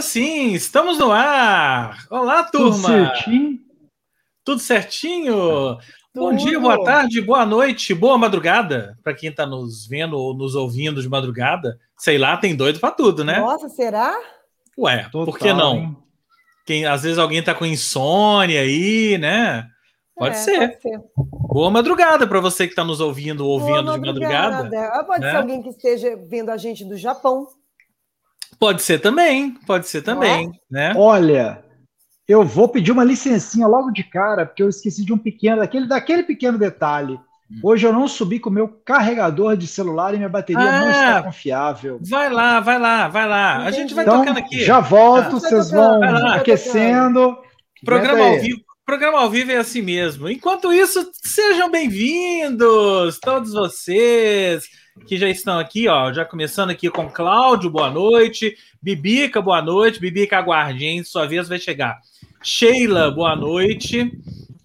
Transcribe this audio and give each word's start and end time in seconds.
Agora 0.00 0.12
sim, 0.12 0.54
estamos 0.54 0.98
no 0.98 1.12
ar. 1.12 2.06
Olá, 2.10 2.42
turma. 2.44 2.72
Tudo 2.72 2.86
certinho? 2.86 3.58
Tudo 4.42 4.58
certinho? 4.58 5.34
Tudo. 5.34 5.80
Bom 6.14 6.34
dia, 6.34 6.58
boa 6.58 6.82
tarde, 6.82 7.20
boa 7.20 7.44
noite, 7.44 7.94
boa 7.94 8.16
madrugada 8.16 8.96
para 9.04 9.12
quem 9.12 9.28
está 9.28 9.44
nos 9.44 9.86
vendo 9.86 10.16
ou 10.16 10.34
nos 10.34 10.54
ouvindo 10.54 11.02
de 11.02 11.08
madrugada. 11.08 11.78
Sei 11.98 12.16
lá, 12.16 12.38
tem 12.38 12.56
doido 12.56 12.80
para 12.80 12.92
tudo, 12.92 13.22
né? 13.22 13.40
Nossa, 13.40 13.68
será? 13.68 14.18
Ué, 14.78 15.06
Total, 15.12 15.26
por 15.26 15.38
que 15.38 15.52
não? 15.52 16.02
Quem, 16.64 16.86
às 16.86 17.02
vezes 17.02 17.18
alguém 17.18 17.40
está 17.40 17.54
com 17.54 17.66
insônia 17.66 18.62
aí, 18.62 19.18
né? 19.18 19.68
Pode, 20.16 20.34
é, 20.34 20.38
ser. 20.38 20.58
pode 20.60 20.80
ser. 20.80 21.00
Boa 21.52 21.70
madrugada 21.70 22.26
para 22.26 22.40
você 22.40 22.66
que 22.66 22.72
está 22.72 22.84
nos 22.84 23.02
ouvindo, 23.02 23.46
ouvindo 23.46 23.84
madrugada. 23.84 24.14
de 24.14 24.16
madrugada. 24.16 25.04
Pode 25.04 25.20
né? 25.20 25.30
ser 25.30 25.36
alguém 25.36 25.62
que 25.62 25.68
esteja 25.68 26.16
vendo 26.26 26.48
a 26.48 26.56
gente 26.56 26.86
do 26.86 26.96
Japão. 26.96 27.48
Pode 28.60 28.82
ser 28.82 28.98
também, 28.98 29.52
pode 29.66 29.88
ser 29.88 30.02
também, 30.02 30.52
é? 30.70 30.74
né? 30.74 30.94
Olha, 30.94 31.64
eu 32.28 32.44
vou 32.44 32.68
pedir 32.68 32.92
uma 32.92 33.02
licencinha 33.02 33.66
logo 33.66 33.90
de 33.90 34.04
cara, 34.04 34.44
porque 34.44 34.62
eu 34.62 34.68
esqueci 34.68 35.02
de 35.02 35.14
um 35.14 35.18
pequeno, 35.18 35.56
daquele, 35.60 35.88
daquele 35.88 36.22
pequeno 36.24 36.58
detalhe. 36.58 37.18
Hum. 37.50 37.60
Hoje 37.62 37.86
eu 37.86 37.92
não 37.92 38.06
subi 38.06 38.38
com 38.38 38.50
o 38.50 38.52
meu 38.52 38.68
carregador 38.68 39.56
de 39.56 39.66
celular 39.66 40.12
e 40.12 40.18
minha 40.18 40.28
bateria 40.28 40.62
ah, 40.62 40.80
não 40.80 40.90
está 40.90 41.22
confiável. 41.22 41.98
Vai 42.02 42.28
lá, 42.28 42.60
vai 42.60 42.78
lá, 42.78 43.08
vai 43.08 43.26
lá. 43.26 43.64
A 43.64 43.70
gente 43.70 43.94
vai 43.94 44.04
então, 44.04 44.18
tocando 44.18 44.38
aqui. 44.38 44.62
Já 44.62 44.78
volto, 44.78 45.36
ah, 45.36 45.40
vocês 45.40 45.70
vão 45.70 46.04
aquecendo. 46.28 47.38
Programa 47.82 48.24
ao 48.24 48.40
vivo. 48.40 48.60
Programa 48.84 49.20
ao 49.20 49.30
vivo 49.30 49.52
é 49.52 49.56
assim 49.56 49.80
mesmo. 49.80 50.28
Enquanto 50.28 50.70
isso, 50.70 51.10
sejam 51.24 51.70
bem-vindos, 51.70 53.18
todos 53.20 53.54
vocês 53.54 54.68
que 55.06 55.16
já 55.16 55.28
estão 55.28 55.58
aqui, 55.58 55.88
ó, 55.88 56.12
já 56.12 56.24
começando 56.24 56.70
aqui 56.70 56.88
com 56.90 57.08
Cláudio, 57.08 57.70
boa 57.70 57.90
noite, 57.90 58.56
Bibica, 58.80 59.42
boa 59.42 59.60
noite, 59.60 60.00
Bibica 60.00 60.38
aguarde, 60.38 60.86
hein, 60.86 61.04
sua 61.04 61.26
vez 61.26 61.48
vai 61.48 61.58
chegar. 61.58 62.00
Sheila, 62.42 63.10
boa 63.10 63.36
noite. 63.36 64.10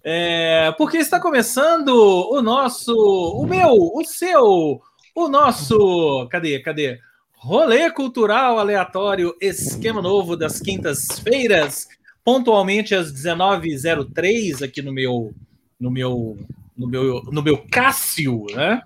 É, 0.02 0.72
porque 0.78 0.98
está 0.98 1.18
começando 1.18 1.88
o 1.88 2.40
nosso, 2.40 2.94
o 2.94 3.44
meu, 3.44 3.72
o 3.72 4.04
seu, 4.04 4.80
o 5.14 5.28
nosso, 5.28 6.28
cadê, 6.30 6.60
cadê? 6.60 7.00
Rolê 7.36 7.90
cultural 7.90 8.58
aleatório, 8.58 9.34
esquema 9.40 10.00
novo 10.00 10.36
das 10.36 10.60
quintas-feiras, 10.60 11.88
pontualmente 12.24 12.94
às 12.94 13.12
19h03 13.12 14.64
aqui 14.64 14.80
no 14.80 14.92
meu, 14.92 15.34
no 15.78 15.90
meu, 15.90 16.38
no 16.76 16.86
meu, 16.86 17.22
no 17.24 17.42
meu 17.42 17.58
Cássio, 17.68 18.46
né? 18.54 18.82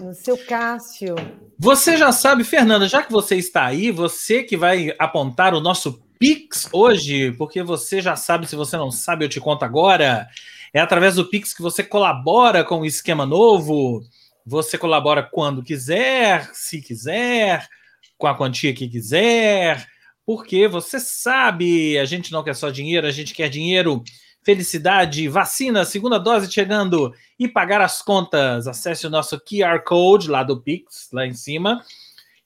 O 0.00 0.12
seu 0.12 0.36
Cássio. 0.46 1.14
Você 1.58 1.96
já 1.96 2.12
sabe, 2.12 2.44
Fernanda, 2.44 2.88
já 2.88 3.02
que 3.02 3.12
você 3.12 3.36
está 3.36 3.66
aí, 3.66 3.90
você 3.90 4.42
que 4.42 4.56
vai 4.56 4.94
apontar 4.98 5.54
o 5.54 5.60
nosso 5.60 6.02
Pix 6.18 6.68
hoje, 6.72 7.32
porque 7.32 7.62
você 7.62 8.00
já 8.00 8.16
sabe, 8.16 8.46
se 8.46 8.56
você 8.56 8.76
não 8.76 8.90
sabe, 8.90 9.24
eu 9.24 9.28
te 9.28 9.40
conto 9.40 9.64
agora. 9.64 10.26
É 10.74 10.80
através 10.80 11.14
do 11.14 11.28
Pix 11.28 11.54
que 11.54 11.62
você 11.62 11.82
colabora 11.82 12.64
com 12.64 12.80
o 12.80 12.86
esquema 12.86 13.24
novo. 13.24 14.02
Você 14.44 14.76
colabora 14.76 15.22
quando 15.22 15.62
quiser, 15.62 16.50
se 16.52 16.80
quiser, 16.80 17.68
com 18.16 18.26
a 18.26 18.36
quantia 18.36 18.74
que 18.74 18.88
quiser, 18.88 19.86
porque 20.26 20.66
você 20.66 20.98
sabe, 20.98 21.96
a 21.98 22.04
gente 22.04 22.32
não 22.32 22.42
quer 22.42 22.54
só 22.54 22.68
dinheiro, 22.68 23.06
a 23.06 23.10
gente 23.10 23.32
quer 23.32 23.48
dinheiro 23.48 24.02
felicidade, 24.42 25.28
vacina, 25.28 25.84
segunda 25.84 26.18
dose 26.18 26.50
chegando 26.50 27.12
e 27.38 27.46
pagar 27.46 27.80
as 27.80 28.02
contas. 28.02 28.66
Acesse 28.66 29.06
o 29.06 29.10
nosso 29.10 29.38
QR 29.38 29.82
Code 29.84 30.30
lá 30.30 30.42
do 30.42 30.60
Pix, 30.60 31.08
lá 31.12 31.26
em 31.26 31.34
cima, 31.34 31.84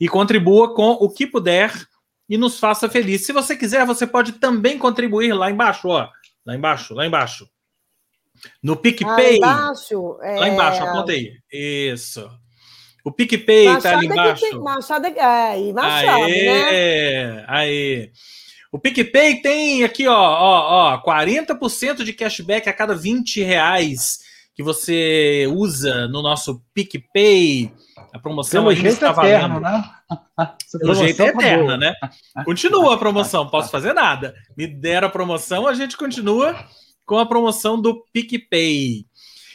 e 0.00 0.08
contribua 0.08 0.74
com 0.74 0.90
o 0.90 1.08
que 1.08 1.26
puder 1.26 1.72
e 2.28 2.36
nos 2.36 2.58
faça 2.58 2.88
feliz. 2.88 3.24
Se 3.26 3.32
você 3.32 3.56
quiser, 3.56 3.84
você 3.86 4.06
pode 4.06 4.32
também 4.32 4.78
contribuir 4.78 5.32
lá 5.32 5.50
embaixo, 5.50 5.88
ó. 5.88 6.08
Lá 6.44 6.56
embaixo, 6.56 6.94
lá 6.94 7.06
embaixo. 7.06 7.48
No 8.62 8.76
PicPay. 8.76 9.38
Lá 9.38 9.54
embaixo. 9.54 10.18
É... 10.22 10.38
Lá 10.38 10.48
embaixo, 10.48 10.82
aponta 10.82 11.12
aí. 11.12 11.34
Isso. 11.52 12.28
O 13.04 13.10
PicPay 13.10 13.66
Machado 13.66 13.82
tá 13.82 13.98
ali 13.98 14.06
embaixo. 14.06 14.42
Tem... 14.42 14.60
Machado 14.60 15.06
é, 15.06 15.72
Machado, 15.72 16.24
aê, 16.24 16.44
né? 16.44 17.44
Aí. 17.48 18.12
O 18.72 18.78
PicPay 18.78 19.42
tem 19.42 19.84
aqui, 19.84 20.08
ó, 20.08 20.16
ó, 20.16 20.94
ó, 20.94 21.02
40% 21.04 22.02
de 22.02 22.14
cashback 22.14 22.70
a 22.70 22.72
cada 22.72 22.94
20 22.94 23.42
reais 23.42 24.20
que 24.54 24.62
você 24.62 25.46
usa 25.54 26.08
no 26.08 26.22
nosso 26.22 26.62
PicPay. 26.72 27.70
A 28.14 28.18
promoção 28.18 28.64
Pelo 28.64 28.74
jeito 28.74 28.94
está 28.94 29.10
eterno, 29.10 29.60
né? 29.60 29.84
Pelo 30.80 30.94
jeito 30.94 31.22
é 31.22 31.32
tá 31.32 31.38
eterna, 31.38 31.76
né? 31.76 31.94
Continua 32.46 32.94
a 32.94 32.98
promoção, 32.98 33.46
posso 33.46 33.70
fazer 33.70 33.92
nada. 33.92 34.34
Me 34.56 34.66
deram 34.66 35.08
a 35.08 35.10
promoção, 35.10 35.66
a 35.66 35.74
gente 35.74 35.94
continua 35.94 36.56
com 37.04 37.18
a 37.18 37.26
promoção 37.26 37.78
do 37.78 38.02
PicPay. 38.10 39.04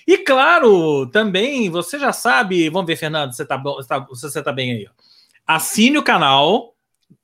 E 0.08 0.18
claro, 0.20 1.08
também, 1.08 1.72
você 1.72 1.98
já 1.98 2.14
sabe, 2.14 2.70
vamos 2.70 2.86
ver, 2.88 2.96
Fernando, 2.96 3.34
você 3.34 3.44
tá, 3.44 3.58
bom, 3.58 3.78
você 4.10 4.44
tá 4.44 4.52
bem 4.52 4.74
aí. 4.74 4.88
Ó. 4.88 4.92
Assine 5.46 5.98
o 5.98 6.04
canal, 6.04 6.76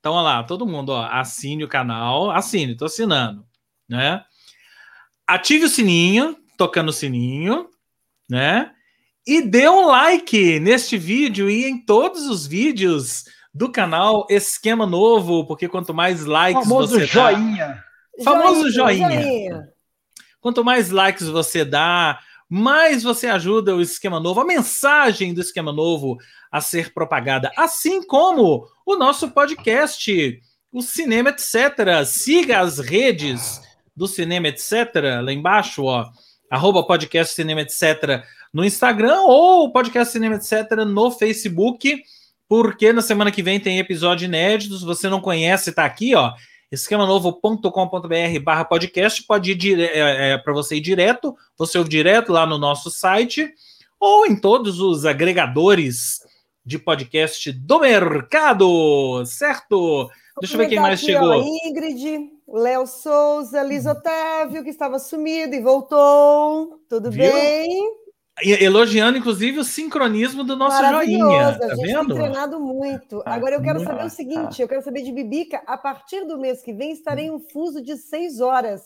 então, 0.03 0.15
olha 0.15 0.23
lá, 0.23 0.43
todo 0.43 0.67
mundo, 0.67 0.89
ó, 0.89 1.05
assine 1.09 1.63
o 1.63 1.67
canal, 1.69 2.29
assine, 2.29 2.75
tô 2.75 2.83
assinando, 2.83 3.45
né? 3.87 4.21
Ative 5.25 5.63
o 5.63 5.69
sininho, 5.69 6.35
tocando 6.57 6.89
o 6.89 6.91
sininho, 6.91 7.69
né? 8.29 8.73
E 9.25 9.41
dê 9.41 9.69
um 9.69 9.87
like 9.87 10.59
neste 10.59 10.97
vídeo 10.97 11.49
e 11.49 11.63
em 11.63 11.85
todos 11.85 12.27
os 12.27 12.45
vídeos 12.45 13.23
do 13.53 13.71
canal 13.71 14.27
Esquema 14.29 14.85
Novo, 14.85 15.47
porque 15.47 15.69
quanto 15.69 15.93
mais 15.93 16.25
likes 16.25 16.63
famoso 16.63 16.99
você 16.99 17.05
joinha. 17.05 17.67
dá... 18.17 18.23
Famoso 18.25 18.69
joinha. 18.71 19.09
joinha. 19.09 19.69
Quanto 20.41 20.65
mais 20.65 20.89
likes 20.89 21.29
você 21.29 21.63
dá, 21.63 22.19
mais 22.55 23.01
você 23.01 23.25
ajuda 23.25 23.75
o 23.75 23.81
Esquema 23.81 24.19
Novo, 24.19 24.39
a 24.39 24.45
mensagem 24.45 25.33
do 25.33 25.41
Esquema 25.41 25.73
Novo 25.73 26.19
a 26.51 26.61
ser 26.61 26.93
propagada, 26.93 27.51
assim 27.57 28.05
como 28.05 28.67
o 28.85 28.95
nosso 28.95 29.31
podcast, 29.31 30.39
o 30.71 30.79
Cinema 30.83 31.31
Etc. 31.31 31.49
Siga 32.05 32.59
as 32.59 32.77
redes 32.77 33.59
do 33.97 34.07
Cinema 34.07 34.49
Etc. 34.49 34.71
lá 35.23 35.33
embaixo, 35.33 35.85
ó, 35.85 36.07
arroba 36.47 36.85
podcast 36.85 37.33
Cinema 37.33 37.61
Etc. 37.61 38.23
no 38.53 38.63
Instagram 38.63 39.21
ou 39.21 39.71
podcast 39.71 40.13
Cinema 40.13 40.35
Etc. 40.35 40.85
no 40.85 41.09
Facebook, 41.09 42.03
porque 42.47 42.93
na 42.93 43.01
semana 43.01 43.31
que 43.31 43.41
vem 43.41 43.59
tem 43.59 43.79
episódio 43.79 44.25
inédito. 44.25 44.77
Se 44.77 44.85
você 44.85 45.09
não 45.09 45.19
conhece, 45.19 45.71
tá 45.71 45.85
aqui, 45.85 46.13
ó 46.13 46.31
esquemanovo.com.br 46.73 48.39
barra 48.43 48.65
podcast, 48.65 49.23
pode 49.23 49.51
ir 49.51 49.79
é, 49.79 50.31
é, 50.31 50.37
para 50.39 50.53
você 50.53 50.77
ir 50.77 50.81
direto, 50.81 51.35
você 51.55 51.77
ouve 51.77 51.89
direto 51.89 52.31
lá 52.31 52.47
no 52.47 52.57
nosso 52.57 52.89
site, 52.89 53.53
ou 53.99 54.25
em 54.25 54.35
todos 54.35 54.79
os 54.79 55.05
agregadores 55.05 56.21
de 56.65 56.79
podcast 56.79 57.51
do 57.51 57.79
mercado, 57.79 59.23
certo? 59.25 60.09
Deixa 60.39 60.55
eu 60.55 60.57
ver 60.57 60.67
quem 60.67 60.79
mais 60.79 60.99
aqui, 60.99 61.11
chegou. 61.11 61.29
Ó, 61.29 61.67
Ingrid, 61.67 62.31
Léo 62.47 62.87
Souza, 62.87 63.61
Liz 63.61 63.85
Otávio, 63.85 64.63
que 64.63 64.69
estava 64.69 64.97
sumido 64.97 65.53
e 65.53 65.61
voltou. 65.61 66.79
Tudo 66.89 67.11
Viu? 67.11 67.31
bem? 67.31 68.02
Elogiando, 68.41 69.17
inclusive, 69.17 69.59
o 69.59 69.63
sincronismo 69.63 70.43
do 70.43 70.55
nosso 70.55 70.83
joinha. 70.83 71.57
Tá 71.59 71.67
a 71.67 71.75
gente 71.75 71.85
vendo? 71.85 72.07
tem 72.07 72.15
treinado 72.15 72.59
muito. 72.59 73.21
Ah, 73.25 73.35
Agora 73.35 73.55
eu 73.55 73.61
quero 73.61 73.83
saber 73.83 74.05
o 74.05 74.09
seguinte: 74.09 74.61
eu 74.61 74.67
quero 74.67 74.81
saber 74.81 75.03
de 75.03 75.11
Bibica. 75.11 75.61
A 75.67 75.77
partir 75.77 76.25
do 76.25 76.39
mês 76.39 76.61
que 76.61 76.73
vem 76.73 76.91
estarei 76.91 77.25
em 77.25 77.31
um 77.31 77.39
fuso 77.39 77.81
de 77.81 77.95
seis 77.95 78.41
horas. 78.41 78.81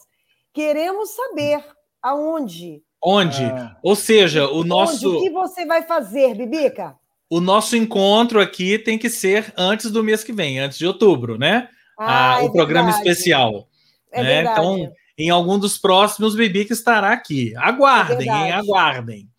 Queremos 0.54 1.12
saber 1.12 1.64
aonde. 2.02 2.82
Onde? 3.02 3.46
Ah. 3.46 3.78
Ou 3.82 3.96
seja, 3.96 4.50
o 4.50 4.64
nosso. 4.66 5.08
Onde? 5.08 5.18
O 5.18 5.22
que 5.22 5.30
você 5.30 5.66
vai 5.66 5.84
fazer, 5.84 6.36
Bibica? 6.36 6.96
O 7.30 7.40
nosso 7.40 7.78
encontro 7.78 8.42
aqui 8.42 8.78
tem 8.78 8.98
que 8.98 9.10
ser 9.10 9.54
antes 9.58 9.92
do 9.92 10.04
mês 10.04 10.24
que 10.24 10.34
vem, 10.34 10.60
antes 10.60 10.78
de 10.78 10.86
outubro, 10.86 11.38
né? 11.38 11.70
Ah, 11.98 12.36
ah, 12.36 12.42
é 12.42 12.46
o 12.46 12.52
programa 12.52 12.92
verdade. 12.92 13.10
especial. 13.10 13.68
É 14.12 14.24
né? 14.24 14.42
Então, 14.42 14.92
em 15.18 15.30
algum 15.30 15.58
dos 15.58 15.78
próximos, 15.78 16.36
Bibica 16.36 16.74
estará 16.74 17.12
aqui. 17.12 17.54
Aguardem, 17.58 18.30
é 18.30 18.34
hein? 18.34 18.52
Aguardem. 18.52 19.30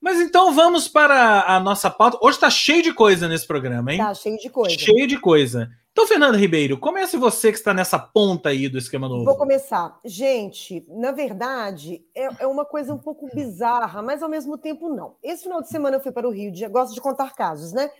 Mas 0.00 0.20
então 0.20 0.52
vamos 0.52 0.86
para 0.86 1.42
a 1.42 1.58
nossa 1.58 1.90
pauta. 1.90 2.18
Hoje 2.22 2.36
está 2.36 2.48
cheio 2.48 2.82
de 2.82 2.94
coisa 2.94 3.28
nesse 3.28 3.46
programa, 3.46 3.92
hein? 3.92 3.98
Tá 3.98 4.14
cheio 4.14 4.36
de 4.38 4.48
coisa. 4.48 4.78
Cheio 4.78 5.06
de 5.06 5.18
coisa. 5.18 5.68
Então, 5.90 6.06
Fernando 6.06 6.36
Ribeiro, 6.36 6.78
comece 6.78 7.16
você 7.16 7.50
que 7.50 7.58
está 7.58 7.74
nessa 7.74 7.98
ponta 7.98 8.50
aí 8.50 8.68
do 8.68 8.78
esquema 8.78 9.08
novo. 9.08 9.24
Vou 9.24 9.36
começar. 9.36 9.98
Gente, 10.04 10.86
na 10.88 11.10
verdade, 11.10 12.04
é, 12.14 12.44
é, 12.44 12.46
uma 12.46 12.64
coisa 12.64 12.94
um 12.94 12.98
pouco 12.98 13.28
bizarra, 13.34 14.00
mas 14.00 14.22
ao 14.22 14.28
mesmo 14.28 14.56
tempo 14.56 14.88
não. 14.88 15.16
Esse 15.20 15.42
final 15.42 15.60
de 15.60 15.68
semana 15.68 15.96
eu 15.96 16.00
fui 16.00 16.12
para 16.12 16.28
o 16.28 16.30
Rio 16.30 16.52
de 16.52 16.60
Janeiro. 16.60 16.80
Gosto 16.80 16.94
de 16.94 17.00
contar 17.00 17.34
casos, 17.34 17.72
né? 17.72 17.90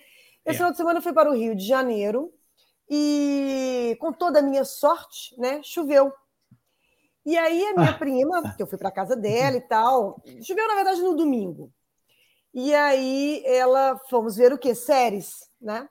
Esse 0.46 0.54
é. 0.54 0.58
final 0.58 0.70
de 0.70 0.76
semana 0.76 0.98
eu 0.98 1.02
fui 1.02 1.12
para 1.12 1.28
o 1.28 1.34
Rio 1.34 1.56
de 1.56 1.66
Janeiro 1.66 2.32
e, 2.88 3.96
com 4.00 4.12
toda 4.12 4.38
a 4.38 4.42
minha 4.42 4.64
sorte, 4.64 5.34
né, 5.36 5.60
choveu. 5.64 6.12
E 7.26 7.36
aí 7.36 7.62
a 7.66 7.74
minha 7.74 7.90
ah. 7.90 7.98
prima, 7.98 8.54
que 8.56 8.62
eu 8.62 8.66
fui 8.66 8.78
para 8.78 8.90
casa 8.90 9.14
dela 9.14 9.56
e 9.56 9.60
tal, 9.60 10.22
choveu 10.40 10.66
na 10.68 10.76
verdade 10.76 11.02
no 11.02 11.16
domingo. 11.16 11.72
E 12.60 12.74
aí 12.74 13.40
ela, 13.46 13.96
fomos 14.10 14.34
ver 14.34 14.52
o 14.52 14.58
que? 14.58 14.74
Séries, 14.74 15.48
né? 15.62 15.88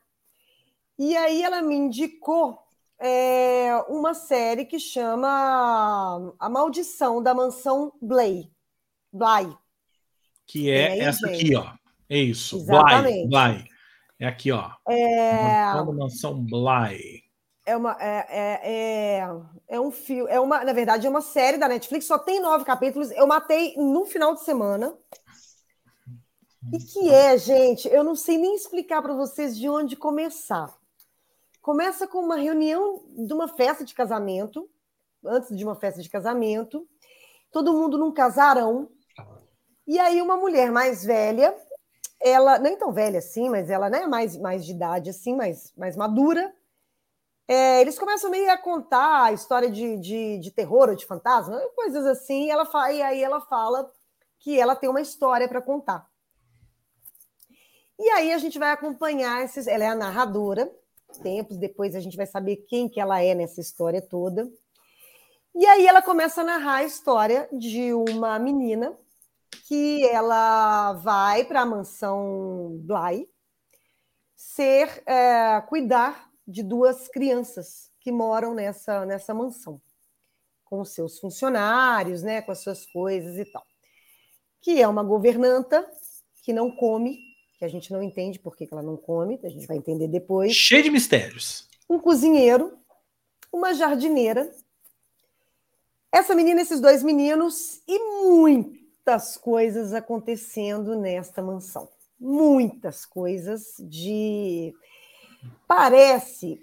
E 0.99 1.15
aí 1.15 1.41
ela 1.41 1.61
me 1.61 1.73
indicou 1.73 2.59
é 2.99 3.71
uma 3.87 4.13
série 4.13 4.65
que 4.65 4.77
chama 4.77 6.35
A 6.37 6.49
Maldição 6.49 7.23
da 7.23 7.33
Mansão 7.33 7.93
Bly. 8.01 8.51
Bly. 9.13 9.55
Que 10.45 10.69
é 10.69 10.91
aí, 10.91 10.99
essa 10.99 11.25
gente? 11.29 11.45
aqui, 11.45 11.55
ó. 11.55 11.71
É 12.09 12.17
isso. 12.17 12.57
Exatamente. 12.57 13.29
Bly. 13.29 13.53
Bly. 13.53 13.69
É 14.19 14.27
aqui, 14.27 14.51
ó. 14.51 14.69
É... 14.89 15.63
A 15.63 15.85
Mansão 15.85 16.43
Bly. 16.43 17.23
É 17.65 17.77
uma 17.77 17.95
é, 17.97 18.25
é, 18.29 18.59
é, 18.63 19.27
é 19.69 19.79
um 19.79 19.91
filme, 19.91 20.29
é 20.29 20.39
uma, 20.39 20.65
na 20.65 20.73
verdade, 20.73 21.07
é 21.07 21.09
uma 21.09 21.21
série 21.21 21.57
da 21.57 21.67
Netflix, 21.67 22.07
só 22.07 22.17
tem 22.17 22.41
nove 22.41 22.65
capítulos. 22.65 23.09
Eu 23.11 23.25
matei 23.25 23.73
no 23.77 24.05
final 24.05 24.33
de 24.33 24.43
semana. 24.43 24.93
E 26.73 26.79
que 26.79 27.09
é, 27.09 27.37
gente, 27.37 27.87
eu 27.87 28.03
não 28.03 28.15
sei 28.15 28.37
nem 28.37 28.55
explicar 28.55 29.01
para 29.01 29.13
vocês 29.13 29.57
de 29.57 29.69
onde 29.69 29.95
começar. 29.95 30.75
Começa 31.61 32.07
com 32.07 32.19
uma 32.19 32.35
reunião 32.35 33.03
de 33.09 33.33
uma 33.33 33.47
festa 33.47 33.83
de 33.85 33.93
casamento, 33.93 34.69
antes 35.23 35.55
de 35.55 35.63
uma 35.63 35.75
festa 35.75 36.01
de 36.01 36.09
casamento, 36.09 36.87
todo 37.51 37.73
mundo 37.73 37.97
num 37.97 38.11
casarão. 38.11 38.89
E 39.85 39.97
aí 39.99 40.21
uma 40.21 40.35
mulher 40.35 40.71
mais 40.71 41.03
velha, 41.03 41.55
ela 42.19 42.59
nem 42.59 42.77
tão 42.77 42.91
velha 42.91 43.19
assim, 43.19 43.49
mas 43.49 43.69
ela 43.69 43.89
né, 43.89 44.05
mais 44.05 44.37
mais 44.37 44.65
de 44.65 44.71
idade 44.71 45.09
assim, 45.09 45.35
mais 45.35 45.73
mais 45.77 45.95
madura, 45.95 46.53
é, 47.47 47.79
eles 47.79 47.97
começam 47.97 48.29
meio 48.29 48.51
a 48.51 48.57
contar 48.57 49.23
a 49.23 49.31
história 49.31 49.71
de, 49.71 49.97
de, 49.97 50.37
de 50.39 50.51
terror 50.51 50.89
ou 50.89 50.95
de 50.95 51.05
fantasma, 51.05 51.57
coisas 51.75 52.05
assim, 52.05 52.47
e, 52.47 52.49
ela 52.51 52.65
fala, 52.65 52.91
e 52.91 53.01
aí 53.01 53.23
ela 53.23 53.39
fala 53.39 53.89
que 54.37 54.59
ela 54.59 54.75
tem 54.75 54.89
uma 54.89 54.99
história 54.99 55.47
para 55.47 55.61
contar. 55.61 56.05
E 57.99 58.09
aí 58.09 58.31
a 58.31 58.37
gente 58.37 58.59
vai 58.59 58.71
acompanhar 58.71 59.43
esses. 59.43 59.67
Ela 59.67 59.83
é 59.83 59.87
a 59.87 59.95
narradora. 59.95 60.71
Tempos 61.21 61.57
depois 61.57 61.95
a 61.95 61.99
gente 61.99 62.17
vai 62.17 62.25
saber 62.25 62.57
quem 62.67 62.87
que 62.89 62.99
ela 62.99 63.21
é 63.21 63.33
nessa 63.33 63.61
história 63.61 64.01
toda. 64.01 64.47
E 65.55 65.65
aí 65.65 65.87
ela 65.87 66.01
começa 66.01 66.41
a 66.41 66.43
narrar 66.43 66.75
a 66.75 66.83
história 66.83 67.49
de 67.51 67.93
uma 67.93 68.37
menina 68.37 68.95
que 69.67 70.05
ela 70.07 70.93
vai 70.93 71.43
para 71.45 71.61
a 71.61 71.65
mansão 71.65 72.77
Bly 72.83 73.27
ser 74.35 75.03
é, 75.05 75.59
cuidar 75.61 76.29
de 76.47 76.61
duas 76.61 77.07
crianças 77.07 77.91
que 77.99 78.11
moram 78.11 78.53
nessa, 78.53 79.05
nessa 79.05 79.33
mansão, 79.33 79.81
com 80.63 80.79
os 80.79 80.93
seus 80.93 81.19
funcionários, 81.19 82.21
né, 82.21 82.41
com 82.41 82.51
as 82.51 82.59
suas 82.59 82.85
coisas 82.85 83.37
e 83.37 83.45
tal. 83.51 83.65
Que 84.61 84.81
é 84.81 84.87
uma 84.87 85.03
governanta 85.03 85.85
que 86.43 86.53
não 86.53 86.71
come, 86.71 87.19
que 87.57 87.65
a 87.65 87.67
gente 87.67 87.91
não 87.91 88.03
entende 88.03 88.39
por 88.39 88.55
que 88.55 88.67
ela 88.71 88.83
não 88.83 88.95
come, 88.95 89.39
a 89.43 89.49
gente 89.49 89.67
vai 89.67 89.77
entender 89.77 90.07
depois. 90.07 90.53
Cheio 90.53 90.83
de 90.83 90.91
mistérios. 90.91 91.67
Um 91.89 91.99
cozinheiro, 91.99 92.77
uma 93.51 93.73
jardineira, 93.73 94.51
essa 96.11 96.35
menina, 96.35 96.61
esses 96.61 96.79
dois 96.79 97.03
meninos 97.03 97.81
e 97.87 97.99
muitas 98.23 99.37
coisas 99.37 99.93
acontecendo 99.93 100.95
nesta 100.95 101.41
mansão. 101.41 101.89
Muitas 102.19 103.05
coisas 103.05 103.75
de 103.79 104.73
Parece, 105.67 106.59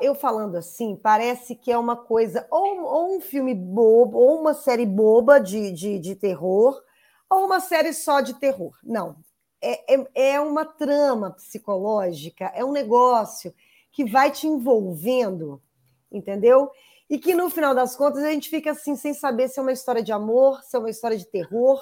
eu 0.00 0.14
falando 0.14 0.56
assim, 0.56 0.96
parece 0.96 1.54
que 1.54 1.72
é 1.72 1.78
uma 1.78 1.96
coisa, 1.96 2.46
ou, 2.50 2.82
ou 2.82 3.16
um 3.16 3.20
filme 3.20 3.54
bobo, 3.54 4.18
ou 4.18 4.40
uma 4.40 4.54
série 4.54 4.86
boba 4.86 5.38
de, 5.38 5.72
de, 5.72 5.98
de, 5.98 6.14
terror, 6.14 6.80
ou 7.28 7.46
uma 7.46 7.60
série 7.60 7.92
só 7.92 8.20
de 8.20 8.34
terror. 8.34 8.76
Não. 8.82 9.16
É, 9.64 9.94
é, 9.94 10.32
é 10.32 10.40
uma 10.40 10.64
trama 10.64 11.30
psicológica, 11.30 12.52
é 12.54 12.64
um 12.64 12.72
negócio 12.72 13.54
que 13.90 14.04
vai 14.04 14.30
te 14.30 14.46
envolvendo, 14.46 15.62
entendeu? 16.10 16.70
E 17.08 17.18
que 17.18 17.34
no 17.34 17.48
final 17.48 17.74
das 17.74 17.96
contas 17.96 18.22
a 18.22 18.30
gente 18.30 18.50
fica 18.50 18.72
assim, 18.72 18.96
sem 18.96 19.14
saber 19.14 19.48
se 19.48 19.58
é 19.58 19.62
uma 19.62 19.72
história 19.72 20.02
de 20.02 20.12
amor, 20.12 20.62
se 20.62 20.76
é 20.76 20.78
uma 20.78 20.90
história 20.90 21.16
de 21.16 21.26
terror. 21.26 21.80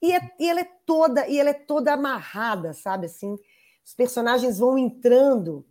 E, 0.00 0.12
é, 0.12 0.20
e 0.38 0.48
ela 0.48 0.60
é 0.60 0.68
toda, 0.84 1.26
e 1.28 1.38
ela 1.38 1.50
é 1.50 1.54
toda 1.54 1.92
amarrada, 1.92 2.72
sabe 2.72 3.06
assim? 3.06 3.36
os 3.84 3.94
personagens 3.94 4.58
vão 4.58 4.78
entrando. 4.78 5.64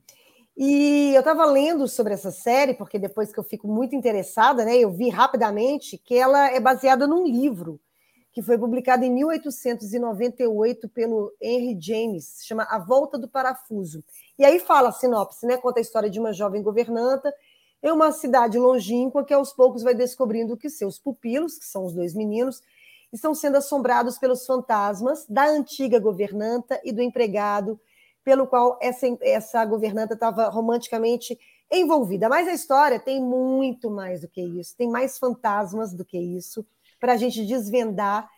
E 0.56 1.14
eu 1.16 1.20
estava 1.20 1.46
lendo 1.46 1.88
sobre 1.88 2.14
essa 2.14 2.30
série, 2.30 2.74
porque 2.74 3.00
depois 3.00 3.32
que 3.32 3.40
eu 3.40 3.44
fico 3.44 3.68
muito 3.68 3.96
interessada, 3.96 4.66
né, 4.66 4.78
eu 4.78 4.92
vi 4.92 5.10
rapidamente 5.10 5.98
que 5.98 6.16
ela 6.16 6.50
é 6.52 6.60
baseada 6.60 7.08
num 7.08 7.26
livro 7.26 7.80
que 8.32 8.42
foi 8.42 8.58
publicado 8.58 9.04
em 9.04 9.12
1898 9.12 10.88
pelo 10.90 11.34
Henry 11.42 11.78
James, 11.80 12.40
chama 12.44 12.64
A 12.64 12.80
Volta 12.80 13.18
do 13.18 13.28
Parafuso. 13.28 14.04
E 14.40 14.46
aí 14.46 14.60
fala 14.60 14.90
a 14.90 14.92
sinopse, 14.92 15.46
né, 15.46 15.58
conta 15.58 15.80
a 15.80 15.82
história 15.82 16.10
de 16.10 16.20
uma 16.20 16.32
jovem 16.32 16.62
governanta 16.62 17.34
em 17.84 17.92
uma 17.92 18.12
cidade 18.12 18.58
longínqua 18.58 19.26
que 19.26 19.34
aos 19.34 19.52
poucos 19.52 19.84
vai 19.84 19.94
descobrindo 19.94 20.56
que 20.56 20.70
seus 20.70 21.00
pupilos, 21.00 21.58
que 21.58 21.66
são 21.66 21.86
os 21.86 21.94
dois 21.94 22.14
meninos, 22.14 22.62
estão 23.12 23.36
sendo 23.36 23.58
assombrados 23.58 24.18
pelos 24.18 24.46
fantasmas 24.46 25.26
da 25.28 25.46
antiga 25.46 26.00
governanta 26.00 26.80
e 26.84 26.94
do 26.94 27.02
empregado 27.02 27.80
pelo 28.24 28.48
qual 28.48 28.78
essa, 28.82 29.08
essa 29.22 29.66
governanta 29.66 30.14
estava 30.14 30.48
romanticamente 30.48 31.38
envolvida. 31.72 32.30
Mas 32.30 32.48
a 32.48 32.54
história 32.54 33.00
tem 33.00 33.22
muito 33.22 33.90
mais 33.90 34.22
do 34.22 34.28
que 34.28 34.42
isso, 34.42 34.76
tem 34.78 34.90
mais 34.90 35.18
fantasmas 35.18 35.92
do 35.92 36.06
que 36.06 36.18
isso 36.18 36.66
para 37.02 37.14
a 37.14 37.18
gente 37.18 37.46
desvendar. 37.46 38.30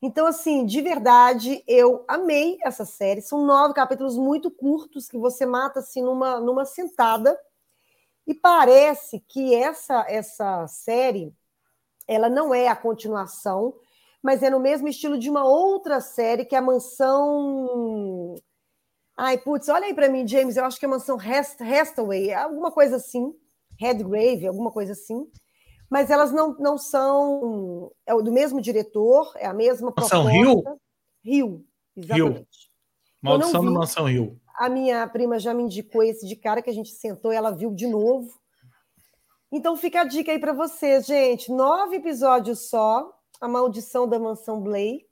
Então, 0.00 0.26
assim, 0.26 0.64
de 0.64 0.80
verdade, 0.80 1.62
eu 1.68 2.04
amei 2.08 2.56
essa 2.62 2.86
série. 2.86 3.20
São 3.20 3.44
nove 3.44 3.74
capítulos 3.74 4.16
muito 4.16 4.50
curtos 4.50 5.08
que 5.08 5.18
você 5.18 5.44
mata 5.44 5.80
assim 5.80 6.02
numa, 6.02 6.40
numa 6.40 6.64
sentada. 6.64 7.38
E 8.26 8.32
parece 8.32 9.20
que 9.28 9.54
essa 9.54 10.06
essa 10.08 10.66
série 10.66 11.34
ela 12.08 12.30
não 12.30 12.54
é 12.54 12.68
a 12.68 12.76
continuação, 12.76 13.74
mas 14.22 14.42
é 14.42 14.50
no 14.50 14.60
mesmo 14.60 14.88
estilo 14.88 15.18
de 15.18 15.28
uma 15.28 15.44
outra 15.44 16.00
série 16.00 16.44
que 16.44 16.54
é 16.54 16.58
a 16.58 16.62
Mansão 16.62 18.36
Ai, 19.16 19.38
putz, 19.38 19.68
olha 19.68 19.86
aí 19.86 19.94
para 19.94 20.08
mim, 20.08 20.26
James, 20.26 20.56
eu 20.56 20.64
acho 20.64 20.78
que 20.78 20.84
é 20.84 20.88
mansão 20.88 21.16
Rest, 21.16 21.60
Restaway, 21.60 22.32
alguma 22.34 22.72
coisa 22.72 22.96
assim, 22.96 23.32
Redgrave, 23.78 24.48
alguma 24.48 24.72
coisa 24.72 24.92
assim. 24.92 25.30
Mas 25.94 26.10
elas 26.10 26.32
não, 26.32 26.56
não 26.58 26.76
são. 26.76 27.92
É 28.04 28.12
do 28.20 28.32
mesmo 28.32 28.60
diretor, 28.60 29.32
é 29.36 29.46
a 29.46 29.54
mesma 29.54 29.94
Mansão 29.96 30.24
Rio? 30.24 30.64
Rio, 31.22 31.64
exatamente. 31.96 32.34
Rio. 32.34 32.46
Maldição 33.22 33.64
do 33.64 33.70
Mansão 33.70 34.06
Rio. 34.06 34.40
A 34.56 34.68
minha 34.68 35.06
prima 35.06 35.38
já 35.38 35.54
me 35.54 35.62
indicou 35.62 36.02
esse 36.02 36.26
de 36.26 36.34
cara 36.34 36.60
que 36.60 36.68
a 36.68 36.72
gente 36.72 36.90
sentou 36.90 37.32
e 37.32 37.36
ela 37.36 37.52
viu 37.52 37.72
de 37.72 37.86
novo. 37.86 38.28
Então 39.52 39.76
fica 39.76 40.00
a 40.00 40.04
dica 40.04 40.32
aí 40.32 40.40
para 40.40 40.52
vocês, 40.52 41.06
gente. 41.06 41.52
Nove 41.52 41.94
episódios 41.94 42.68
só. 42.68 43.08
A 43.40 43.46
Maldição 43.46 44.08
da 44.08 44.18
Mansão 44.18 44.60
Bly. 44.60 45.06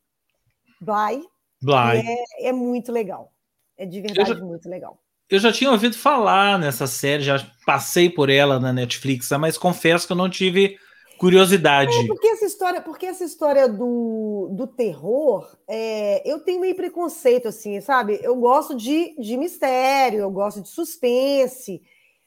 Bly. 0.81 1.25
Bly. 1.63 2.03
É, 2.41 2.49
é 2.49 2.53
muito 2.53 2.91
legal. 2.91 3.33
É 3.77 3.87
de 3.87 4.01
verdade 4.01 4.35
já, 4.35 4.45
muito 4.45 4.69
legal. 4.69 4.99
Eu 5.29 5.39
já 5.39 5.53
tinha 5.53 5.71
ouvido 5.71 5.97
falar 5.97 6.59
nessa 6.59 6.87
série, 6.87 7.23
já 7.23 7.47
passei 7.65 8.11
por 8.11 8.29
ela 8.29 8.61
na 8.61 8.73
Netflix, 8.73 9.31
mas 9.39 9.57
confesso 9.57 10.07
que 10.07 10.13
eu 10.13 10.17
não 10.17 10.29
tive 10.29 10.77
curiosidade. 11.19 11.97
É 11.97 12.07
porque 12.07 12.27
essa 12.27 12.45
história, 12.45 12.81
porque 12.81 13.07
essa 13.07 13.25
história 13.25 13.69
do, 13.69 14.49
do 14.53 14.67
terror, 14.67 15.57
é, 15.69 16.29
eu 16.31 16.41
tenho 16.41 16.61
meio 16.61 16.75
preconceito, 16.75 17.49
assim, 17.49 17.81
sabe? 17.81 18.19
Eu 18.23 18.35
gosto 18.37 18.77
de, 18.77 19.15
de 19.21 19.37
mistério, 19.37 20.19
eu 20.19 20.31
gosto 20.31 20.61
de 20.61 20.69
suspense, 20.69 21.81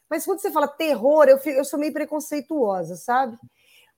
mas 0.09 0.23
quando 0.23 0.39
você 0.39 0.49
fala 0.49 0.67
terror, 0.67 1.25
eu, 1.27 1.37
eu 1.51 1.65
sou 1.65 1.77
meio 1.77 1.91
preconceituosa, 1.91 2.95
sabe? 2.95 3.37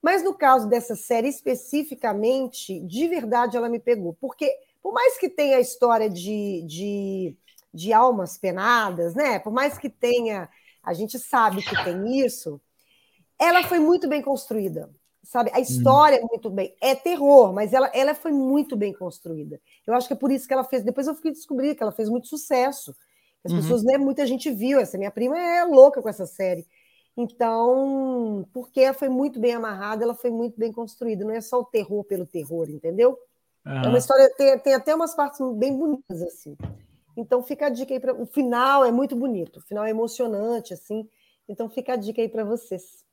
Mas 0.01 0.23
no 0.23 0.33
caso 0.33 0.67
dessa 0.67 0.95
série 0.95 1.27
especificamente, 1.27 2.79
de 2.79 3.07
verdade 3.07 3.55
ela 3.55 3.69
me 3.69 3.79
pegou, 3.79 4.17
porque 4.19 4.51
por 4.81 4.93
mais 4.93 5.17
que 5.17 5.29
tenha 5.29 5.57
a 5.57 5.61
história 5.61 6.09
de, 6.09 6.63
de, 6.65 7.37
de 7.74 7.93
almas 7.93 8.38
penadas, 8.38 9.13
né? 9.13 9.39
Por 9.39 9.51
mais 9.51 9.77
que 9.77 9.89
tenha, 9.89 10.50
a 10.83 10.93
gente 10.93 11.19
sabe 11.19 11.62
que 11.63 11.83
tem 11.83 12.25
isso, 12.25 12.62
ela 13.39 13.63
foi 13.63 13.79
muito 13.79 14.07
bem 14.07 14.21
construída, 14.21 14.89
sabe? 15.24 15.51
A 15.53 15.59
história 15.59 16.19
hum. 16.24 16.27
muito 16.29 16.50
bem. 16.50 16.75
É 16.81 16.95
terror, 16.95 17.53
mas 17.53 17.74
ela, 17.74 17.88
ela 17.93 18.15
foi 18.15 18.31
muito 18.31 18.75
bem 18.75 18.93
construída. 18.93 19.59
Eu 19.86 19.93
acho 19.93 20.07
que 20.07 20.13
é 20.13 20.17
por 20.17 20.31
isso 20.31 20.47
que 20.47 20.53
ela 20.53 20.63
fez. 20.63 20.83
Depois 20.83 21.07
eu 21.07 21.15
fiquei 21.15 21.31
descobrir 21.31 21.75
que 21.75 21.83
ela 21.83 21.91
fez 21.91 22.09
muito 22.09 22.27
sucesso. 22.27 22.95
As 23.43 23.51
uhum. 23.51 23.62
pessoas, 23.62 23.83
né? 23.83 23.97
Muita 23.97 24.25
gente 24.25 24.50
viu. 24.51 24.79
Essa 24.79 24.97
minha 24.97 25.12
prima 25.12 25.38
é 25.38 25.63
louca 25.63 26.01
com 26.01 26.09
essa 26.09 26.25
série. 26.25 26.65
Então, 27.15 28.47
porque 28.53 28.81
ela 28.81 28.93
foi 28.93 29.09
muito 29.09 29.39
bem 29.39 29.53
amarrada, 29.53 30.03
ela 30.03 30.13
foi 30.13 30.29
muito 30.29 30.57
bem 30.59 30.71
construída. 30.71 31.25
Não 31.25 31.33
é 31.33 31.41
só 31.41 31.59
o 31.59 31.65
terror 31.65 32.03
pelo 32.03 32.25
terror, 32.25 32.69
entendeu? 32.69 33.17
Uhum. 33.65 33.83
É 33.83 33.88
uma 33.88 33.97
história, 33.97 34.31
tem, 34.38 34.57
tem 34.59 34.74
até 34.74 34.95
umas 34.95 35.15
partes 35.15 35.39
bem 35.55 35.75
bonitas, 35.75 36.21
assim. 36.21 36.55
Então 37.17 37.41
fica 37.41 37.65
a 37.65 37.69
dica 37.69 37.93
aí 37.93 38.00
para. 38.00 38.13
O 38.13 38.27
final 38.27 38.86
é 38.86 38.91
muito 38.91 39.15
bonito, 39.15 39.57
o 39.57 39.62
final 39.62 39.83
é 39.83 39.89
emocionante, 39.89 40.74
assim. 40.74 41.09
Então 41.50 41.67
fica 41.67 41.93
a 41.93 41.95
dica 41.95 42.21
aí 42.21 42.29
para 42.29 42.43
vocês. 42.43 43.05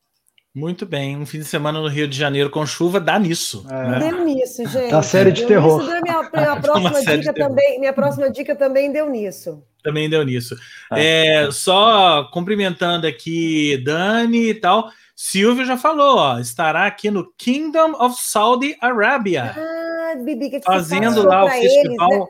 Muito 0.55 0.87
bem, 0.87 1.17
um 1.17 1.27
fim 1.27 1.39
de 1.39 1.47
semana 1.47 1.81
no 1.81 1.89
Rio 1.89 2.07
de 2.07 2.17
Janeiro 2.17 2.49
com 2.49 2.65
chuva 2.65 3.01
dá 3.01 3.19
nisso. 3.19 3.67
É. 3.69 3.89
Né? 3.89 3.99
Deu 3.99 4.25
nisso, 4.25 4.65
gente. 4.69 4.91
Tá 4.91 5.03
série 5.03 5.33
de 5.33 5.41
deu 5.41 5.49
terror. 5.49 5.83
Nisso, 5.83 6.03
minha, 6.03 6.31
minha, 6.33 6.57
próxima 6.63 7.03
dica 7.03 7.33
também, 7.35 7.81
minha 7.81 7.93
próxima 7.93 8.31
dica 8.31 8.55
também 8.55 8.93
deu 8.93 9.11
nisso. 9.11 9.65
Também 9.83 10.09
deu 10.09 10.23
nisso. 10.23 10.55
Ah. 10.91 11.01
É, 11.01 11.51
só 11.51 12.25
cumprimentando 12.33 13.07
aqui 13.07 13.79
Dani 13.79 14.51
e 14.51 14.55
tal. 14.55 14.91
Silvio 15.17 15.65
já 15.65 15.77
falou, 15.77 16.19
ó, 16.19 16.39
estará 16.39 16.87
aqui 16.87 17.11
no 17.11 17.33
Kingdom 17.37 17.93
of 18.01 18.17
Saudi 18.21 18.77
Arabia. 18.81 19.55
Ah, 19.57 20.15
Bibi, 20.17 20.51
que 20.51 20.61
fazendo 20.61 21.27
lá 21.27 21.45
o 21.45 21.51
festival 21.51 22.13
eles, 22.13 22.21
né? 22.21 22.27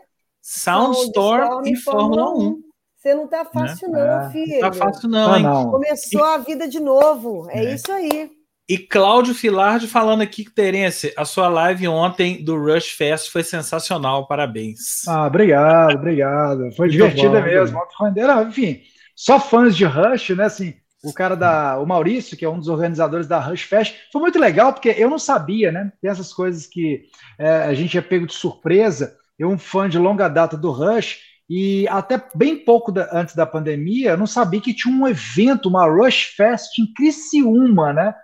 Soundstorm 0.47 1.67
e 1.67 1.75
Fórmula 1.75 2.31
1. 2.37 2.61
Você 2.99 3.15
não 3.15 3.27
tá 3.27 3.47
fácil, 3.47 3.89
não, 3.89 3.99
é, 3.99 4.31
filho. 4.31 4.61
Não 4.61 4.71
tá 4.71 4.73
fácil, 4.75 5.09
não, 5.09 5.37
hein? 5.37 5.43
Não. 5.43 5.71
Começou 5.71 6.21
e... 6.21 6.35
a 6.35 6.39
vida 6.39 6.69
de 6.69 6.81
novo. 6.81 7.49
É, 7.51 7.65
é, 7.65 7.75
isso 7.75 7.91
aí. 7.91 8.31
E 8.69 8.77
Cláudio 8.77 9.35
Filardi 9.35 9.89
falando 9.89 10.21
aqui, 10.21 10.45
Terence, 10.45 11.15
a 11.17 11.25
sua 11.25 11.49
live 11.49 11.89
ontem 11.89 12.45
do 12.45 12.63
Rush 12.63 12.91
Fest 12.91 13.31
foi 13.31 13.43
sensacional, 13.43 14.27
parabéns. 14.27 15.07
Ah, 15.09 15.27
obrigado, 15.27 15.95
obrigado. 15.95 16.73
Foi 16.77 16.91
divertida 16.91 17.41
mesmo. 17.41 17.79
Não, 18.15 18.49
enfim, 18.49 18.83
só 19.17 19.41
fãs 19.41 19.75
de 19.75 19.87
Rush, 19.87 20.31
né? 20.31 20.45
Assim, 20.45 20.75
o 21.03 21.13
cara 21.13 21.35
da. 21.35 21.79
O 21.79 21.87
Maurício, 21.87 22.37
que 22.37 22.45
é 22.45 22.49
um 22.49 22.59
dos 22.59 22.69
organizadores 22.69 23.27
da 23.27 23.39
Rush 23.39 23.63
Fest, 23.63 23.95
foi 24.13 24.21
muito 24.21 24.39
legal, 24.39 24.75
porque 24.75 24.95
eu 24.97 25.09
não 25.09 25.19
sabia, 25.19 25.73
né? 25.73 25.91
Tem 26.03 26.11
essas 26.11 26.35
coisas 26.35 26.67
que 26.67 27.03
é, 27.39 27.49
a 27.65 27.73
gente 27.73 27.97
é 27.97 28.03
pego 28.03 28.27
de 28.27 28.35
surpresa. 28.35 29.17
Eu, 29.39 29.49
um 29.49 29.59
fã 29.59 29.89
de 29.89 29.99
longa 29.99 30.29
data 30.29 30.57
do 30.57 30.71
Rush, 30.71 31.19
e 31.49 31.87
até 31.89 32.23
bem 32.35 32.57
pouco 32.57 32.91
da, 32.91 33.09
antes 33.13 33.35
da 33.35 33.45
pandemia, 33.45 34.11
eu 34.11 34.17
não 34.19 34.27
sabia 34.27 34.61
que 34.61 34.75
tinha 34.75 34.95
um 34.95 35.07
evento, 35.07 35.69
uma 35.69 35.87
Rush 35.87 36.35
Fest 36.37 36.79
em 36.79 36.93
Criciúma, 36.95 37.93
né? 37.93 38.15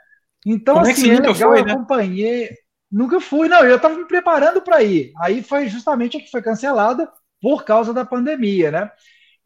Então, 0.46 0.74
Como 0.74 0.90
assim, 0.90 1.10
é, 1.10 1.14
é 1.14 1.20
legal, 1.20 1.34
foi, 1.34 1.62
né? 1.62 1.70
eu 1.70 1.74
acompanhei. 1.74 2.50
Nunca 2.90 3.20
fui, 3.20 3.48
não, 3.48 3.64
eu 3.64 3.76
estava 3.76 3.94
me 3.94 4.06
preparando 4.06 4.62
para 4.62 4.82
ir. 4.82 5.12
Aí 5.18 5.42
foi 5.42 5.68
justamente 5.68 6.16
a 6.16 6.20
que 6.20 6.30
foi 6.30 6.42
cancelada 6.42 7.08
por 7.40 7.64
causa 7.64 7.92
da 7.92 8.04
pandemia, 8.04 8.70
né? 8.70 8.90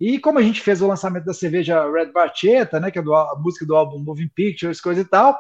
E 0.00 0.18
como 0.18 0.38
a 0.38 0.42
gente 0.42 0.60
fez 0.60 0.80
o 0.80 0.86
lançamento 0.86 1.24
da 1.24 1.34
cerveja 1.34 1.90
Red 1.90 2.12
Barcheta, 2.12 2.80
né, 2.80 2.90
que 2.90 2.98
é 2.98 3.02
do, 3.02 3.14
a 3.14 3.38
música 3.38 3.64
do 3.64 3.76
álbum 3.76 3.98
Moving 3.98 4.30
Pictures, 4.34 4.80
coisa 4.80 5.00
e 5.00 5.04
tal, 5.04 5.38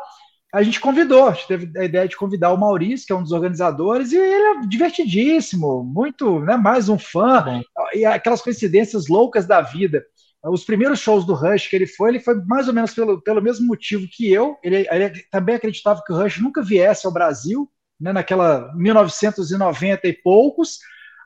a 0.54 0.62
gente 0.62 0.78
convidou, 0.78 1.26
a 1.26 1.32
gente 1.32 1.48
teve 1.48 1.78
a 1.78 1.84
ideia 1.84 2.06
de 2.06 2.16
convidar 2.16 2.52
o 2.52 2.56
Maurício, 2.56 3.08
que 3.08 3.12
é 3.12 3.16
um 3.16 3.22
dos 3.24 3.32
organizadores, 3.32 4.12
e 4.12 4.16
ele 4.16 4.64
é 4.64 4.66
divertidíssimo, 4.68 5.82
muito, 5.82 6.38
né, 6.38 6.56
mais 6.56 6.88
um 6.88 6.96
fã, 6.96 7.42
Bom. 7.42 7.62
e 7.92 8.04
aquelas 8.04 8.40
coincidências 8.40 9.08
loucas 9.08 9.46
da 9.46 9.60
vida. 9.60 10.04
Os 10.44 10.62
primeiros 10.62 11.00
shows 11.00 11.26
do 11.26 11.34
Rush 11.34 11.66
que 11.66 11.74
ele 11.74 11.88
foi, 11.88 12.10
ele 12.10 12.20
foi 12.20 12.36
mais 12.44 12.68
ou 12.68 12.74
menos 12.74 12.94
pelo, 12.94 13.20
pelo 13.20 13.42
mesmo 13.42 13.66
motivo 13.66 14.06
que 14.08 14.32
eu. 14.32 14.56
Ele, 14.62 14.86
ele 14.88 15.10
também 15.28 15.56
acreditava 15.56 16.00
que 16.06 16.12
o 16.12 16.16
Rush 16.16 16.38
nunca 16.38 16.62
viesse 16.62 17.04
ao 17.04 17.12
Brasil, 17.12 17.68
né, 18.00 18.12
naquela 18.12 18.72
1990 18.76 20.06
e 20.06 20.12
poucos. 20.12 20.78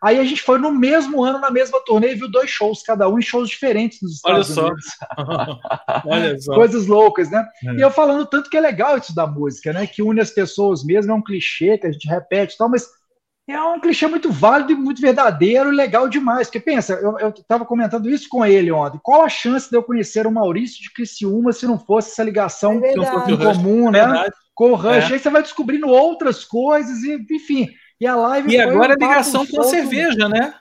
Aí 0.02 0.18
a 0.18 0.24
gente 0.24 0.42
foi 0.42 0.58
no 0.58 0.72
mesmo 0.72 1.24
ano, 1.24 1.38
na 1.38 1.50
mesma 1.50 1.80
turnê, 1.84 2.12
e 2.12 2.14
viu 2.14 2.30
dois 2.30 2.48
shows, 2.50 2.82
cada 2.82 3.08
um 3.08 3.18
em 3.18 3.22
shows 3.22 3.48
diferentes 3.48 4.00
nos 4.00 4.14
Estados 4.14 4.56
Olha 4.56 4.66
Unidos. 4.68 4.84
Olha 6.06 6.38
só. 6.38 6.54
Coisas 6.54 6.86
loucas, 6.86 7.30
né? 7.30 7.44
É. 7.66 7.72
E 7.74 7.80
eu 7.80 7.90
falando 7.90 8.26
tanto 8.26 8.48
que 8.48 8.56
é 8.56 8.60
legal 8.60 8.96
isso 8.96 9.14
da 9.14 9.26
música, 9.26 9.72
né? 9.72 9.86
Que 9.86 10.02
une 10.02 10.20
as 10.20 10.30
pessoas 10.30 10.84
mesmo, 10.84 11.12
é 11.12 11.14
um 11.14 11.22
clichê 11.22 11.76
que 11.78 11.86
a 11.86 11.92
gente 11.92 12.08
repete 12.08 12.54
e 12.54 12.58
tal, 12.58 12.68
mas 12.68 12.86
é 13.48 13.62
um 13.62 13.80
clichê 13.80 14.06
muito 14.06 14.30
válido 14.30 14.72
e 14.72 14.76
muito 14.76 15.00
verdadeiro 15.00 15.72
e 15.72 15.76
legal 15.76 16.06
demais. 16.06 16.48
Porque 16.48 16.60
pensa, 16.60 16.92
eu 16.94 17.30
estava 17.30 17.64
comentando 17.64 18.10
isso 18.10 18.28
com 18.28 18.44
ele 18.44 18.70
ontem. 18.70 19.00
Qual 19.02 19.22
a 19.22 19.28
chance 19.28 19.70
de 19.70 19.76
eu 19.76 19.82
conhecer 19.82 20.26
o 20.26 20.30
Maurício 20.30 20.82
de 20.82 20.92
Criciúma 20.92 21.52
se 21.52 21.66
não 21.66 21.78
fosse 21.78 22.10
essa 22.10 22.22
ligação 22.22 22.80
é 22.84 22.92
em 22.92 23.36
comum, 23.36 23.90
né? 23.90 24.28
Com 24.54 24.72
o 24.72 24.74
Rush. 24.74 25.10
É. 25.10 25.14
Aí 25.14 25.18
você 25.18 25.30
vai 25.30 25.42
descobrindo 25.42 25.88
outras 25.88 26.44
coisas 26.44 27.02
e, 27.02 27.14
enfim. 27.30 27.68
E 28.00 28.06
a 28.06 28.14
live. 28.14 28.52
E 28.52 28.60
agora 28.60 28.92
um 28.94 28.96
ligação 28.96 29.46
com 29.46 29.62
cerveja, 29.64 30.28
né? 30.28 30.54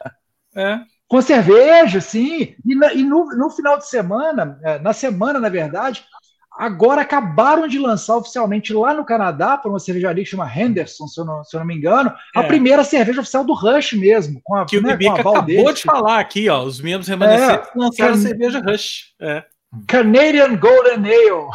É. 0.56 0.79
Com 1.08 1.22
cerveja, 1.22 2.01
sim. 2.01 2.56
E, 2.65 2.75
na, 2.75 2.94
e 2.94 3.03
no, 3.03 3.25
no, 3.25 3.50
final 3.50 3.77
de 3.77 3.88
semana, 3.88 4.60
é, 4.63 4.79
na 4.79 4.91
semana, 4.91 5.39
na 5.39 5.48
verdade, 5.48 6.03
agora 6.51 7.01
acabaram 7.01 7.67
de 7.67 7.79
lançar 7.79 8.17
oficialmente 8.17 8.74
lá 8.74 8.94
no 8.94 9.06
Canadá, 9.06 9.58
para 9.58 9.70
uma 9.70 9.79
cervejaria 9.79 10.24
que 10.24 10.29
chama 10.29 10.51
Henderson, 10.51 11.08
se 11.08 11.22
eu 11.22 11.24
não, 11.24 11.44
se 11.44 11.56
eu 11.56 11.60
não 11.60 11.67
me 11.67 11.75
engano, 11.75 12.12
é. 12.36 12.39
a 12.39 12.44
primeira 12.44 12.84
cerveja 12.84 13.22
oficial 13.22 13.46
do 13.46 13.53
Rush 13.53 13.94
mesmo. 13.94 14.41
Com 14.44 14.56
a, 14.56 14.65
que 14.65 14.82
né, 14.82 14.96
o 14.96 14.98
Bibica 14.98 15.22
acabou 15.22 15.72
de 15.72 15.82
falar 15.84 16.20
aqui, 16.20 16.50
ó. 16.50 16.63
Os 16.63 16.82
membros 16.82 17.08
remanescentes 17.08 17.70
é, 17.70 17.79
lançaram 17.79 18.13
can... 18.13 18.20
a 18.20 18.22
cerveja 18.22 18.60
Rush. 18.60 19.13
É. 19.22 19.44
Canadian 19.88 20.56
Golden 20.56 21.06
Ale. 21.06 21.50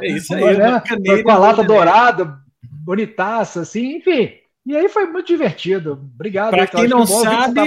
É 0.00 0.08
isso 0.08 0.34
aí. 0.34 0.56
Né? 0.56 0.82
Com 1.22 1.30
a 1.30 1.38
lata 1.38 1.62
dourada, 1.62 2.36
bonitaça, 2.62 3.60
assim, 3.60 3.96
enfim. 3.96 4.32
E 4.68 4.76
aí 4.76 4.86
foi 4.86 5.06
muito 5.06 5.28
divertido. 5.28 5.92
Obrigado. 6.14 6.50
Para 6.50 6.66
quem 6.66 6.86
não 6.86 7.06
que 7.06 7.12
sabe, 7.12 7.58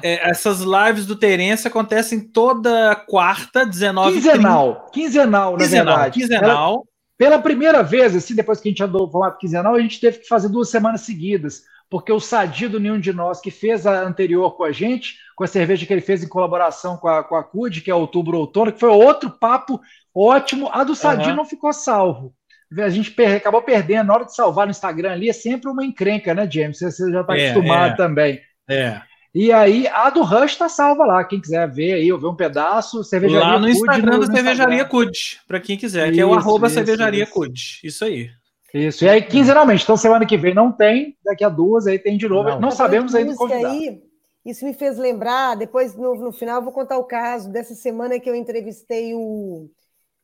é, 0.00 0.30
essas 0.30 0.60
lives 0.60 1.06
do 1.06 1.16
Terence 1.16 1.66
acontecem 1.66 2.20
toda 2.20 2.94
quarta, 2.94 3.66
19 3.66 4.12
Quinzenal. 4.14 4.86
Quinzenal, 4.92 5.52
na 5.54 5.58
quinzenal, 5.58 5.94
verdade. 5.96 6.20
Quinzenal. 6.20 6.86
Pela, 7.18 7.32
pela, 7.32 7.42
primeira 7.42 7.82
vez, 7.82 8.14
assim, 8.14 8.32
depois 8.32 8.60
que 8.60 8.68
a 8.68 8.70
gente 8.70 8.84
andou 8.84 9.10
falando 9.10 9.36
quinzenal, 9.38 9.74
a 9.74 9.80
gente 9.80 9.98
teve 9.98 10.18
que 10.18 10.28
fazer 10.28 10.48
duas 10.48 10.68
semanas 10.68 11.00
seguidas. 11.00 11.62
Porque 11.90 12.12
o 12.12 12.20
Sadi 12.20 12.68
do 12.68 12.78
Nenhum 12.78 13.00
de 13.00 13.12
Nós, 13.12 13.40
que 13.40 13.50
fez 13.50 13.84
a 13.84 14.04
anterior 14.04 14.56
com 14.56 14.62
a 14.62 14.70
gente, 14.70 15.16
com 15.34 15.42
a 15.42 15.48
cerveja 15.48 15.84
que 15.84 15.92
ele 15.92 16.00
fez 16.00 16.22
em 16.22 16.28
colaboração 16.28 16.96
com 16.96 17.08
a, 17.08 17.24
com 17.24 17.34
a 17.34 17.42
CUD, 17.42 17.80
que 17.80 17.90
é 17.90 17.94
outubro 17.94 18.38
outono, 18.38 18.70
que 18.70 18.78
foi 18.78 18.88
outro 18.88 19.30
papo 19.30 19.80
ótimo. 20.14 20.70
A 20.72 20.84
do 20.84 20.94
Sadi 20.94 21.30
uhum. 21.30 21.36
não 21.36 21.44
ficou 21.44 21.72
salvo 21.72 22.32
a 22.78 22.88
gente 22.88 23.10
per 23.10 23.36
acabou 23.36 23.62
perdendo. 23.62 24.06
Na 24.06 24.14
hora 24.14 24.24
de 24.24 24.34
salvar 24.34 24.66
no 24.66 24.70
Instagram 24.70 25.12
ali 25.12 25.28
é 25.28 25.32
sempre 25.32 25.70
uma 25.70 25.84
encrenca, 25.84 26.34
né, 26.34 26.48
James? 26.50 26.78
Você 26.78 27.10
já 27.10 27.20
está 27.20 27.36
é, 27.36 27.50
acostumado 27.50 27.94
é, 27.94 27.96
também. 27.96 28.40
É. 28.68 29.00
E 29.34 29.50
aí, 29.50 29.88
a 29.88 30.10
do 30.10 30.22
Rush 30.22 30.52
está 30.52 30.68
salva 30.68 31.04
lá. 31.04 31.24
Quem 31.24 31.40
quiser 31.40 31.68
ver 31.68 31.94
aí, 31.94 32.12
ou 32.12 32.20
ver 32.20 32.28
um 32.28 32.36
pedaço, 32.36 33.02
cervejaria 33.02 33.44
Lá 33.44 33.58
no 33.58 33.68
Instagram 33.68 34.20
da 34.20 34.26
Cervejaria 34.26 34.84
Cud, 34.84 35.40
para 35.48 35.58
quem 35.58 35.76
quiser, 35.76 36.06
isso, 36.06 36.14
que 36.14 36.20
é 36.20 36.26
o 36.26 36.34
arroba 36.34 36.68
isso, 36.68 36.74
Cervejaria 36.74 37.26
Cud. 37.26 37.80
Isso 37.82 38.04
aí. 38.04 38.30
Isso, 38.72 39.04
e 39.04 39.08
aí 39.08 39.22
quinzenalmente. 39.22 39.82
Então, 39.82 39.96
semana 39.96 40.24
que 40.24 40.36
vem 40.36 40.54
não 40.54 40.70
tem, 40.70 41.16
daqui 41.24 41.44
a 41.44 41.48
duas 41.48 41.86
aí 41.86 41.98
tem 41.98 42.16
de 42.16 42.28
novo. 42.28 42.48
Não, 42.48 42.60
não 42.60 42.70
sabemos 42.70 43.14
ainda 43.14 43.34
convidar. 43.34 43.70
Aí, 43.70 44.00
isso 44.44 44.64
me 44.64 44.74
fez 44.74 44.98
lembrar, 44.98 45.56
depois 45.56 45.96
no, 45.96 46.14
no 46.14 46.32
final 46.32 46.56
eu 46.56 46.64
vou 46.64 46.72
contar 46.72 46.98
o 46.98 47.04
caso 47.04 47.50
dessa 47.50 47.74
semana 47.74 48.20
que 48.20 48.28
eu 48.28 48.34
entrevistei 48.34 49.14
o 49.14 49.68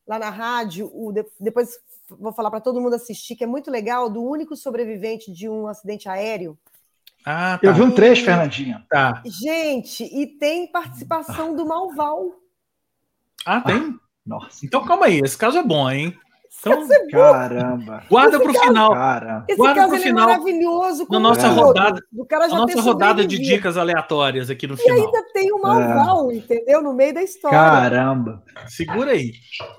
lá 0.07 0.19
na 0.19 0.31
rádio, 0.31 0.91
o, 0.93 1.13
depois 1.39 1.71
vou 2.19 2.33
falar 2.33 2.51
para 2.51 2.61
todo 2.61 2.81
mundo 2.81 2.95
assistir, 2.95 3.37
que 3.37 3.45
é 3.45 3.47
muito 3.47 3.71
legal, 3.71 4.09
do 4.09 4.23
único 4.23 4.57
sobrevivente 4.57 5.33
de 5.33 5.49
um 5.49 5.67
acidente 5.67 6.09
aéreo. 6.09 6.59
Ah, 7.25 7.59
tá. 7.59 7.69
Eu 7.69 7.75
vi 7.75 7.83
um 7.83 7.91
trecho, 7.91 8.25
Fernandinha. 8.25 8.85
Tá. 8.89 9.23
Gente, 9.27 10.05
e 10.05 10.27
tem 10.27 10.67
participação 10.67 11.55
do 11.55 11.67
Malval. 11.67 12.33
Ah, 13.45 13.61
tem? 13.61 13.77
Ah, 13.77 13.95
nossa. 14.25 14.65
Então 14.65 14.85
calma 14.85 15.07
aí, 15.07 15.21
esse 15.21 15.37
caso 15.37 15.59
é 15.59 15.63
bom, 15.63 15.91
hein? 15.91 16.17
Então, 16.61 16.87
é 16.93 17.07
caramba. 17.09 18.05
Guarda 18.09 18.39
para 18.39 18.51
o 18.51 18.55
final. 18.55 18.93
Cara. 18.93 19.45
Esse 19.49 19.57
guarda 19.57 19.81
caso 19.81 19.95
é 19.95 19.99
final, 19.99 20.29
é 20.29 20.33
maravilhoso. 20.33 21.07
Na 21.11 21.19
nossa 21.19 21.49
rodada, 21.49 22.03
do 22.13 22.27
cara 22.27 22.49
já 22.49 22.57
nossa 22.57 22.81
rodada 22.83 23.27
de 23.27 23.39
dicas 23.39 23.79
aleatórias 23.79 24.51
aqui 24.51 24.67
no 24.67 24.77
final. 24.77 24.99
E 24.99 25.01
ainda 25.01 25.25
tem 25.33 25.51
o 25.53 25.59
Malval, 25.61 26.31
é. 26.31 26.35
entendeu? 26.37 26.83
No 26.83 26.93
meio 26.93 27.15
da 27.15 27.23
história. 27.23 27.59
Caramba. 27.59 28.45
Segura 28.69 29.13
aí. 29.13 29.33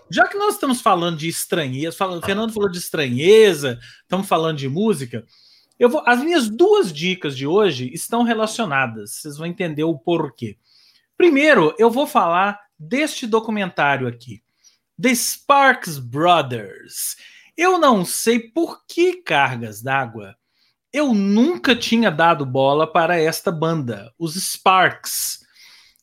Já 0.10 0.28
que 0.28 0.38
nós 0.38 0.56
estamos 0.56 0.82
falando 0.82 1.18
de 1.18 1.30
estranheza, 1.30 1.96
falando, 1.96 2.24
o 2.24 2.26
Fernando 2.26 2.52
falou 2.52 2.70
de 2.70 2.80
estranheza, 2.80 3.78
estamos 4.02 4.28
falando 4.28 4.58
de 4.58 4.68
música. 4.68 5.24
Eu 5.78 5.90
vou, 5.90 6.04
as 6.06 6.20
minhas 6.24 6.50
duas 6.50 6.92
dicas 6.92 7.38
de 7.38 7.46
hoje 7.46 7.92
estão 7.94 8.24
relacionadas. 8.24 9.18
Vocês 9.18 9.38
vão 9.38 9.46
entender 9.46 9.84
o 9.84 9.98
porquê. 9.98 10.58
Primeiro, 11.16 11.76
eu 11.78 11.92
vou 11.92 12.08
falar 12.08 12.60
deste 12.78 13.28
documentário 13.28 14.08
aqui. 14.08 14.42
The 15.02 15.16
Sparks 15.16 15.98
Brothers. 15.98 17.16
Eu 17.58 17.80
não 17.80 18.06
sei 18.06 18.40
por 18.40 18.86
que 18.86 19.22
cargas 19.24 19.82
d'água. 19.82 20.36
Eu 20.94 21.14
nunca 21.14 21.76
tinha 21.76 22.12
dado 22.12 22.46
bola 22.46 22.86
para 22.86 23.20
esta 23.20 23.52
banda, 23.52 24.14
os 24.20 24.36
Sparks, 24.36 25.40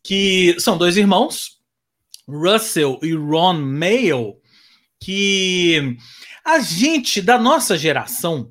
que 0.02 0.58
são 0.58 0.78
dois 0.78 0.96
irmãos, 0.96 1.58
Russell 2.26 2.98
e 3.02 3.12
Ron 3.14 3.60
Mayo, 3.60 4.36
que 5.00 5.96
a 6.44 6.58
gente 6.58 7.20
da 7.20 7.38
nossa 7.38 7.76
geração, 7.76 8.50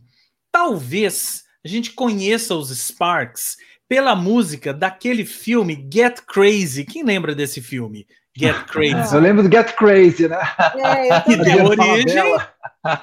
talvez 0.52 1.44
a 1.66 1.68
gente 1.68 1.92
conheça 1.92 2.56
os 2.56 2.70
Sparks 2.70 3.58
pela 3.88 4.16
música 4.16 4.74
daquele 4.74 5.26
filme 5.26 5.88
Get 5.92 6.22
Crazy. 6.22 6.86
Quem 6.86 7.04
lembra 7.04 7.34
desse 7.34 7.62
filme? 7.62 8.08
Get 8.38 8.56
Crazy. 8.68 9.16
Eu 9.16 9.22
lembro 9.22 9.44
do 9.44 9.52
Get 9.52 9.74
Crazy, 9.74 10.28
né? 10.28 10.40
É, 10.76 11.22
que 11.26 11.36
deu 11.36 11.66
origem, 11.66 12.38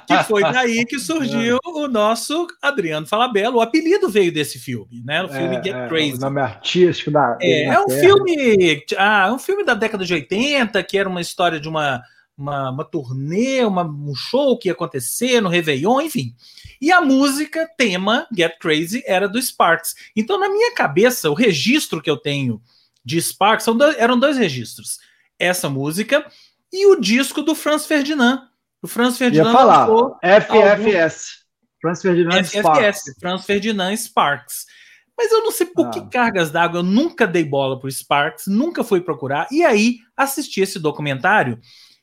que 0.07 0.25
foi 0.25 0.43
daí 0.43 0.85
que 0.87 0.99
surgiu 0.99 1.57
é. 1.57 1.69
o 1.69 1.89
nosso 1.89 2.47
Adriano 2.63 3.07
Falabella. 3.07 3.57
O 3.57 3.61
apelido 3.61 4.09
veio 4.09 4.33
desse 4.33 4.59
filme, 4.59 5.03
né? 5.05 5.23
O 5.23 5.29
filme 5.29 5.57
é, 5.57 5.63
Get 5.63 5.75
é, 5.75 5.89
Crazy. 5.89 6.15
O 6.15 6.21
nome 6.21 6.41
artístico 6.41 7.11
da. 7.11 7.37
É, 7.41 7.65
é 7.65 7.81
um 7.81 7.89
filme. 7.89 8.85
Ah, 8.97 9.33
um 9.33 9.39
filme 9.39 9.65
da 9.65 9.75
década 9.75 10.05
de 10.05 10.15
80, 10.15 10.83
que 10.85 10.97
era 10.97 11.09
uma 11.09 11.21
história 11.21 11.59
de 11.59 11.69
uma 11.69 12.03
uma, 12.37 12.71
uma 12.71 12.85
turnê, 12.85 13.65
uma, 13.65 13.85
um 13.85 14.15
show 14.15 14.59
que 14.59 14.69
ia 14.69 14.73
acontecer 14.73 15.41
no 15.41 15.49
Réveillon, 15.49 16.01
enfim. 16.01 16.35
E 16.81 16.91
a 16.93 17.01
música, 17.01 17.69
tema, 17.79 18.27
Get 18.37 18.59
Crazy, 18.59 19.03
era 19.07 19.29
do 19.29 19.41
Sparks. 19.41 19.95
Então, 20.15 20.39
na 20.39 20.49
minha 20.49 20.75
cabeça, 20.75 21.31
o 21.31 21.35
registro 21.35 22.03
que 22.03 22.11
eu 22.11 22.17
tenho 22.17 22.61
de 23.05 23.21
Sparks 23.21 23.67
dois, 23.67 23.97
eram 23.99 24.19
dois 24.19 24.37
registros. 24.37 24.99
Essa 25.45 25.69
música 25.69 26.27
e 26.73 26.87
o 26.87 27.01
disco 27.01 27.43
do 27.43 27.55
Franz 27.55 27.87
Ferdinand. 27.87 28.49
O 28.83 28.89
Franz 28.89 29.17
Ferdinand 29.17 29.47
Ia 29.47 29.53
falar, 29.53 29.89
FFS. 30.23 31.45
Franz 31.81 32.03
Ferdinand 32.03 32.45
FFS, 32.45 32.61
Sparks. 32.61 33.03
Franz 33.21 33.45
Ferdinand 33.45 33.97
Sparks. 33.97 34.67
Mas 35.17 35.31
eu 35.31 35.43
não 35.43 35.53
sei 35.53 35.67
por 35.67 35.87
ah. 35.87 35.91
que 35.91 36.09
cargas 36.09 36.51
d'água 36.51 36.81
eu 36.81 36.83
nunca 36.83 37.27
dei 37.27 37.45
bola 37.45 37.79
pro 37.79 37.91
Sparks, 37.91 38.47
nunca 38.47 38.83
fui 38.83 39.01
procurar. 39.01 39.47
E 39.51 39.63
aí 39.63 39.99
assisti 40.17 40.61
esse 40.61 40.79
documentário 40.79 41.61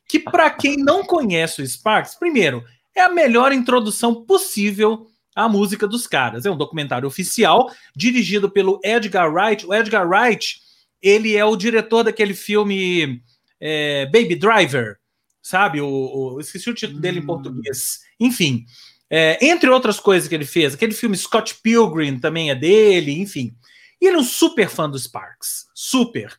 que 0.08 0.18
para 0.18 0.50
quem 0.50 0.76
não 0.76 1.04
conhece 1.04 1.62
o 1.62 1.66
Sparks, 1.66 2.14
primeiro, 2.14 2.64
é 2.94 3.00
a 3.00 3.08
melhor 3.08 3.52
introdução 3.52 4.24
possível 4.24 5.06
à 5.34 5.48
música 5.48 5.86
dos 5.86 6.06
caras. 6.06 6.44
É 6.46 6.50
um 6.50 6.56
documentário 6.56 7.06
oficial 7.06 7.70
dirigido 7.94 8.50
pelo 8.50 8.80
Edgar 8.84 9.32
Wright. 9.32 9.66
O 9.66 9.74
Edgar 9.74 10.08
Wright, 10.08 10.60
ele 11.00 11.36
é 11.36 11.44
o 11.44 11.56
diretor 11.56 12.04
daquele 12.04 12.34
filme 12.34 13.22
é, 13.64 14.06
Baby 14.06 14.34
Driver, 14.34 14.98
sabe? 15.40 15.80
O, 15.80 15.88
o, 15.88 16.40
esqueci 16.40 16.68
o 16.68 16.74
título 16.74 17.00
dele 17.00 17.20
em 17.20 17.22
hum. 17.22 17.26
português. 17.26 18.00
Enfim, 18.18 18.64
é, 19.08 19.38
entre 19.46 19.70
outras 19.70 20.00
coisas 20.00 20.28
que 20.28 20.34
ele 20.34 20.44
fez, 20.44 20.74
aquele 20.74 20.92
filme 20.92 21.16
Scott 21.16 21.54
Pilgrim 21.62 22.18
também 22.18 22.50
é 22.50 22.54
dele, 22.56 23.12
enfim. 23.12 23.54
E 24.00 24.06
ele 24.06 24.16
é 24.16 24.20
um 24.20 24.24
super 24.24 24.68
fã 24.68 24.90
do 24.90 24.98
Sparks, 24.98 25.66
super. 25.72 26.36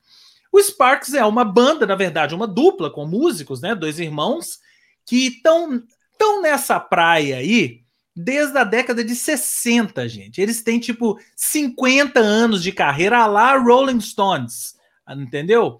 O 0.51 0.61
Sparks 0.61 1.13
é 1.13 1.23
uma 1.23 1.45
banda, 1.45 1.87
na 1.87 1.95
verdade, 1.95 2.35
uma 2.35 2.45
dupla 2.45 2.89
com 2.89 3.07
músicos, 3.07 3.61
né? 3.61 3.73
Dois 3.73 3.99
irmãos 3.99 4.59
que 5.05 5.27
estão 5.27 5.81
tão 6.17 6.41
nessa 6.41 6.79
praia 6.79 7.37
aí 7.37 7.83
desde 8.15 8.57
a 8.57 8.63
década 8.63 9.03
de 9.03 9.15
60, 9.15 10.07
gente. 10.07 10.39
Eles 10.39 10.61
têm 10.61 10.79
tipo 10.79 11.17
50 11.35 12.19
anos 12.19 12.61
de 12.61 12.71
carreira 12.71 13.25
lá 13.25 13.57
Rolling 13.57 13.99
Stones, 13.99 14.75
entendeu? 15.09 15.79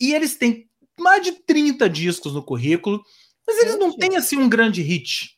E 0.00 0.12
eles 0.14 0.36
têm 0.36 0.67
mais 0.98 1.22
de 1.22 1.32
30 1.32 1.88
discos 1.88 2.34
no 2.34 2.42
currículo, 2.42 3.02
mas 3.46 3.58
eles 3.58 3.78
não 3.78 3.96
têm 3.96 4.16
assim 4.16 4.36
um 4.36 4.48
grande 4.48 4.82
hit. 4.82 5.36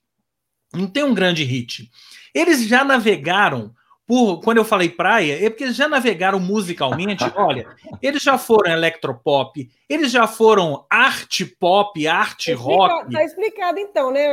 Não 0.73 0.87
tem 0.87 1.05
um 1.05 1.14
grande 1.14 1.45
hit. 1.45 1.90
Eles 2.35 2.62
já 2.62 2.85
navegaram 2.85 3.75
por, 4.11 4.40
quando 4.40 4.57
eu 4.57 4.64
falei 4.64 4.88
praia, 4.88 5.47
é 5.47 5.49
porque 5.49 5.62
eles 5.62 5.76
já 5.76 5.88
navegaram 5.88 6.40
musicalmente. 6.40 7.23
Olha, 7.37 7.64
eles 8.02 8.21
já 8.21 8.37
foram 8.37 8.73
electropop, 8.73 9.71
eles 9.88 10.11
já 10.11 10.26
foram 10.26 10.85
arte 10.90 11.47
pop, 11.47 12.09
arte 12.09 12.52
tá 12.52 12.61
rock. 12.61 13.12
Tá 13.12 13.23
explicado 13.23 13.79
então, 13.79 14.11
né, 14.11 14.26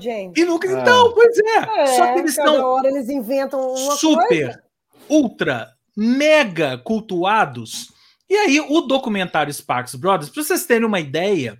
James? 0.00 0.32
E 0.36 0.44
nunca, 0.44 0.68
é. 0.68 0.72
então, 0.72 1.12
pois 1.14 1.38
é. 1.38 1.82
é. 1.82 1.86
Só 1.86 2.12
que 2.12 2.18
eles 2.18 2.34
cada 2.34 2.66
hora 2.66 2.88
eles 2.88 3.08
inventam 3.08 3.60
uma 3.72 3.94
super, 3.94 4.26
coisa. 4.26 4.62
ultra, 5.08 5.68
mega 5.96 6.76
cultuados. 6.78 7.92
E 8.30 8.36
aí 8.36 8.60
o 8.60 8.82
documentário 8.82 9.52
Sparks 9.52 9.96
Brothers, 9.96 10.30
para 10.30 10.44
vocês 10.44 10.64
terem 10.64 10.86
uma 10.86 11.00
ideia, 11.00 11.58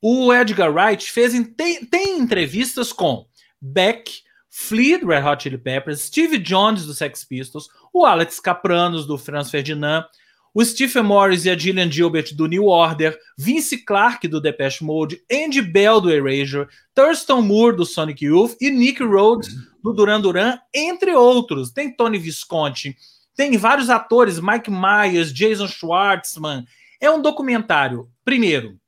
o 0.00 0.32
Edgar 0.32 0.72
Wright 0.72 1.12
fez 1.12 1.34
tem, 1.54 1.84
tem 1.84 2.18
entrevistas 2.18 2.90
com 2.90 3.26
Beck 3.60 4.10
Flea, 4.48 4.98
do 4.98 5.06
Red 5.06 5.22
Hot 5.22 5.42
Chili 5.42 5.58
Peppers, 5.58 6.00
Steve 6.00 6.38
Jones, 6.38 6.86
do 6.86 6.94
Sex 6.94 7.22
Pistols, 7.22 7.68
o 7.92 8.06
Alex 8.06 8.40
Capranos, 8.40 9.06
do 9.06 9.18
Franz 9.18 9.50
Ferdinand, 9.50 10.06
o 10.54 10.64
Stephen 10.64 11.04
Morris 11.04 11.44
e 11.44 11.50
a 11.50 11.56
Gillian 11.56 11.90
Gilbert, 11.90 12.34
do 12.34 12.46
New 12.46 12.64
Order, 12.64 13.16
Vince 13.38 13.84
Clarke, 13.84 14.26
do 14.26 14.40
Depeche 14.40 14.82
Mode, 14.82 15.22
Andy 15.30 15.62
Bell, 15.62 16.00
do 16.00 16.10
Erasure, 16.10 16.66
Thurston 16.94 17.42
Moore, 17.42 17.76
do 17.76 17.84
Sonic 17.84 18.24
Youth 18.24 18.56
e 18.60 18.70
Nick 18.70 19.04
Rhodes, 19.04 19.54
do 19.84 19.92
Duran 19.92 20.20
Duran, 20.20 20.58
entre 20.74 21.14
outros. 21.14 21.70
Tem 21.70 21.94
Tony 21.94 22.18
Visconti, 22.18 22.96
tem 23.40 23.56
vários 23.56 23.88
atores, 23.88 24.38
Mike 24.38 24.70
Myers, 24.70 25.32
Jason 25.32 25.66
Schwartzman. 25.66 26.66
É 27.00 27.10
um 27.10 27.22
documentário, 27.22 28.10
primeiro, 28.22 28.78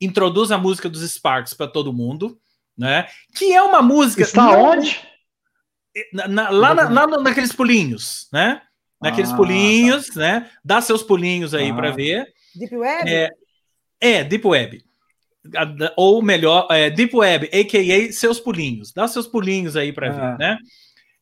introduz 0.00 0.50
a 0.50 0.58
música 0.58 0.88
dos 0.88 1.08
Sparks 1.08 1.54
para 1.54 1.68
todo 1.68 1.92
mundo, 1.92 2.36
né? 2.76 3.06
Que 3.36 3.52
é 3.52 3.62
uma 3.62 3.80
música. 3.80 4.22
Está 4.22 4.46
não... 4.46 4.60
onde? 4.60 5.00
Na, 6.12 6.26
na, 6.26 6.50
lá, 6.50 6.74
na, 6.74 6.88
lá 6.88 7.22
naqueles 7.22 7.52
pulinhos, 7.52 8.28
né? 8.32 8.62
Naqueles 9.00 9.30
ah, 9.30 9.36
pulinhos, 9.36 10.08
tá. 10.08 10.18
né? 10.18 10.50
Dá 10.64 10.80
seus 10.80 11.04
pulinhos 11.04 11.54
aí 11.54 11.70
ah. 11.70 11.74
para 11.74 11.92
ver. 11.92 12.26
Deep 12.56 12.76
Web? 12.76 13.08
É, 13.08 13.30
é, 14.00 14.24
Deep 14.24 14.44
Web. 14.44 14.82
Ou 15.96 16.20
melhor, 16.20 16.66
é, 16.68 16.90
Deep 16.90 17.14
Web, 17.14 17.46
a.k.a. 17.46 18.12
seus 18.12 18.40
pulinhos. 18.40 18.92
Dá 18.92 19.06
seus 19.06 19.28
pulinhos 19.28 19.76
aí 19.76 19.92
para 19.92 20.10
ver, 20.10 20.20
ah. 20.20 20.36
né? 20.36 20.58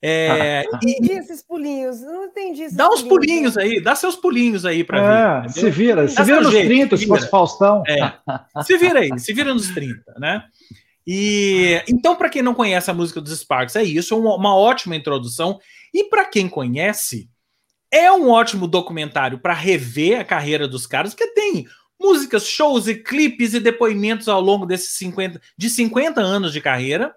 É, 0.02 0.62
não 0.70 0.78
entendi 0.78 1.12
e, 1.12 1.18
esses 1.18 1.42
pulinhos, 1.42 2.00
não 2.02 2.26
entendi 2.26 2.62
esses 2.62 2.76
Dá 2.76 2.88
uns 2.88 3.02
pulinhos, 3.02 3.54
pulinhos 3.54 3.56
aí, 3.56 3.80
dá 3.82 3.94
seus 3.94 4.14
pulinhos 4.14 4.66
aí 4.66 4.84
para 4.84 4.98
é, 4.98 5.40
ver. 5.42 5.50
Se 5.50 5.70
vira, 5.70 6.08
se 6.08 6.22
vira 6.22 6.40
nos 6.42 6.52
jeito, 6.52 6.66
30, 6.66 6.96
se 6.96 7.06
fosse 7.06 7.30
Faustão. 7.30 7.82
É, 7.88 8.12
se 8.62 8.76
vira 8.76 9.00
aí, 9.00 9.18
se 9.18 9.32
vira 9.32 9.54
nos 9.54 9.70
30, 9.70 10.14
né? 10.18 10.44
E 11.06 11.82
então, 11.88 12.16
para 12.16 12.28
quem 12.28 12.42
não 12.42 12.54
conhece 12.54 12.90
a 12.90 12.94
música 12.94 13.20
dos 13.20 13.38
Sparks, 13.38 13.76
é 13.76 13.84
isso, 13.84 14.12
é 14.12 14.16
uma, 14.16 14.34
uma 14.34 14.56
ótima 14.56 14.96
introdução. 14.96 15.58
E 15.94 16.04
para 16.04 16.24
quem 16.24 16.48
conhece, 16.48 17.30
é 17.90 18.10
um 18.12 18.28
ótimo 18.28 18.66
documentário 18.66 19.38
para 19.38 19.54
rever 19.54 20.20
a 20.20 20.24
carreira 20.24 20.66
dos 20.66 20.86
caras, 20.86 21.14
porque 21.14 21.32
tem 21.32 21.66
músicas, 22.00 22.46
shows 22.46 22.88
e 22.88 22.94
clipes 22.94 23.54
e 23.54 23.60
depoimentos 23.60 24.28
ao 24.28 24.40
longo 24.40 24.66
desses 24.66 24.96
50, 24.98 25.40
de 25.56 25.70
50 25.70 26.20
anos 26.20 26.52
de 26.52 26.60
carreira. 26.60 27.14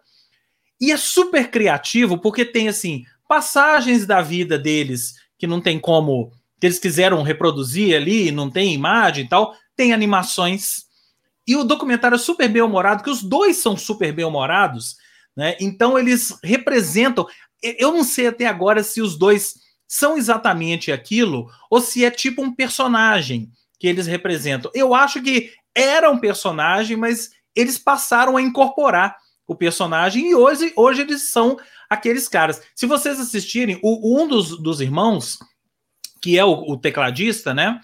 E 0.80 0.92
é 0.92 0.98
super 0.98 1.50
criativo, 1.50 2.18
porque 2.18 2.46
tem 2.46 2.68
assim, 2.68 3.06
passagens 3.28 4.06
da 4.06 4.22
vida 4.22 4.58
deles 4.58 5.16
que 5.38 5.48
não 5.48 5.62
tem 5.62 5.80
como, 5.80 6.32
que 6.60 6.68
eles 6.68 6.80
quiseram 6.80 7.22
reproduzir 7.22 7.96
ali, 7.96 8.32
não 8.32 8.50
tem 8.50 8.74
imagem 8.74 9.26
e 9.26 9.30
tal, 9.30 9.56
tem 9.76 9.94
animações 9.94 10.90
e 11.50 11.56
o 11.56 11.64
documentário 11.64 12.14
é 12.14 12.20
super 12.20 12.48
bem-humorado, 12.48 13.02
que 13.02 13.10
os 13.10 13.24
dois 13.24 13.58
são 13.58 13.76
super 13.76 14.14
bem-humorados, 14.14 14.98
né? 15.36 15.56
Então 15.60 15.98
eles 15.98 16.38
representam. 16.44 17.26
Eu 17.64 17.92
não 17.92 18.04
sei 18.04 18.28
até 18.28 18.46
agora 18.46 18.84
se 18.84 19.02
os 19.02 19.18
dois 19.18 19.56
são 19.88 20.16
exatamente 20.16 20.92
aquilo 20.92 21.50
ou 21.68 21.82
se 21.82 22.06
é 22.06 22.12
tipo 22.12 22.44
um 22.44 22.54
personagem 22.54 23.50
que 23.80 23.88
eles 23.88 24.06
representam. 24.06 24.70
Eu 24.76 24.94
acho 24.94 25.24
que 25.24 25.52
era 25.74 26.12
um 26.12 26.20
personagem, 26.20 26.96
mas 26.96 27.32
eles 27.56 27.80
passaram 27.80 28.38
a 28.38 28.42
incorporar 28.44 29.18
o 29.50 29.56
personagem 29.56 30.30
e 30.30 30.36
hoje, 30.36 30.72
hoje 30.78 31.02
eles 31.02 31.30
são 31.30 31.58
aqueles 31.90 32.28
caras. 32.30 32.62
Se 32.74 32.86
vocês 32.86 33.20
assistirem, 33.20 33.80
o, 33.84 34.22
um 34.22 34.28
dos, 34.28 34.58
dos 34.62 34.80
irmãos, 34.80 35.38
que 36.22 36.38
é 36.38 36.46
o, 36.46 36.52
o 36.52 36.78
tecladista, 36.78 37.54
né? 37.54 37.82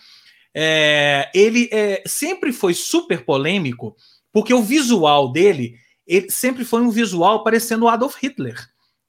é, 0.56 1.30
ele 1.36 1.68
é, 1.70 2.02
sempre 2.08 2.54
foi 2.54 2.74
super 2.74 3.26
polêmico, 3.26 3.94
porque 4.32 4.54
o 4.54 4.64
visual 4.64 5.32
dele 5.34 5.76
ele 6.08 6.30
sempre 6.30 6.64
foi 6.64 6.82
um 6.82 6.92
visual 6.92 7.44
parecendo 7.44 7.86
o 7.86 7.90
Adolf 7.90 8.16
Hitler. 8.22 8.56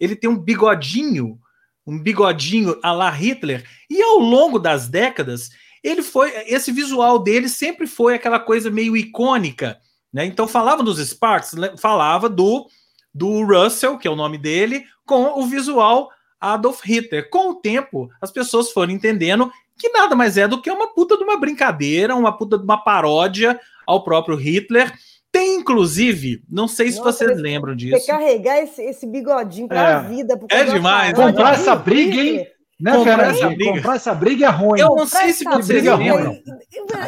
Ele 0.00 0.16
tem 0.16 0.28
um 0.28 0.36
bigodinho, 0.36 1.38
um 1.86 1.98
bigodinho 1.98 2.78
a 2.82 2.90
la 2.90 3.10
Hitler, 3.10 3.64
e 3.88 4.02
ao 4.02 4.18
longo 4.18 4.58
das 4.58 4.88
décadas, 4.88 5.50
ele 5.84 6.02
foi 6.02 6.32
esse 6.46 6.72
visual 6.72 7.18
dele 7.18 7.50
sempre 7.50 7.86
foi 7.86 8.14
aquela 8.14 8.40
coisa 8.40 8.70
meio 8.70 8.96
icônica, 8.96 9.78
né? 10.16 10.24
Então 10.24 10.48
falava 10.48 10.82
dos 10.82 10.98
Sparks, 10.98 11.52
falava 11.76 12.26
do 12.26 12.66
do 13.12 13.44
Russell, 13.44 13.98
que 13.98 14.08
é 14.08 14.10
o 14.10 14.16
nome 14.16 14.38
dele, 14.38 14.84
com 15.04 15.38
o 15.38 15.46
visual 15.46 16.10
Adolf 16.40 16.82
Hitler. 16.84 17.28
Com 17.28 17.50
o 17.50 17.54
tempo, 17.54 18.08
as 18.20 18.30
pessoas 18.30 18.72
foram 18.72 18.92
entendendo 18.92 19.50
que 19.78 19.90
nada 19.90 20.14
mais 20.14 20.38
é 20.38 20.48
do 20.48 20.60
que 20.60 20.70
uma 20.70 20.94
puta 20.94 21.18
de 21.18 21.22
uma 21.22 21.38
brincadeira, 21.38 22.16
uma 22.16 22.34
puta 22.34 22.56
de 22.56 22.64
uma 22.64 22.82
paródia 22.82 23.60
ao 23.86 24.02
próprio 24.02 24.36
Hitler. 24.36 24.90
Tem, 25.30 25.56
inclusive, 25.56 26.42
não 26.48 26.66
sei 26.66 26.90
se 26.90 26.98
Nossa, 26.98 27.12
vocês 27.12 27.38
lembram 27.38 27.76
disso. 27.76 28.06
carregar 28.06 28.58
esse, 28.58 28.82
esse 28.82 29.06
bigodinho 29.06 29.68
para 29.68 29.98
a 29.98 30.02
é. 30.02 30.08
vida. 30.08 30.40
É 30.48 30.64
demais. 30.64 31.12
Comprar 31.12 31.54
essa 31.54 31.76
briga, 31.76 32.16
hein? 32.16 32.46
Né, 32.78 32.92
comprar, 32.92 33.30
essa 33.30 33.48
briga. 33.48 33.72
comprar 33.72 33.96
essa 33.96 34.14
briga 34.14 34.46
é 34.46 34.50
ruim. 34.50 34.80
Eu 34.80 34.94
não 34.94 35.06
sei 35.06 35.32
se 35.32 35.44
vocês 35.44 35.82
lembram. 35.82 36.38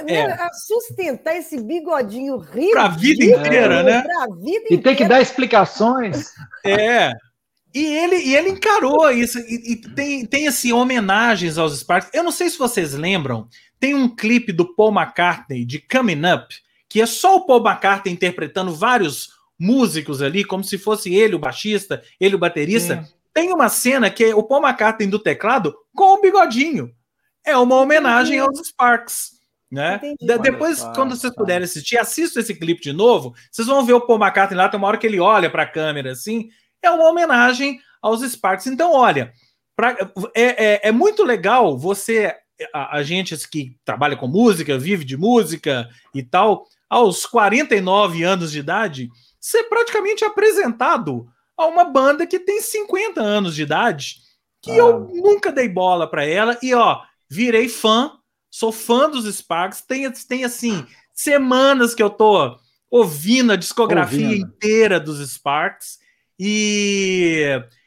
É. 0.06 0.48
Sustentar 0.66 1.36
esse 1.36 1.60
bigodinho 1.60 2.38
rico. 2.38 2.72
Para 2.72 2.86
a 2.86 2.88
vida 2.88 3.24
inteira, 3.24 3.82
né? 3.82 4.02
Vida 4.40 4.66
e 4.70 4.78
tem 4.78 4.96
que 4.96 5.06
dar 5.06 5.20
explicações. 5.20 6.32
É. 6.64 7.12
E 7.74 7.84
ele, 7.84 8.16
e 8.16 8.34
ele 8.34 8.48
encarou 8.48 9.10
isso, 9.10 9.38
e, 9.40 9.72
e, 9.72 9.76
tem, 9.76 10.24
tem 10.24 10.48
assim, 10.48 10.72
homenagens 10.72 11.58
aos 11.58 11.78
Sparks. 11.78 12.10
Eu 12.14 12.22
não 12.22 12.32
sei 12.32 12.48
se 12.48 12.58
vocês 12.58 12.94
lembram, 12.94 13.46
tem 13.78 13.94
um 13.94 14.08
clipe 14.08 14.52
do 14.52 14.74
Paul 14.74 14.90
McCartney 14.90 15.66
de 15.66 15.78
Coming 15.78 16.22
Up, 16.34 16.54
que 16.88 17.00
é 17.00 17.06
só 17.06 17.36
o 17.36 17.46
Paul 17.46 17.64
McCartney 17.64 18.14
interpretando 18.14 18.74
vários 18.74 19.28
músicos 19.58 20.22
ali, 20.22 20.44
como 20.44 20.64
se 20.64 20.78
fosse 20.78 21.14
ele 21.14 21.34
o 21.34 21.38
baixista, 21.38 22.02
ele 22.18 22.36
o 22.36 22.38
baterista. 22.38 22.94
É. 22.94 23.17
Tem 23.38 23.52
uma 23.52 23.68
cena 23.68 24.10
que 24.10 24.24
é 24.24 24.34
o 24.34 24.42
Paul 24.42 24.66
McCartney 24.66 25.08
do 25.08 25.16
teclado 25.16 25.72
com 25.94 26.14
o 26.14 26.20
bigodinho. 26.20 26.92
É 27.46 27.56
uma 27.56 27.76
homenagem 27.76 28.36
aos 28.40 28.58
Sparks. 28.66 29.30
Né? 29.70 30.00
Depois, 30.42 30.82
quando 30.92 31.16
vocês 31.16 31.32
tá. 31.32 31.40
puderem 31.40 31.62
assistir, 31.62 31.98
assista 31.98 32.40
esse 32.40 32.52
clipe 32.52 32.82
de 32.82 32.92
novo. 32.92 33.32
Vocês 33.48 33.68
vão 33.68 33.86
ver 33.86 33.92
o 33.92 34.00
Paul 34.00 34.18
McCartney 34.18 34.58
lá, 34.58 34.68
tem 34.68 34.76
uma 34.76 34.88
hora 34.88 34.98
que 34.98 35.06
ele 35.06 35.20
olha 35.20 35.48
para 35.48 35.62
a 35.62 35.70
câmera 35.70 36.10
assim. 36.10 36.48
É 36.82 36.90
uma 36.90 37.08
homenagem 37.08 37.78
aos 38.02 38.28
Sparks. 38.28 38.66
Então, 38.66 38.92
olha, 38.92 39.32
pra, 39.76 39.96
é, 40.34 40.72
é, 40.72 40.88
é 40.88 40.90
muito 40.90 41.22
legal 41.22 41.78
você, 41.78 42.34
a, 42.74 42.96
a 42.96 43.02
gente 43.04 43.38
que 43.48 43.76
trabalha 43.84 44.16
com 44.16 44.26
música, 44.26 44.76
vive 44.76 45.04
de 45.04 45.16
música 45.16 45.88
e 46.12 46.24
tal, 46.24 46.66
aos 46.90 47.24
49 47.24 48.24
anos 48.24 48.50
de 48.50 48.58
idade, 48.58 49.08
ser 49.40 49.62
praticamente 49.68 50.24
apresentado 50.24 51.28
a 51.58 51.66
uma 51.66 51.84
banda 51.84 52.26
que 52.26 52.38
tem 52.38 52.62
50 52.62 53.20
anos 53.20 53.54
de 53.54 53.62
idade, 53.62 54.16
que 54.62 54.70
ah. 54.70 54.76
eu 54.76 55.00
nunca 55.00 55.52
dei 55.52 55.68
bola 55.68 56.08
para 56.08 56.24
ela, 56.24 56.56
e 56.62 56.72
ó, 56.74 57.02
virei 57.28 57.68
fã 57.68 58.18
Sou 58.50 58.72
fã 58.72 59.08
dos 59.08 59.32
Sparks. 59.32 59.82
Tem, 59.82 60.10
tem 60.10 60.44
assim, 60.44 60.86
semanas 61.12 61.94
que 61.94 62.02
eu 62.02 62.10
tô 62.10 62.58
ouvindo 62.90 63.52
a 63.52 63.56
discografia 63.56 64.26
ouvindo. 64.26 64.46
inteira 64.46 64.98
dos 64.98 65.20
Sparks. 65.30 65.98
E, 66.38 67.44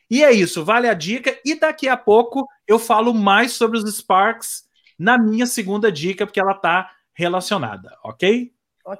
e 0.10 0.24
é 0.24 0.32
isso, 0.32 0.64
vale 0.64 0.88
a 0.88 0.94
dica. 0.94 1.38
E 1.44 1.56
daqui 1.56 1.88
a 1.88 1.98
pouco 1.98 2.48
eu 2.68 2.78
falo 2.78 3.14
mais 3.14 3.54
sobre 3.54 3.78
os 3.78 3.96
Sparks 3.96 4.64
na 4.98 5.18
minha 5.18 5.48
segunda 5.48 5.92
dica, 5.92 6.26
porque 6.26 6.40
ela 6.40 6.54
tá 6.54 6.92
relacionada, 7.14 7.98
ok? 8.04 8.52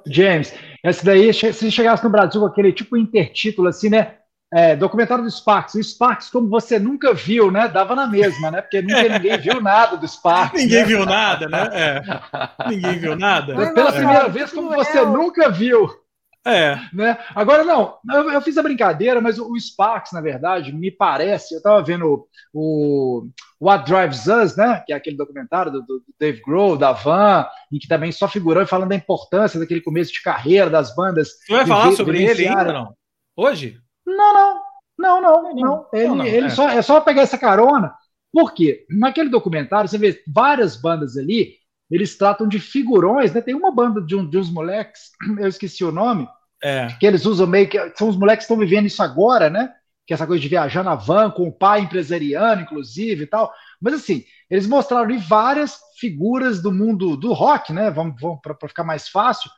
James, 0.06 0.52
essa 0.82 1.04
daí, 1.04 1.32
se 1.32 1.70
chegasse 1.70 2.04
no 2.04 2.10
Brasil 2.10 2.40
com 2.40 2.46
aquele 2.46 2.72
tipo 2.72 2.96
intertítulo 2.96 3.68
assim, 3.68 3.88
né? 3.88 4.18
É, 4.52 4.76
documentário 4.76 5.24
do 5.24 5.30
Sparks. 5.30 5.74
O 5.74 5.82
Sparks, 5.82 6.28
como 6.28 6.46
você 6.48 6.78
nunca 6.78 7.14
viu, 7.14 7.50
né? 7.50 7.68
Dava 7.68 7.94
na 7.94 8.06
mesma, 8.06 8.50
né? 8.50 8.60
Porque 8.60 8.82
nunca 8.82 9.08
ninguém 9.08 9.38
viu 9.38 9.62
nada 9.62 9.96
do 9.96 10.06
Sparks. 10.06 10.60
ninguém 10.60 10.80
né? 10.80 10.84
viu 10.84 11.06
nada, 11.06 11.48
né? 11.48 11.70
É. 11.72 12.02
Ninguém 12.68 12.98
viu 12.98 13.16
nada. 13.16 13.54
Pela 13.72 13.88
é. 13.88 13.92
primeira 13.92 14.28
vez, 14.28 14.52
como 14.52 14.70
você 14.70 14.98
é. 14.98 15.06
nunca 15.06 15.48
viu. 15.48 15.88
É. 16.44 16.76
Né? 16.92 17.16
Agora, 17.34 17.64
não, 17.64 17.98
eu, 18.12 18.30
eu, 18.32 18.40
fiz 18.42 18.58
a 18.58 18.62
brincadeira, 18.62 19.20
mas 19.20 19.38
o, 19.38 19.50
o 19.50 19.58
Sparks, 19.58 20.12
na 20.12 20.20
verdade, 20.20 20.72
me 20.72 20.90
parece, 20.90 21.54
eu 21.54 21.58
estava 21.58 21.80
vendo 21.82 22.04
o, 22.04 22.28
o, 22.52 23.28
What 23.60 23.90
Drives 23.90 24.26
Us, 24.26 24.56
né? 24.56 24.82
Que 24.84 24.92
é 24.92 24.96
aquele 24.96 25.16
documentário 25.16 25.70
do, 25.70 25.82
do, 25.82 26.02
Dave 26.18 26.42
Grohl, 26.42 26.76
da 26.76 26.92
Van, 26.92 27.46
em 27.72 27.78
que 27.78 27.86
também 27.86 28.10
só 28.10 28.26
figurou 28.28 28.66
falando 28.66 28.88
da 28.88 28.96
importância 28.96 29.58
daquele 29.58 29.80
começo 29.80 30.12
de 30.12 30.20
carreira 30.20 30.68
das 30.68 30.94
bandas. 30.94 31.28
Você 31.46 31.52
vai 31.52 31.66
falar 31.66 31.92
sobre 31.92 32.22
ele 32.22 32.46
ainda, 32.46 32.72
não? 32.72 32.94
Hoje? 33.36 33.78
Não, 34.16 34.32
não, 34.32 34.62
não, 34.98 35.20
não, 35.20 35.54
não. 35.54 35.86
Ele, 35.92 36.08
não, 36.08 36.16
não, 36.16 36.24
ele 36.26 36.46
é. 36.46 36.50
Só, 36.50 36.68
é 36.68 36.82
só 36.82 37.00
pegar 37.00 37.22
essa 37.22 37.38
carona. 37.38 37.94
Por 38.32 38.52
quê? 38.52 38.86
Naquele 38.88 39.28
documentário, 39.28 39.88
você 39.88 39.98
vê 39.98 40.22
várias 40.26 40.76
bandas 40.76 41.16
ali, 41.16 41.56
eles 41.90 42.16
tratam 42.16 42.48
de 42.48 42.58
figurões, 42.58 43.32
né? 43.32 43.42
Tem 43.42 43.54
uma 43.54 43.70
banda 43.70 44.00
de, 44.00 44.16
um, 44.16 44.28
de 44.28 44.38
uns 44.38 44.50
moleques, 44.50 45.10
eu 45.38 45.48
esqueci 45.48 45.84
o 45.84 45.92
nome, 45.92 46.26
é. 46.62 46.88
que 46.98 47.06
eles 47.06 47.26
usam 47.26 47.46
meio 47.46 47.68
que. 47.68 47.78
São 47.96 48.08
os 48.08 48.16
moleques 48.16 48.46
que 48.46 48.52
estão 48.52 48.64
vivendo 48.64 48.86
isso 48.86 49.02
agora, 49.02 49.50
né? 49.50 49.72
Que 50.06 50.12
é 50.12 50.16
essa 50.16 50.26
coisa 50.26 50.40
de 50.40 50.48
viajar 50.48 50.82
na 50.82 50.94
van 50.94 51.30
com 51.30 51.46
o 51.46 51.52
pai 51.52 51.80
empresariano, 51.80 52.62
inclusive 52.62 53.24
e 53.24 53.26
tal. 53.26 53.52
Mas 53.80 53.94
assim, 53.94 54.24
eles 54.48 54.66
mostraram 54.66 55.04
ali 55.04 55.18
várias 55.18 55.78
figuras 55.98 56.62
do 56.62 56.72
mundo 56.72 57.16
do 57.16 57.32
rock, 57.32 57.72
né? 57.72 57.90
Vamos, 57.90 58.20
vamos 58.20 58.40
para 58.40 58.68
ficar 58.68 58.84
mais 58.84 59.08
fácil, 59.08 59.50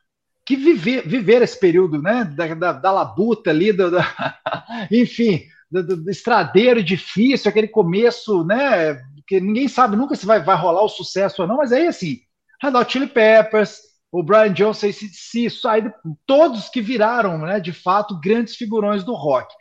que 0.47 0.57
viver, 0.57 1.07
viver 1.07 1.43
esse 1.43 1.59
período 1.59 2.01
né, 2.01 2.25
da, 2.25 2.55
da, 2.55 2.73
da 2.73 2.93
labuta 2.93 3.51
ali, 3.51 3.73
da, 3.73 3.89
enfim, 4.91 5.43
do, 5.71 5.97
do, 6.03 6.11
estradeiro 6.11 6.83
difícil, 6.83 7.49
aquele 7.49 7.69
começo, 7.69 8.45
né, 8.45 9.01
que 9.27 9.41
ninguém 9.41 9.69
sabe 9.69 9.97
nunca 9.97 10.15
se 10.15 10.27
vai, 10.27 10.43
vai 10.43 10.57
rolar 10.57 10.83
o 10.83 10.89
sucesso 10.89 11.43
ou 11.43 11.49
não, 11.49 11.57
mas 11.57 11.73
aí 11.73 11.87
assim, 11.87 12.19
Red 12.63 12.77
Hot 12.77 12.93
Chili 12.93 13.07
Peppers, 13.07 13.81
o 14.13 14.23
Brian 14.23 14.53
Johnson, 14.53 14.93
se, 14.93 15.09
se, 15.09 15.67
aí, 15.67 15.91
todos 16.27 16.69
que 16.69 16.81
viraram, 16.81 17.39
né, 17.39 17.59
de 17.59 17.73
fato, 17.73 18.21
grandes 18.21 18.55
figurões 18.55 19.03
do 19.03 19.15
rock. 19.15 19.53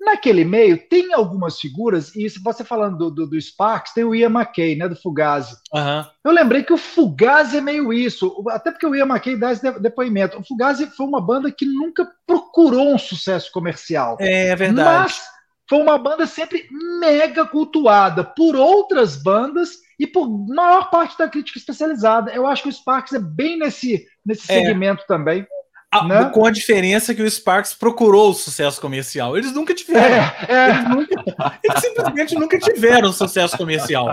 Naquele 0.00 0.44
meio, 0.44 0.78
tem 0.88 1.12
algumas 1.12 1.60
figuras, 1.60 2.14
e 2.16 2.26
você 2.42 2.64
falando 2.64 2.96
do, 2.96 3.10
do, 3.10 3.26
do, 3.26 3.40
Sparks, 3.40 3.92
tem 3.92 4.02
o 4.02 4.14
Ian 4.14 4.30
McKay, 4.30 4.74
né, 4.74 4.88
do 4.88 4.96
Fugazi. 4.96 5.54
Uhum. 5.74 6.04
Eu 6.24 6.32
lembrei 6.32 6.62
que 6.62 6.72
o 6.72 6.78
Fugazi 6.78 7.58
é 7.58 7.60
meio 7.60 7.92
isso, 7.92 8.42
até 8.48 8.70
porque 8.70 8.86
o 8.86 8.94
Ian 8.94 9.06
McKay 9.06 9.36
dá 9.36 9.52
esse 9.52 9.70
depoimento. 9.78 10.38
O 10.38 10.44
Fugazi 10.44 10.86
foi 10.86 11.06
uma 11.06 11.20
banda 11.20 11.52
que 11.52 11.66
nunca 11.66 12.08
procurou 12.26 12.94
um 12.94 12.98
sucesso 12.98 13.52
comercial. 13.52 14.16
É, 14.18 14.48
é 14.48 14.56
verdade. 14.56 14.88
Mas 14.88 15.22
foi 15.68 15.78
uma 15.78 15.98
banda 15.98 16.26
sempre 16.26 16.66
mega 16.98 17.46
cultuada 17.46 18.24
por 18.24 18.56
outras 18.56 19.16
bandas 19.16 19.78
e 20.00 20.06
por 20.06 20.28
maior 20.48 20.90
parte 20.90 21.16
da 21.16 21.28
crítica 21.28 21.58
especializada. 21.58 22.32
Eu 22.32 22.46
acho 22.46 22.62
que 22.62 22.68
o 22.70 22.72
Sparks 22.72 23.12
é 23.12 23.20
bem 23.20 23.58
nesse, 23.58 24.04
nesse 24.24 24.50
é. 24.50 24.54
segmento 24.54 25.04
também. 25.06 25.46
A, 25.92 26.04
né? 26.06 26.30
Com 26.32 26.46
a 26.46 26.50
diferença 26.50 27.14
que 27.14 27.22
o 27.22 27.28
Sparks 27.28 27.74
procurou 27.74 28.30
o 28.30 28.34
sucesso 28.34 28.80
comercial. 28.80 29.36
Eles 29.36 29.52
nunca 29.52 29.74
tiveram. 29.74 30.14
É, 30.14 30.46
é. 30.48 30.70
Eles, 30.70 30.88
nunca, 30.88 31.58
eles, 31.64 31.80
simplesmente 31.80 32.34
nunca 32.36 32.58
tiveram 32.58 33.12
sucesso 33.12 33.56
comercial. 33.56 34.06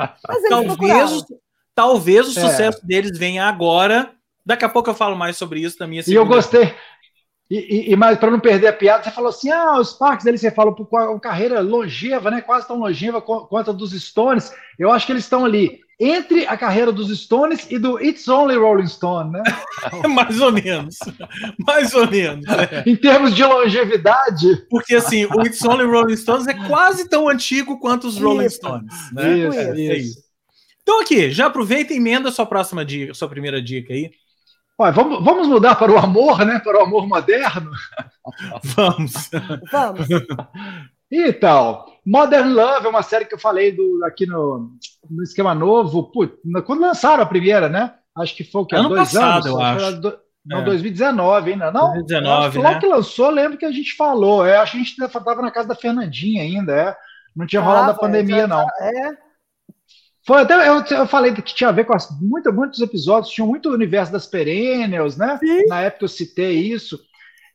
talvez, 0.49 1.25
talvez 1.75 2.35
o 2.35 2.39
é. 2.39 2.41
sucesso 2.41 2.85
deles 2.85 3.17
venha 3.17 3.45
agora. 3.45 4.11
Daqui 4.43 4.65
a 4.65 4.69
pouco 4.69 4.89
eu 4.89 4.95
falo 4.95 5.15
mais 5.15 5.37
sobre 5.37 5.59
isso 5.59 5.77
na 5.79 5.85
minha 5.85 6.01
E 6.07 6.13
eu 6.13 6.25
gostei. 6.25 6.73
E, 7.49 7.57
e, 7.57 7.91
e 7.91 7.95
mas 7.95 8.17
para 8.17 8.31
não 8.31 8.39
perder 8.39 8.67
a 8.67 8.73
piada, 8.73 9.03
você 9.03 9.11
falou 9.11 9.29
assim: 9.29 9.49
ah, 9.49 9.79
os 9.79 9.91
Sparks 9.91 10.25
eles 10.25 10.41
você 10.41 10.51
com 10.51 10.87
uma 10.91 11.19
carreira 11.19 11.61
longeva, 11.61 12.29
né? 12.29 12.41
Quase 12.41 12.67
tão 12.67 12.79
longeva 12.79 13.21
quanto 13.21 13.71
a 13.71 13.73
dos 13.73 13.91
Stones. 13.91 14.51
Eu 14.77 14.91
acho 14.91 15.05
que 15.05 15.11
eles 15.13 15.23
estão 15.23 15.45
ali 15.45 15.79
entre 15.99 16.45
a 16.45 16.55
carreira 16.55 16.91
dos 16.91 17.09
Stones 17.19 17.65
e 17.71 17.79
do 17.79 17.99
It's 17.99 18.27
Only 18.27 18.55
Rolling 18.55 18.87
Stone, 18.87 19.31
né? 19.31 19.43
Mais 20.13 20.39
ou 20.39 20.51
menos. 20.51 20.97
Mais 21.65 21.93
ou 21.93 22.09
menos. 22.09 22.45
É. 22.47 22.83
Em 22.85 22.95
termos 22.95 23.33
de 23.33 23.43
longevidade. 23.43 24.67
Porque 24.69 24.95
assim, 24.95 25.25
o 25.25 25.41
It's 25.41 25.63
Only 25.63 25.85
Rolling 25.85 26.17
Stones 26.17 26.47
é 26.47 26.53
quase 26.67 27.09
tão 27.09 27.27
antigo 27.27 27.79
quanto 27.79 28.07
os 28.07 28.17
Rolling 28.17 28.45
isso. 28.45 28.57
Stones. 28.57 28.93
Né? 29.11 29.37
Isso, 29.37 29.57
é, 29.57 29.63
isso. 29.63 29.91
É 29.91 29.97
isso. 29.97 30.27
Então 30.83 31.01
aqui, 31.01 31.31
já 31.31 31.47
aproveita 31.47 31.93
e 31.93 31.97
emenda 31.97 32.29
a 32.29 32.31
sua 32.31 32.45
próxima 32.45 32.85
dica, 32.85 33.13
sua 33.13 33.27
primeira 33.27 33.61
dica 33.61 33.93
aí. 33.93 34.11
Olha, 34.77 34.91
vamos, 34.91 35.23
vamos 35.23 35.47
mudar 35.47 35.75
para 35.75 35.91
o 35.91 35.97
amor, 35.97 36.45
né? 36.45 36.59
Para 36.59 36.79
o 36.79 36.83
amor 36.83 37.07
moderno? 37.07 37.71
vamos. 38.63 39.29
Vamos. 39.71 40.07
Então, 41.11 41.85
Modern 42.05 42.53
Love 42.53 42.85
é 42.85 42.89
uma 42.89 43.01
série 43.01 43.25
que 43.25 43.33
eu 43.33 43.39
falei 43.39 43.71
do, 43.71 44.05
aqui 44.05 44.25
no, 44.25 44.71
no 45.09 45.23
esquema 45.23 45.55
novo, 45.55 46.11
putz, 46.11 46.35
quando 46.65 46.81
lançaram 46.81 47.23
a 47.23 47.25
primeira, 47.25 47.67
né? 47.67 47.93
Acho 48.15 48.35
que 48.35 48.43
foi 48.43 48.61
o 48.61 48.65
que? 48.65 48.75
Ano 48.75 48.89
dois 48.89 49.13
passado, 49.13 49.47
anos? 49.47 49.47
eu 49.47 49.61
acho. 49.61 50.01
Do, 50.01 50.19
não, 50.45 50.59
é. 50.59 50.63
2019 50.63 51.51
ainda, 51.53 51.71
não? 51.71 51.93
2019, 51.93 52.57
Logo 52.57 52.69
né? 52.69 52.79
que 52.79 52.87
lançou, 52.87 53.29
lembro 53.29 53.57
que 53.57 53.65
a 53.65 53.71
gente 53.71 53.95
falou. 53.95 54.45
É, 54.45 54.57
acho 54.57 54.73
que 54.73 54.77
a 54.77 54.83
gente 54.83 55.01
estava 55.01 55.41
na 55.41 55.51
casa 55.51 55.67
da 55.67 55.75
Fernandinha 55.75 56.43
ainda, 56.43 56.73
é. 56.73 56.95
Não 57.35 57.45
tinha 57.45 57.61
rolado 57.61 57.91
a 57.91 57.95
pandemia, 57.95 58.47
não. 58.47 58.61
É. 58.79 59.26
Foi 60.27 60.41
até 60.41 60.67
eu, 60.67 60.83
eu 60.83 61.07
falei 61.07 61.33
que 61.33 61.41
tinha 61.41 61.69
a 61.69 61.73
ver 61.73 61.85
com 61.85 61.95
as, 61.95 62.09
muito, 62.19 62.51
muitos 62.51 62.81
episódios, 62.81 63.31
tinha 63.31 63.47
muito 63.47 63.69
o 63.69 63.73
universo 63.73 64.11
das 64.11 64.27
perennials, 64.27 65.15
né? 65.15 65.39
Sim. 65.39 65.65
Na 65.67 65.79
época 65.79 66.03
eu 66.03 66.09
citei 66.09 66.59
isso. 66.59 66.99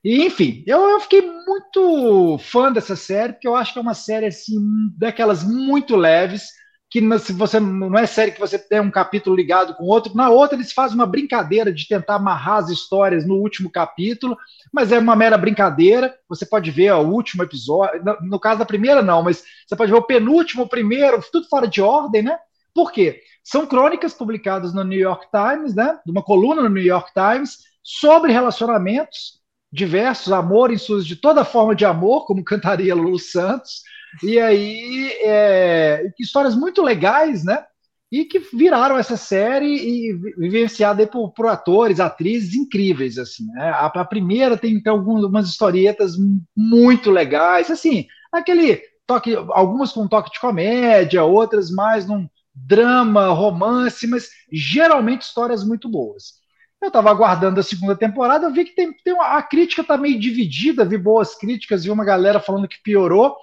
E, 0.02 0.24
enfim, 0.24 0.64
eu, 0.66 0.80
eu 0.80 1.00
fiquei 1.00 1.20
muito 1.20 2.38
fã 2.38 2.72
dessa 2.72 2.96
série, 2.96 3.35
porque 3.35 3.46
eu 3.46 3.54
acho 3.54 3.74
que 3.74 3.78
é 3.78 3.82
uma 3.82 3.92
série 3.92 4.24
assim, 4.24 4.56
daquelas 4.96 5.44
muito 5.44 5.94
leves, 5.96 6.48
que 6.90 7.00
se 7.18 7.35
você 7.35 7.61
não 7.61 7.98
é 7.98 8.06
série 8.06 8.32
que 8.32 8.40
você 8.40 8.58
tem 8.58 8.80
um 8.80 8.90
capítulo 8.90 9.37
ligado 9.37 9.74
com 9.74 9.85
outro, 9.85 10.14
na 10.14 10.30
outra 10.30 10.56
eles 10.56 10.72
fazem 10.72 10.94
uma 10.94 11.06
brincadeira 11.06 11.70
de 11.70 11.87
tentar 11.87 12.14
amarrar 12.14 12.56
as 12.56 12.70
histórias 12.70 13.26
no 13.26 13.35
último 13.35 13.70
capítulo, 13.70 14.35
mas 14.72 14.90
é 14.90 14.98
uma 14.98 15.14
mera 15.14 15.37
brincadeira. 15.37 16.14
Você 16.26 16.46
pode 16.46 16.70
ver 16.70 16.92
o 16.94 17.11
último 17.11 17.42
episódio, 17.42 18.02
no, 18.02 18.16
no 18.30 18.40
caso 18.40 18.61
da 18.61 18.64
primeira 18.64 19.02
não, 19.02 19.22
mas 19.22 19.44
você 19.66 19.76
pode 19.76 19.92
ver 19.92 19.98
o 19.98 20.06
penúltimo, 20.06 20.62
o 20.62 20.68
primeiro, 20.68 21.22
tudo 21.30 21.46
fora 21.48 21.68
de 21.68 21.82
ordem, 21.82 22.22
né? 22.22 22.38
Por 22.74 22.92
quê? 22.92 23.20
São 23.44 23.66
crônicas 23.66 24.14
publicadas 24.14 24.72
no 24.72 24.85
New 24.85 24.98
York 24.98 25.26
Times, 25.30 25.74
né? 25.74 25.98
De 26.04 26.12
uma 26.12 26.22
coluna 26.22 26.62
no 26.62 26.68
New 26.68 26.82
York 26.82 27.12
Times 27.12 27.58
sobre 27.82 28.32
relacionamentos 28.32 29.42
diversos, 29.72 30.32
amor 30.32 30.70
em 30.70 30.76
suas 30.76 31.06
de 31.06 31.16
toda 31.16 31.44
forma 31.44 31.74
de 31.74 31.85
amor, 31.85 32.26
como 32.26 32.44
cantaria 32.44 32.94
Lulu 32.94 33.18
Santos, 33.18 33.80
e 34.22 34.38
aí 34.38 35.11
é, 35.22 36.12
histórias 36.20 36.54
muito 36.54 36.82
legais, 36.82 37.44
né? 37.44 37.64
E 38.11 38.26
que 38.26 38.38
viraram 38.38 38.98
essa 38.98 39.16
série 39.16 39.74
e 39.74 40.12
vivenciada 40.37 41.06
por, 41.06 41.32
por 41.32 41.46
atores, 41.46 41.98
atrizes 41.98 42.54
incríveis, 42.54 43.16
assim. 43.16 43.46
Né? 43.46 43.70
A, 43.70 43.87
a, 43.87 44.04
primeira 44.04 44.58
tem, 44.58 44.78
tem 44.82 44.92
algumas 44.92 45.48
historietas 45.48 46.12
muito 46.54 47.11
legais, 47.11 47.70
assim, 47.70 48.06
aquele 48.30 48.82
toque, 49.06 49.35
algumas 49.35 49.92
com 49.92 50.06
toque 50.06 50.30
de 50.30 50.40
comédia, 50.40 51.24
outras 51.24 51.70
mais 51.70 52.06
num 52.06 52.28
drama, 52.55 53.29
romance, 53.29 54.07
mas 54.07 54.31
geralmente 54.51 55.23
histórias 55.23 55.65
muito 55.65 55.88
boas. 55.88 56.41
Eu 56.81 56.88
estava 56.88 57.11
aguardando 57.11 57.61
a 57.61 57.62
segunda 57.62 57.95
temporada, 57.95 58.47
eu 58.47 58.53
vi 58.53 58.65
que 58.65 58.75
tem, 58.75 58.93
tem 58.93 59.15
uma, 59.15 59.37
a 59.37 59.43
crítica 59.43 59.83
está 59.83 59.97
meio 59.97 60.19
dividida, 60.19 60.85
vi 60.85 60.99
boas 60.99 61.35
críticas, 61.37 61.85
vi 61.85 61.91
uma 61.91 62.05
galera 62.05 62.41
falando 62.41 62.69
que 62.69 62.83
piorou. 62.83 63.37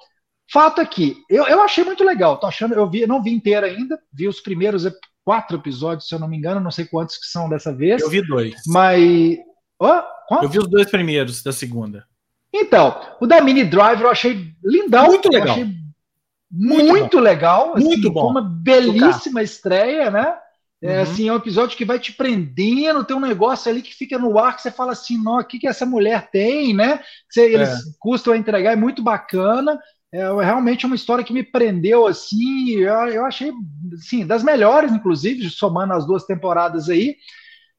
Fato 0.52 0.82
é 0.82 0.86
que 0.86 1.16
eu, 1.30 1.48
eu 1.48 1.62
achei 1.62 1.84
muito 1.84 2.04
legal, 2.04 2.38
tô 2.38 2.48
achando, 2.48 2.74
eu 2.74 2.90
vi, 2.90 3.08
não 3.08 3.24
vi 3.24 3.32
inteira 3.32 3.68
ainda, 3.68 4.00
vi 4.12 4.28
os 4.28 4.42
primeiros 4.42 4.86
quatro 5.24 5.58
episódios, 5.58 6.08
se 6.08 6.16
eu 6.16 6.20
não 6.20 6.28
me 6.28 6.36
engano, 6.36 6.60
não 6.60 6.72
sei 6.72 6.86
quantos 6.86 7.18
que 7.18 7.28
são 7.28 7.48
dessa 7.48 7.74
vez. 7.74 8.02
Eu 8.02 8.10
vi 8.10 8.26
dois. 8.26 8.56
Mas. 8.68 9.38
Oh, 9.80 10.42
eu 10.42 10.50
vi 10.50 10.60
os 10.60 10.68
dois 10.68 10.90
primeiros 10.90 11.42
da 11.42 11.54
segunda. 11.54 12.06
Então, 12.52 13.00
o 13.22 13.28
da 13.28 13.40
Mini 13.40 13.64
Driver 13.64 14.02
eu 14.02 14.10
achei 14.10 14.54
lindão. 14.64 15.06
Muito 15.06 15.30
legal. 15.30 15.56
Muito, 16.52 16.88
muito 16.88 17.20
legal. 17.20 17.76
Assim, 17.76 17.86
muito 17.86 18.12
bom. 18.12 18.32
Uma 18.32 18.42
belíssima 18.42 19.44
estreia, 19.44 20.10
né? 20.10 20.36
É, 20.82 20.96
uhum. 20.96 21.02
assim, 21.02 21.28
é 21.28 21.34
um 21.34 21.38
episódio 21.38 21.78
que 21.78 21.84
vai 21.84 22.00
te 22.00 22.14
prendendo, 22.14 23.04
tem 23.04 23.16
um 23.16 23.20
negócio 23.20 23.70
ali 23.70 23.82
que 23.82 23.94
fica 23.94 24.18
no 24.18 24.40
ar 24.40 24.56
que 24.56 24.62
você 24.62 24.72
fala 24.72 24.94
assim, 24.94 25.22
não, 25.22 25.38
o 25.38 25.44
que, 25.44 25.60
que 25.60 25.68
essa 25.68 25.86
mulher 25.86 26.30
tem, 26.32 26.74
né? 26.74 27.02
Que 27.32 27.42
eles 27.42 27.70
é. 27.70 27.76
custam 28.00 28.34
a 28.34 28.38
entregar, 28.38 28.72
é 28.72 28.78
muito 28.78 29.04
bacana. 29.04 29.78
É, 30.12 30.22
é 30.22 30.44
realmente 30.44 30.86
uma 30.86 30.96
história 30.96 31.24
que 31.24 31.34
me 31.34 31.44
prendeu 31.44 32.08
assim, 32.08 32.72
eu, 32.78 32.94
eu 33.10 33.26
achei 33.26 33.52
assim, 33.94 34.26
das 34.26 34.42
melhores, 34.42 34.92
inclusive, 34.92 35.50
somando 35.50 35.94
as 35.94 36.08
duas 36.08 36.26
temporadas 36.26 36.90
aí. 36.90 37.18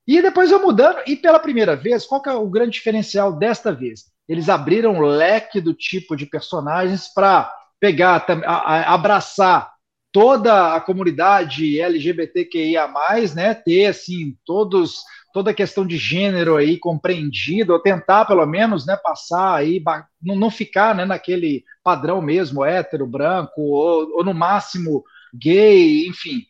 E 0.06 0.20
depois 0.20 0.50
eu 0.50 0.61
mudando, 0.61 0.98
e 1.06 1.16
pela 1.16 1.38
primeira 1.38 1.74
vez, 1.74 2.04
qual 2.04 2.20
que 2.20 2.28
é 2.28 2.33
o 2.33 2.48
grande 2.48 2.72
diferencial 2.72 3.33
desta 3.33 3.72
vez? 3.72 4.04
Eles 4.28 4.48
abriram 4.48 4.94
um 4.94 5.00
leque 5.00 5.61
do 5.61 5.72
tipo 5.72 6.14
de 6.14 6.26
personagens 6.26 7.09
para 7.12 7.52
pegar, 7.81 8.25
abraçar 8.87 9.73
toda 10.12 10.75
a 10.75 10.81
comunidade 10.81 11.81
LGBTQIA+, 11.81 12.88
né, 13.35 13.55
ter 13.55 13.87
assim 13.87 14.37
todos 14.45 15.03
toda 15.33 15.53
a 15.53 15.55
questão 15.55 15.87
de 15.87 15.97
gênero 15.97 16.57
aí 16.57 16.77
compreendida, 16.77 17.73
ou 17.73 17.79
tentar 17.79 18.25
pelo 18.25 18.45
menos, 18.47 18.85
né, 18.85 18.97
passar 18.97 19.55
aí, 19.55 19.83
não, 20.21 20.35
não 20.35 20.51
ficar, 20.51 20.95
né, 20.95 21.05
naquele 21.05 21.64
padrão 21.85 22.21
mesmo, 22.21 22.64
hétero, 22.64 23.07
branco, 23.07 23.61
ou, 23.61 24.16
ou 24.16 24.25
no 24.25 24.35
máximo 24.35 25.05
gay, 25.33 26.07
enfim. 26.09 26.43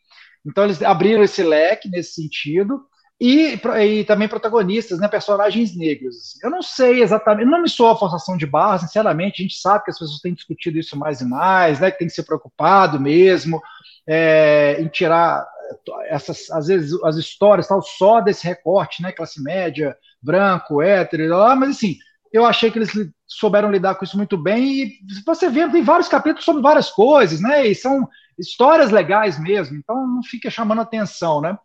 Então 0.47 0.64
eles 0.64 0.83
abriram 0.83 1.23
esse 1.23 1.43
leque 1.43 1.90
nesse 1.90 2.14
sentido, 2.14 2.81
e, 3.20 3.61
e, 3.83 4.04
também 4.04 4.26
protagonistas, 4.26 4.98
né, 4.98 5.06
personagens 5.06 5.76
negros. 5.76 6.42
Eu 6.42 6.48
não 6.48 6.62
sei 6.62 7.02
exatamente, 7.02 7.50
não 7.50 7.61
me 7.61 7.68
sou 7.68 7.88
a 7.88 7.96
forçação 7.96 8.35
de 8.35 8.46
barra, 8.46 8.78
sinceramente, 8.78 9.42
a 9.42 9.44
gente 9.44 9.61
sabe 9.61 9.85
que 9.85 9.90
as 9.90 9.98
pessoas 9.98 10.20
têm 10.20 10.33
discutido 10.33 10.78
isso 10.78 10.98
mais 10.98 11.20
e 11.20 11.26
mais, 11.26 11.80
né, 11.80 11.90
que 11.90 11.98
tem 11.98 12.09
que 12.09 12.14
ser 12.14 12.22
preocupado 12.22 12.98
mesmo 12.98 13.61
é, 14.09 14.80
em 14.80 14.88
tirar 14.88 15.46
essas, 16.09 16.50
às 16.50 16.68
vezes, 16.68 16.98
as 17.04 17.16
histórias 17.16 17.68
tal, 17.68 17.83
só 17.83 18.22
desse 18.22 18.46
recorte, 18.46 19.02
né, 19.02 19.12
classe 19.12 19.42
média, 19.42 19.94
branco, 20.22 20.80
hétero, 20.80 21.28
lá, 21.28 21.54
mas 21.54 21.70
assim, 21.76 21.96
eu 22.33 22.46
achei 22.46 22.70
que 22.70 22.78
eles 22.78 22.90
souberam 23.26 23.70
lidar 23.70 23.96
com 23.96 24.04
isso 24.04 24.16
muito 24.16 24.38
bem, 24.38 24.64
e 24.64 24.98
você 25.26 25.50
vê, 25.50 25.68
tem 25.68 25.83
vários 25.83 26.09
capítulos 26.09 26.44
sobre 26.44 26.62
várias 26.62 26.90
coisas, 26.90 27.38
né, 27.38 27.66
e 27.66 27.74
são 27.74 28.09
histórias 28.38 28.90
legais 28.90 29.38
mesmo, 29.38 29.76
então 29.76 30.06
não 30.06 30.22
fica 30.22 30.50
chamando 30.50 30.80
atenção, 30.80 31.42
né, 31.42 31.56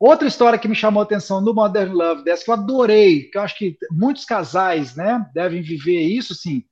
Outra 0.00 0.28
história 0.28 0.58
que 0.58 0.68
me 0.68 0.76
chamou 0.76 1.00
a 1.00 1.04
atenção 1.04 1.40
no 1.40 1.52
Modern 1.52 1.92
Love, 1.92 2.22
dessa 2.22 2.44
que 2.44 2.50
eu 2.50 2.54
adorei, 2.54 3.24
que 3.24 3.36
eu 3.36 3.42
acho 3.42 3.58
que 3.58 3.76
muitos 3.90 4.24
casais 4.24 4.94
né, 4.94 5.26
devem 5.34 5.60
viver 5.60 6.02
isso, 6.02 6.34
sim. 6.34 6.62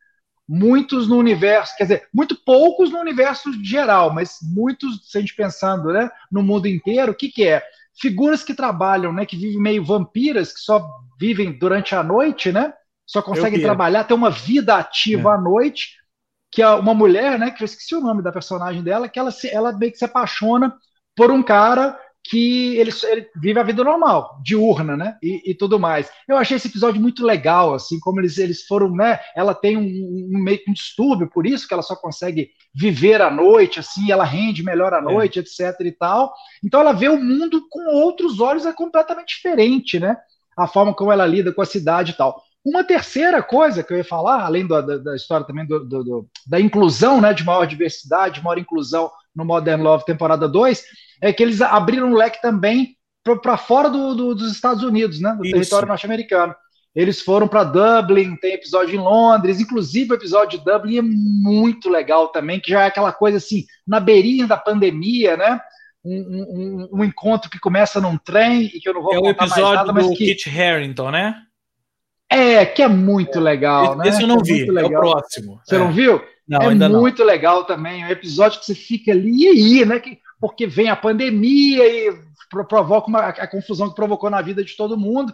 Muitos 0.48 1.08
no 1.08 1.16
universo, 1.16 1.76
quer 1.76 1.84
dizer, 1.84 2.08
muito 2.14 2.36
poucos 2.44 2.90
no 2.92 3.00
universo 3.00 3.52
geral, 3.64 4.14
mas 4.14 4.38
muitos, 4.40 5.10
se 5.10 5.18
a 5.18 5.20
gente 5.20 5.34
pensando 5.34 5.92
né, 5.92 6.08
no 6.30 6.40
mundo 6.40 6.68
inteiro, 6.68 7.10
o 7.10 7.14
que, 7.14 7.28
que 7.28 7.48
é? 7.48 7.64
Figuras 8.00 8.44
que 8.44 8.54
trabalham, 8.54 9.12
né, 9.12 9.26
que 9.26 9.36
vivem 9.36 9.60
meio 9.60 9.84
vampiras, 9.84 10.52
que 10.52 10.60
só 10.60 10.88
vivem 11.18 11.58
durante 11.58 11.96
a 11.96 12.04
noite, 12.04 12.52
né? 12.52 12.72
Só 13.04 13.22
conseguem 13.22 13.60
trabalhar, 13.60 14.04
ter 14.04 14.14
uma 14.14 14.30
vida 14.30 14.76
ativa 14.76 15.30
é. 15.30 15.34
à 15.34 15.38
noite, 15.38 15.96
que 16.50 16.60
é 16.62 16.68
uma 16.68 16.92
mulher, 16.92 17.38
né? 17.38 17.50
Que 17.50 17.62
eu 17.62 17.64
esqueci 17.64 17.94
o 17.94 18.00
nome 18.00 18.22
da 18.22 18.30
personagem 18.30 18.82
dela, 18.82 19.08
que 19.08 19.18
ela, 19.18 19.30
se, 19.30 19.48
ela 19.48 19.72
meio 19.72 19.90
que 19.90 19.98
se 19.98 20.04
apaixona 20.04 20.76
por 21.16 21.30
um 21.30 21.42
cara 21.42 21.98
que 22.28 22.76
ele, 22.76 22.90
ele, 23.04 23.28
vive 23.36 23.58
a 23.58 23.62
vida 23.62 23.84
normal, 23.84 24.40
diurna, 24.42 24.96
né? 24.96 25.16
E, 25.22 25.50
e, 25.50 25.54
tudo 25.54 25.78
mais. 25.78 26.10
Eu 26.28 26.36
achei 26.36 26.56
esse 26.56 26.68
episódio 26.68 27.00
muito 27.00 27.24
legal, 27.24 27.74
assim, 27.74 28.00
como 28.00 28.20
eles, 28.20 28.38
eles 28.38 28.66
foram, 28.66 28.90
né? 28.90 29.20
Ela 29.34 29.54
tem 29.54 29.76
um, 29.76 29.82
um 29.82 30.42
meio 30.42 30.58
que 30.58 30.70
um 30.70 30.74
distúrbio, 30.74 31.30
por 31.30 31.46
isso 31.46 31.66
que 31.66 31.74
ela 31.74 31.82
só 31.82 31.94
consegue 31.94 32.50
viver 32.74 33.22
à 33.22 33.30
noite, 33.30 33.80
assim, 33.80 34.10
ela 34.10 34.24
rende 34.24 34.62
melhor 34.62 34.92
à 34.92 34.98
é. 34.98 35.02
noite, 35.02 35.38
é. 35.38 35.42
etc. 35.42 35.80
e 35.80 35.92
tal. 35.92 36.32
Então 36.64 36.80
ela 36.80 36.92
vê 36.92 37.08
o 37.08 37.22
mundo 37.22 37.66
com 37.70 37.94
outros 37.94 38.40
olhos, 38.40 38.66
é 38.66 38.72
completamente 38.72 39.36
diferente, 39.36 39.98
né? 40.00 40.16
A 40.56 40.66
forma 40.66 40.94
como 40.94 41.12
ela 41.12 41.26
lida 41.26 41.52
com 41.52 41.62
a 41.62 41.66
cidade 41.66 42.12
e 42.12 42.14
tal. 42.14 42.42
Uma 42.64 42.82
terceira 42.82 43.42
coisa 43.42 43.84
que 43.84 43.92
eu 43.92 43.98
ia 43.98 44.04
falar, 44.04 44.44
além 44.44 44.66
da, 44.66 44.80
da, 44.80 44.96
da 44.98 45.14
história 45.14 45.46
também 45.46 45.64
do, 45.64 45.84
do, 45.84 46.02
do, 46.02 46.28
da 46.46 46.58
inclusão, 46.58 47.20
né? 47.20 47.32
De 47.32 47.44
maior 47.44 47.66
diversidade, 47.66 48.42
maior 48.42 48.58
inclusão 48.58 49.10
no 49.36 49.44
Modern 49.44 49.82
Love 49.82 50.04
temporada 50.04 50.48
2 50.48 50.82
é 51.22 51.32
que 51.32 51.42
eles 51.42 51.60
abriram 51.60 52.08
um 52.08 52.14
leque 52.14 52.40
também 52.40 52.96
para 53.42 53.56
fora 53.56 53.90
do, 53.90 54.14
do, 54.14 54.34
dos 54.34 54.52
Estados 54.52 54.82
Unidos, 54.82 55.20
né, 55.20 55.34
do 55.36 55.44
Isso. 55.44 55.52
território 55.52 55.88
norte-americano. 55.88 56.54
Eles 56.94 57.20
foram 57.20 57.46
para 57.46 57.64
Dublin, 57.64 58.36
tem 58.36 58.54
episódio 58.54 58.94
em 58.94 59.02
Londres, 59.02 59.60
inclusive 59.60 60.12
o 60.12 60.14
episódio 60.14 60.58
de 60.58 60.64
Dublin 60.64 60.98
é 60.98 61.02
muito 61.02 61.90
legal 61.90 62.28
também, 62.28 62.58
que 62.58 62.70
já 62.70 62.84
é 62.84 62.86
aquela 62.86 63.12
coisa 63.12 63.36
assim, 63.36 63.66
na 63.86 64.00
beirinha 64.00 64.46
da 64.46 64.56
pandemia, 64.56 65.36
né? 65.36 65.60
Um, 66.02 66.88
um, 66.92 67.00
um 67.00 67.04
encontro 67.04 67.50
que 67.50 67.58
começa 67.58 68.00
num 68.00 68.16
trem 68.16 68.62
e 68.62 68.80
que 68.80 68.88
eu 68.88 68.94
não 68.94 69.02
vou 69.02 69.12
É 69.12 69.18
o 69.18 69.28
episódio 69.28 69.86
nada, 69.86 69.92
do 69.92 70.10
que... 70.10 70.34
Kit 70.34 70.48
Harington, 70.48 71.10
né? 71.10 71.34
É, 72.28 72.66
que 72.66 72.82
é 72.82 72.88
muito 72.88 73.38
legal, 73.38 73.92
esse, 73.92 73.96
né? 73.98 74.08
Esse 74.08 74.22
eu 74.22 74.28
não 74.28 74.38
é 74.38 74.42
vi, 74.42 74.78
é 74.78 74.84
o 74.84 74.90
próximo. 74.90 75.60
Você 75.64 75.76
é. 75.76 75.78
não 75.78 75.92
viu? 75.92 76.20
Não, 76.48 76.70
é 76.70 76.88
muito 76.88 77.20
não. 77.20 77.26
legal 77.26 77.64
também, 77.64 78.02
é 78.02 78.06
um 78.06 78.10
episódio 78.10 78.60
que 78.60 78.66
você 78.66 78.74
fica 78.74 79.12
ali 79.12 79.44
e 79.44 79.48
aí, 79.48 79.84
né? 79.84 79.98
Que 80.00 80.18
porque 80.40 80.66
vem 80.66 80.88
a 80.88 80.96
pandemia 80.96 81.86
e 81.86 82.14
provoca 82.68 83.08
uma, 83.08 83.20
a 83.20 83.46
confusão 83.46 83.88
que 83.88 83.94
provocou 83.94 84.30
na 84.30 84.42
vida 84.42 84.62
de 84.62 84.76
todo 84.76 84.98
mundo. 84.98 85.32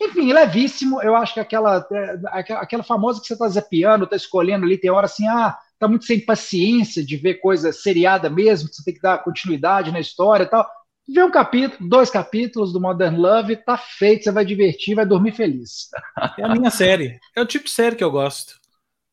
Enfim, 0.00 0.32
levíssimo. 0.32 1.02
Eu 1.02 1.14
acho 1.14 1.34
que 1.34 1.40
aquela, 1.40 1.86
é, 1.92 2.18
aquela 2.54 2.82
famosa 2.82 3.20
que 3.20 3.26
você 3.26 3.34
está 3.34 3.48
zapeando, 3.48 4.04
está 4.04 4.16
escolhendo 4.16 4.64
ali, 4.64 4.78
tem 4.78 4.90
hora 4.90 5.06
assim, 5.06 5.26
ah, 5.26 5.56
tá 5.78 5.88
muito 5.88 6.04
sem 6.04 6.24
paciência 6.24 7.04
de 7.04 7.16
ver 7.16 7.34
coisa 7.34 7.72
seriada 7.72 8.30
mesmo, 8.30 8.68
que 8.68 8.76
você 8.76 8.84
tem 8.84 8.94
que 8.94 9.02
dar 9.02 9.22
continuidade 9.22 9.92
na 9.92 10.00
história 10.00 10.44
e 10.44 10.48
tal. 10.48 10.66
Vê 11.08 11.22
um 11.22 11.30
capítulo, 11.30 11.88
dois 11.88 12.10
capítulos 12.10 12.72
do 12.72 12.80
Modern 12.80 13.16
Love, 13.16 13.56
tá 13.56 13.78
feito, 13.78 14.24
você 14.24 14.30
vai 14.30 14.44
divertir, 14.44 14.94
vai 14.94 15.06
dormir 15.06 15.32
feliz. 15.32 15.88
É 16.36 16.44
a 16.44 16.48
minha 16.54 16.70
série. 16.70 17.18
É 17.34 17.40
o 17.40 17.46
tipo 17.46 17.64
de 17.64 17.70
série 17.70 17.96
que 17.96 18.04
eu 18.04 18.10
gosto. 18.10 18.54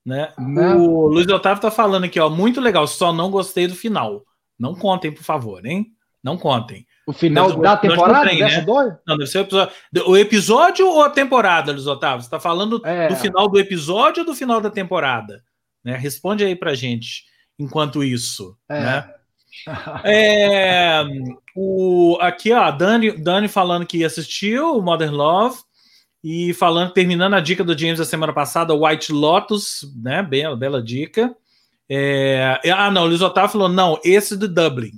Né? 0.06 0.32
O 0.38 1.08
Luiz 1.08 1.28
Otávio 1.28 1.62
tá 1.62 1.72
falando 1.72 2.04
aqui, 2.04 2.20
ó, 2.20 2.30
muito 2.30 2.60
legal, 2.60 2.86
só 2.86 3.14
não 3.14 3.32
gostei 3.32 3.66
do 3.66 3.76
final. 3.76 4.24
Não 4.60 4.76
contem, 4.76 5.12
por 5.12 5.24
favor, 5.24 5.66
hein? 5.66 5.88
Não 6.24 6.38
contem. 6.38 6.86
O 7.08 7.14
final 7.14 7.50
Mas, 7.50 7.62
da 7.62 7.78
temporada? 7.78 8.22
Trem, 8.22 8.40
né? 8.40 8.66
Não, 9.08 9.18
deve 9.18 9.28
ser 9.30 9.38
o 9.38 9.42
episódio. 9.42 9.74
O 10.08 10.18
episódio 10.18 10.88
ou 10.88 11.04
a 11.04 11.10
temporada, 11.10 11.72
Luiz 11.72 11.86
Otávio? 11.88 12.22
Você 12.22 12.28
está 12.28 12.40
falando 12.40 12.82
é. 12.84 13.08
do 13.08 13.16
final 13.16 13.48
do 13.48 13.60
episódio 13.60 14.22
ou 14.22 14.26
do 14.26 14.36
final 14.36 14.60
da 14.60 14.70
temporada? 14.70 15.44
Né? 15.84 15.96
Responde 15.96 16.44
aí 16.44 16.56
pra 16.56 16.74
gente 16.74 17.24
enquanto 17.60 18.04
isso. 18.04 18.58
É. 18.68 18.80
Né? 18.82 19.14
é, 20.04 21.04
o, 21.56 22.18
aqui, 22.22 22.52
ó, 22.52 22.70
Dani, 22.72 23.12
Dani 23.12 23.48
falando 23.48 23.86
que 23.86 24.04
assistiu 24.04 24.78
o 24.78 24.82
Modern 24.82 25.14
Love 25.14 25.58
e 26.24 26.54
falando, 26.54 26.92
terminando 26.92 27.36
a 27.36 27.40
dica 27.40 27.64
do 27.64 27.78
James 27.78 28.00
da 28.00 28.06
semana 28.06 28.34
passada, 28.34 28.74
White 28.74 29.12
Lotus, 29.12 29.82
né? 29.96 30.24
Bela, 30.24 30.56
bela 30.56 30.82
dica. 30.82 31.36
É... 31.90 32.60
Ah, 32.74 32.90
não, 32.90 33.04
o 33.04 33.08
Luiz 33.08 33.22
Otávio 33.22 33.52
falou: 33.52 33.70
não, 33.70 34.00
esse 34.04 34.36
do 34.36 34.48
Dublin. 34.48 34.92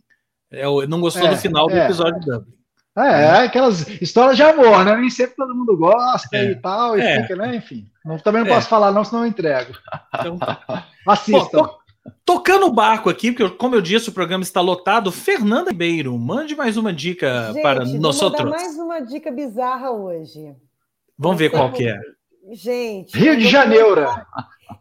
É, 0.49 0.63
não 0.87 1.01
gostou 1.01 1.27
é, 1.27 1.31
do 1.31 1.37
final 1.37 1.67
do 1.67 1.75
é. 1.75 1.83
episódio 1.83 2.19
de 2.21 2.25
Dublin. 2.25 2.53
É, 2.97 3.23
é, 3.23 3.31
aquelas 3.45 3.87
histórias 4.01 4.37
de 4.37 4.43
amor, 4.43 4.83
né? 4.83 4.95
Nem 4.95 5.09
sempre 5.09 5.35
todo 5.35 5.53
mundo 5.53 5.77
gosta 5.77 6.35
é. 6.35 6.51
e 6.51 6.55
tal, 6.55 6.97
e 6.97 7.01
é. 7.01 7.21
fica, 7.21 7.35
né? 7.35 7.55
Enfim. 7.55 7.85
Não, 8.03 8.17
também 8.17 8.41
não 8.43 8.49
posso 8.49 8.67
falar, 8.67 8.91
não, 8.91 9.03
senão 9.03 9.23
eu 9.23 9.27
entrego. 9.27 9.73
Então, 10.17 10.39
Assistam. 11.05 11.63
Pô, 11.63 11.77
tocando 12.25 12.65
o 12.65 12.73
barco 12.73 13.09
aqui, 13.09 13.31
porque, 13.31 13.55
como 13.55 13.75
eu 13.75 13.81
disse, 13.81 14.09
o 14.09 14.13
programa 14.13 14.43
está 14.43 14.61
lotado. 14.61 15.11
Fernanda 15.11 15.71
Ribeiro, 15.71 16.17
mande 16.17 16.55
mais 16.55 16.77
uma 16.77 16.93
dica 16.93 17.51
Gente, 17.53 17.61
para 17.61 17.85
nós 17.85 18.21
outros. 18.21 18.49
mais 18.49 18.77
uma 18.77 18.99
dica 18.99 19.31
bizarra 19.31 19.91
hoje. 19.91 20.55
Vamos 21.17 21.37
ver 21.37 21.49
qual 21.49 21.71
que 21.71 21.87
é. 21.87 21.99
Gente. 22.51 23.17
Rio 23.17 23.37
de 23.37 23.47
Janeiro. 23.47 24.05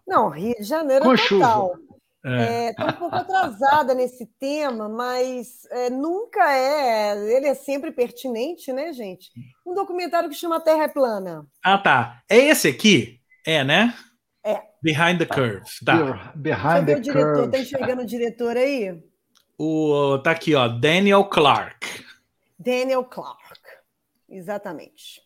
Não, 0.06 0.28
Rio 0.28 0.54
de 0.54 0.64
Janeiro 0.64 1.04
Com 1.04 1.16
total. 1.16 1.26
Chuva. 1.26 1.86
Estou 2.26 2.44
é. 2.44 2.74
é 2.76 2.84
um 2.84 2.92
pouco 2.92 3.14
atrasada 3.14 3.94
nesse 3.94 4.26
tema, 4.40 4.88
mas 4.88 5.64
é, 5.70 5.88
nunca 5.90 6.52
é. 6.52 7.36
Ele 7.36 7.46
é 7.46 7.54
sempre 7.54 7.92
pertinente, 7.92 8.72
né, 8.72 8.92
gente? 8.92 9.30
Um 9.64 9.74
documentário 9.74 10.28
que 10.28 10.34
chama 10.34 10.60
Terra 10.60 10.84
é 10.84 10.88
Plana. 10.88 11.46
Ah, 11.62 11.78
tá. 11.78 12.20
É 12.28 12.36
esse 12.36 12.66
aqui? 12.66 13.20
É, 13.46 13.62
né? 13.62 13.94
Behind 14.86 15.18
the 15.18 15.26
Curve. 15.26 15.64
Tá. 15.84 16.32
Behind 16.36 16.86
the 16.86 17.00
diretor, 17.00 17.34
Curve. 17.34 17.50
Tá 17.50 17.58
enxergando 17.58 18.02
o 18.02 18.06
diretor 18.06 18.56
aí? 18.56 19.02
O, 19.58 20.16
tá 20.18 20.30
aqui, 20.30 20.54
ó. 20.54 20.68
Daniel 20.68 21.24
Clark. 21.24 22.04
Daniel 22.56 23.02
Clark. 23.02 23.42
Exatamente. 24.28 25.20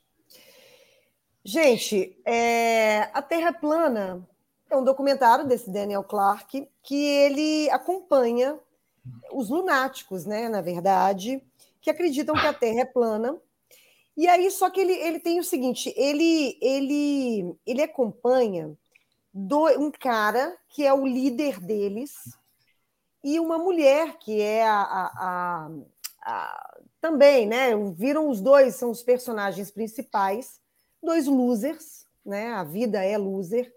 Gente, 1.44 2.18
é, 2.24 3.10
a 3.12 3.20
Terra 3.20 3.48
é 3.48 3.52
plana 3.52 4.26
é 4.70 4.76
um 4.76 4.84
documentário 4.84 5.46
desse 5.46 5.70
Daniel 5.70 6.04
Clark 6.04 6.66
que 6.82 7.04
ele 7.04 7.68
acompanha 7.70 8.58
os 9.32 9.50
lunáticos, 9.50 10.24
né? 10.24 10.48
Na 10.48 10.62
verdade, 10.62 11.42
que 11.82 11.90
acreditam 11.90 12.34
que 12.34 12.46
a 12.46 12.54
Terra 12.54 12.80
é 12.80 12.84
plana. 12.86 13.36
E 14.16 14.26
aí, 14.26 14.50
só 14.50 14.70
que 14.70 14.80
ele, 14.80 14.92
ele 14.92 15.18
tem 15.20 15.38
o 15.38 15.44
seguinte: 15.44 15.92
ele, 15.96 16.56
ele, 16.62 17.54
ele 17.66 17.82
acompanha 17.82 18.74
do, 19.32 19.66
um 19.78 19.90
cara 19.90 20.56
que 20.68 20.84
é 20.84 20.92
o 20.92 21.06
líder 21.06 21.60
deles 21.60 22.14
e 23.22 23.38
uma 23.38 23.58
mulher 23.58 24.18
que 24.18 24.40
é 24.40 24.66
a, 24.66 24.80
a, 24.80 25.10
a, 25.16 25.70
a 26.22 26.80
também, 27.00 27.46
né? 27.46 27.70
Viram 27.94 28.28
os 28.28 28.40
dois, 28.40 28.74
são 28.74 28.90
os 28.90 29.02
personagens 29.02 29.70
principais, 29.70 30.60
dois 31.02 31.26
losers, 31.26 32.06
né? 32.24 32.52
A 32.52 32.64
vida 32.64 33.02
é 33.02 33.16
loser. 33.16 33.72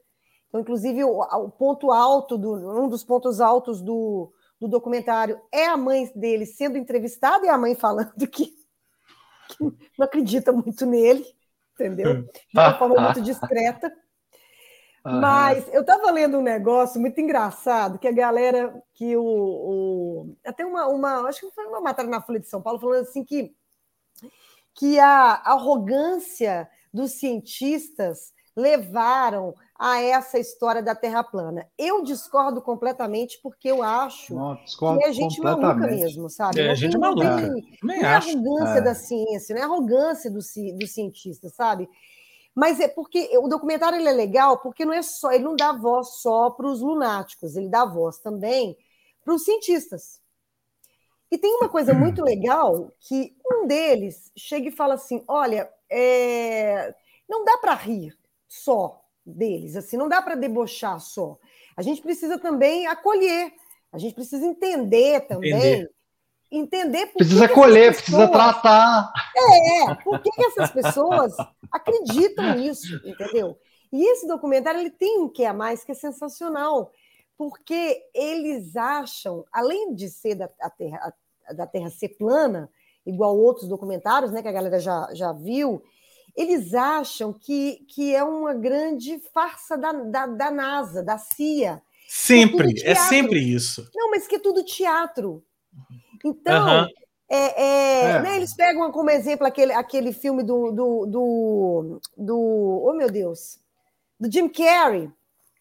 Então, 0.47 0.61
inclusive, 0.61 1.03
o, 1.03 1.19
o 1.19 1.49
ponto 1.49 1.91
alto, 1.91 2.37
do, 2.37 2.53
um 2.53 2.87
dos 2.87 3.03
pontos 3.03 3.41
altos 3.41 3.81
do, 3.81 4.31
do 4.59 4.67
documentário 4.67 5.41
é 5.51 5.65
a 5.65 5.77
mãe 5.77 6.11
dele 6.15 6.45
sendo 6.45 6.77
entrevistada 6.77 7.45
e 7.45 7.49
a 7.49 7.57
mãe 7.57 7.75
falando 7.75 8.27
que, 8.27 8.47
que 9.49 9.63
não 9.97 10.05
acredita 10.05 10.51
muito 10.51 10.85
nele, 10.85 11.25
entendeu? 11.73 12.23
De 12.53 12.59
uma 12.59 12.77
forma 12.77 13.01
muito 13.01 13.21
discreta. 13.21 13.91
Mas 15.05 15.67
eu 15.73 15.81
estava 15.81 16.09
lendo 16.11 16.37
um 16.37 16.41
negócio 16.41 16.99
muito 16.99 17.19
engraçado 17.19 17.99
que 17.99 18.07
a 18.07 18.11
galera, 18.11 18.81
que 18.93 19.17
o. 19.17 19.23
o 19.23 20.35
até 20.45 20.65
uma, 20.65 20.87
uma. 20.87 21.27
Acho 21.27 21.41
que 21.41 21.51
foi 21.53 21.65
uma 21.65 21.81
matéria 21.81 22.09
na 22.09 22.21
Folha 22.21 22.39
de 22.39 22.47
São 22.47 22.61
Paulo 22.61 22.79
falando 22.79 23.01
assim 23.01 23.23
que, 23.23 23.53
que 24.73 24.97
a 24.99 25.41
arrogância 25.43 26.69
dos 26.93 27.19
cientistas 27.19 28.31
levaram 28.55 29.53
a 29.77 30.01
essa 30.01 30.39
história 30.39 30.81
da 30.81 30.95
Terra 30.95 31.23
plana. 31.23 31.67
Eu 31.77 32.03
discordo 32.03 32.61
completamente 32.61 33.39
porque 33.43 33.69
eu 33.69 33.83
acho 33.83 34.33
Não, 34.33 34.55
que 34.55 35.03
é 35.03 35.11
gente 35.11 35.41
maluca 35.41 35.73
mesmo, 35.73 36.29
sabe? 36.29 36.61
É, 36.61 36.67
não 36.67 36.75
gente 36.75 36.97
maluca. 36.97 37.53
não 37.83 37.93
é 37.93 38.05
arrogância 38.05 38.77
é. 38.77 38.81
da 38.81 38.95
ciência, 38.95 39.55
não 39.55 39.61
é 39.61 39.65
arrogância 39.65 40.31
do, 40.31 40.39
do 40.39 40.87
cientista, 40.87 41.49
sabe? 41.49 41.89
Mas 42.55 42.79
é 42.79 42.87
porque 42.87 43.35
o 43.37 43.47
documentário 43.47 43.97
ele 43.97 44.09
é 44.09 44.13
legal 44.13 44.59
porque 44.59 44.85
não 44.85 44.93
é 44.93 45.01
só, 45.01 45.31
ele 45.31 45.43
não 45.43 45.55
dá 45.55 45.71
voz 45.73 46.21
só 46.21 46.51
para 46.51 46.67
os 46.67 46.81
lunáticos, 46.81 47.55
ele 47.55 47.67
dá 47.67 47.83
voz 47.83 48.19
também 48.19 48.77
para 49.23 49.33
os 49.33 49.43
cientistas. 49.43 50.21
E 51.31 51.37
tem 51.37 51.55
uma 51.55 51.67
coisa 51.67 51.95
muito 51.95 52.21
legal 52.23 52.93
que 52.99 53.35
um 53.51 53.65
deles 53.65 54.31
chega 54.37 54.67
e 54.67 54.71
fala 54.71 54.93
assim: 54.93 55.23
olha, 55.27 55.67
é... 55.89 56.93
não 57.27 57.43
dá 57.43 57.57
para 57.57 57.73
rir 57.73 58.15
só 58.47 59.03
deles, 59.25 59.75
assim, 59.75 59.97
não 59.97 60.07
dá 60.07 60.21
para 60.21 60.35
debochar 60.35 60.99
só. 60.99 61.39
A 61.75 61.81
gente 61.81 62.03
precisa 62.03 62.37
também 62.37 62.85
acolher, 62.85 63.51
a 63.91 63.97
gente 63.97 64.13
precisa 64.13 64.45
entender 64.45 65.21
também. 65.21 65.53
Entender, 65.53 65.91
entender 66.57 67.07
por 67.07 67.17
precisa 67.17 67.47
que 67.47 67.53
acolher, 67.53 67.95
pessoas... 67.95 68.03
precisa 68.03 68.27
tratar. 68.27 69.13
É, 69.35 69.95
por 69.95 70.19
que, 70.19 70.29
que 70.31 70.45
essas 70.45 70.71
pessoas 70.71 71.33
acreditam 71.71 72.55
nisso, 72.55 73.01
entendeu? 73.05 73.57
E 73.91 74.03
esse 74.11 74.27
documentário 74.27 74.79
ele 74.79 74.89
tem 74.89 75.19
um 75.19 75.29
que 75.29 75.45
a 75.45 75.53
mais 75.53 75.83
que 75.83 75.91
é 75.91 75.95
sensacional, 75.95 76.91
porque 77.37 78.01
eles 78.13 78.75
acham, 78.75 79.45
além 79.51 79.93
de 79.93 80.09
ser 80.09 80.35
da, 80.35 80.47
terra, 80.47 81.13
da 81.55 81.67
Terra 81.67 81.89
ser 81.89 82.09
plana, 82.09 82.69
igual 83.05 83.37
outros 83.37 83.67
documentários, 83.67 84.31
né, 84.31 84.41
que 84.41 84.47
a 84.47 84.53
galera 84.53 84.79
já, 84.79 85.09
já 85.13 85.31
viu, 85.31 85.83
eles 86.35 86.73
acham 86.73 87.33
que, 87.33 87.85
que 87.87 88.15
é 88.15 88.23
uma 88.23 88.53
grande 88.53 89.19
farsa 89.33 89.77
da, 89.77 89.91
da, 89.91 90.25
da 90.25 90.51
NASA, 90.51 91.03
da 91.03 91.17
CIA. 91.17 91.81
Sempre, 92.07 92.81
é, 92.83 92.91
é, 92.91 92.95
sempre 92.95 93.39
isso. 93.39 93.87
Não, 93.93 94.09
mas 94.09 94.27
que 94.27 94.35
é 94.35 94.39
tudo 94.39 94.63
teatro. 94.63 95.43
Então, 96.23 96.87
é, 97.29 97.37
é, 97.37 98.09
é. 98.11 98.21
Né, 98.21 98.35
eles 98.37 98.55
pegam 98.55 98.91
como 98.91 99.09
exemplo 99.09 99.45
aquele, 99.47 99.73
aquele 99.73 100.13
filme 100.13 100.43
do, 100.43 100.71
do, 100.71 101.05
do, 101.05 102.01
do. 102.17 102.83
Oh, 102.85 102.93
meu 102.93 103.09
Deus! 103.09 103.59
Do 104.19 104.31
Jim 104.31 104.47
Carrey. 104.47 105.09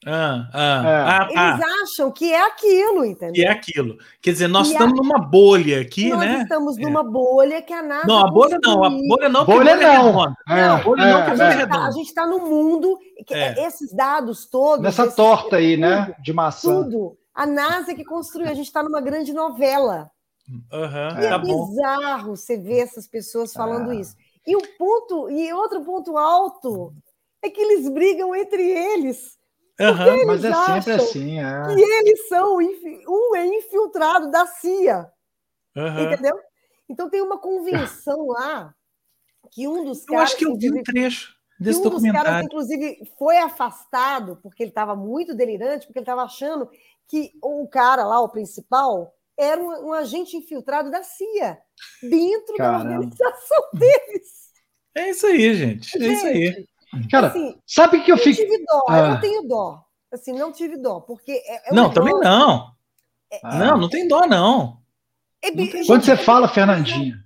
Ah, 0.04 0.48
ah, 0.52 0.82
é. 0.84 1.36
ah, 1.38 1.52
Eles 1.54 1.64
ah. 1.64 1.82
acham 1.84 2.10
que 2.10 2.32
é 2.32 2.44
aquilo, 2.44 3.04
entendeu? 3.04 3.34
Que 3.34 3.44
é 3.44 3.50
aquilo. 3.50 3.96
Quer 4.20 4.32
dizer, 4.32 4.48
nós 4.48 4.68
estamos 4.68 4.98
a... 4.98 5.02
numa 5.02 5.18
bolha 5.18 5.80
aqui, 5.80 6.10
nós 6.10 6.20
né? 6.20 6.32
Nós 6.32 6.42
estamos 6.42 6.78
é. 6.78 6.80
numa 6.80 7.04
bolha 7.04 7.62
que 7.62 7.72
a 7.72 7.82
NASA. 7.82 8.06
Não, 8.06 8.18
a 8.18 8.30
bolha 8.30 8.58
não, 8.62 8.84
a 8.84 8.90
bolha 8.90 9.28
não. 9.28 9.44
Bolha 9.44 9.76
não. 9.76 10.36
É, 10.48 10.66
não, 10.66 10.82
bolha 10.82 11.06
não, 11.06 11.24
que 11.24 11.42
a, 11.42 11.50
gente 11.50 11.68
tá, 11.68 11.86
a 11.86 11.90
gente 11.92 12.08
está 12.08 12.26
no 12.26 12.40
mundo. 12.40 12.98
Que 13.24 13.34
esses 13.34 13.94
dados 13.94 14.46
todos. 14.46 14.82
Nessa 14.82 15.04
esses, 15.04 15.14
torta 15.14 15.56
aí, 15.56 15.76
né? 15.76 15.98
tudo, 15.98 16.08
né? 16.08 16.16
De 16.20 16.32
maçã. 16.32 16.82
Tudo. 16.82 17.16
A 17.32 17.46
NASA 17.46 17.94
que 17.94 18.04
construiu. 18.04 18.50
A 18.50 18.54
gente 18.54 18.66
está 18.66 18.82
numa 18.82 19.00
grande 19.00 19.32
novela. 19.32 20.10
Uhum, 20.48 21.20
e 21.20 21.26
é, 21.26 21.38
bizarro 21.38 22.36
você 22.36 22.58
ver 22.58 22.80
essas 22.80 23.06
pessoas 23.06 23.52
falando 23.52 23.90
ah. 23.90 23.94
isso. 23.94 24.16
E 24.46 24.56
o 24.56 24.62
ponto, 24.76 25.30
e 25.30 25.52
outro 25.52 25.84
ponto 25.84 26.16
alto 26.16 26.92
é 27.40 27.48
que 27.48 27.60
eles 27.60 27.88
brigam 27.88 28.34
entre 28.34 28.62
eles. 28.62 29.38
Uhum, 29.80 30.26
mas 30.26 30.44
é 30.44 30.52
sempre 30.52 30.92
assim. 30.92 31.40
É. 31.40 31.74
Que 31.74 31.80
eles 31.80 32.28
são, 32.28 32.56
um 32.56 33.36
é 33.36 33.46
infiltrado 33.46 34.30
da 34.30 34.46
CIA. 34.46 35.10
Uhum. 35.76 36.12
Entendeu? 36.12 36.38
Então 36.88 37.08
tem 37.08 37.22
uma 37.22 37.38
convenção 37.38 38.26
lá 38.28 38.74
que 39.50 39.66
um 39.66 39.84
dos 39.84 40.04
caras. 40.04 40.20
Eu 40.20 40.24
acho 40.24 40.36
que 40.36 40.46
eu 40.46 40.56
vi 40.56 40.70
um 40.70 40.82
trecho 40.82 41.34
desse 41.58 41.80
um 41.80 41.82
documentário. 41.84 42.18
Um 42.18 42.22
dos 42.22 42.32
caras, 42.32 42.44
inclusive, 42.44 43.12
foi 43.18 43.38
afastado 43.38 44.38
porque 44.42 44.62
ele 44.62 44.70
estava 44.70 44.94
muito 44.94 45.34
delirante, 45.34 45.86
porque 45.86 45.98
ele 45.98 46.04
estava 46.04 46.22
achando 46.22 46.68
que 47.08 47.32
o 47.42 47.66
cara 47.68 48.04
lá, 48.04 48.20
o 48.20 48.28
principal, 48.28 49.14
era 49.38 49.60
um, 49.60 49.88
um 49.88 49.92
agente 49.92 50.36
infiltrado 50.36 50.90
da 50.90 51.02
CIA 51.02 51.58
dentro 52.02 52.54
Caramba. 52.56 52.84
da 52.84 52.90
organização 52.90 53.62
deles. 53.74 54.42
É 54.94 55.10
isso 55.10 55.26
aí, 55.26 55.54
gente. 55.54 56.02
É 56.02 56.06
isso 56.06 56.26
aí. 56.26 56.66
Cara, 57.10 57.28
assim, 57.28 57.58
sabe 57.66 58.02
que 58.02 58.12
eu 58.12 58.18
fico. 58.18 58.40
Não 58.40 58.48
tive 58.48 58.64
dó, 58.64 58.84
ah. 58.88 58.98
eu 58.98 59.08
não 59.08 59.20
tenho 59.20 59.42
dó. 59.48 59.84
Assim, 60.12 60.32
não 60.32 60.52
tive 60.52 60.76
dó, 60.76 61.00
porque. 61.00 61.32
É, 61.32 61.70
é 61.70 61.74
não, 61.74 61.90
também 61.90 62.12
não. 62.20 62.70
É, 63.30 63.40
não, 63.56 63.78
não 63.78 63.88
tem 63.88 64.06
dó, 64.06 64.26
não. 64.26 64.82
É, 65.42 65.50
não 65.50 65.70
tem 65.70 65.86
quando 65.86 66.04
você 66.04 66.16
fala, 66.16 66.46
Fernandinha, 66.48 67.16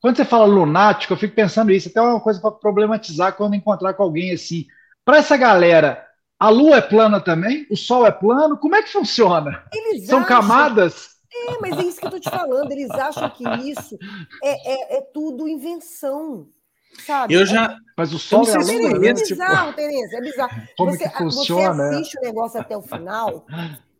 quando 0.00 0.16
você 0.16 0.24
fala 0.24 0.44
lunático, 0.44 1.14
eu 1.14 1.16
fico 1.16 1.34
pensando 1.34 1.72
isso, 1.72 1.88
até 1.88 2.00
uma 2.00 2.20
coisa 2.20 2.40
para 2.40 2.50
problematizar 2.50 3.34
quando 3.34 3.54
encontrar 3.54 3.94
com 3.94 4.02
alguém 4.02 4.32
assim. 4.32 4.66
Para 5.04 5.16
essa 5.16 5.36
galera, 5.36 6.06
a 6.42 6.48
Lua 6.48 6.78
é 6.78 6.80
plana 6.80 7.20
também? 7.20 7.68
O 7.70 7.76
Sol 7.76 8.04
é 8.04 8.10
plano? 8.10 8.58
Como 8.58 8.74
é 8.74 8.82
que 8.82 8.90
funciona? 8.90 9.62
Eles 9.72 10.06
São 10.06 10.18
acham... 10.18 10.28
camadas? 10.28 11.10
É, 11.32 11.60
mas 11.60 11.78
é 11.78 11.82
isso 11.84 12.00
que 12.00 12.04
eu 12.06 12.16
estou 12.16 12.20
te 12.20 12.28
falando. 12.28 12.72
Eles 12.72 12.90
acham 12.90 13.30
que 13.30 13.44
isso 13.70 13.96
é, 14.42 14.72
é, 14.72 14.98
é 14.98 15.00
tudo 15.02 15.46
invenção. 15.46 16.48
Sabe? 17.06 17.32
Eu 17.32 17.46
já. 17.46 17.76
Mas 17.96 18.12
o 18.12 18.18
sol 18.18 18.44
é, 18.48 18.56
a 18.56 18.58
lua, 18.58 18.72
é, 18.72 18.98
né? 18.98 19.12
bizarro, 19.12 19.66
tipo... 19.66 19.76
Tereza, 19.76 20.16
é 20.16 20.20
bizarro. 20.20 20.62
Como 20.76 20.90
você, 20.90 21.08
que 21.08 21.16
funciona? 21.16 21.74
Você 21.74 21.94
assiste 21.94 22.18
o 22.18 22.22
negócio 22.22 22.60
até 22.60 22.76
o 22.76 22.82
final, 22.82 23.46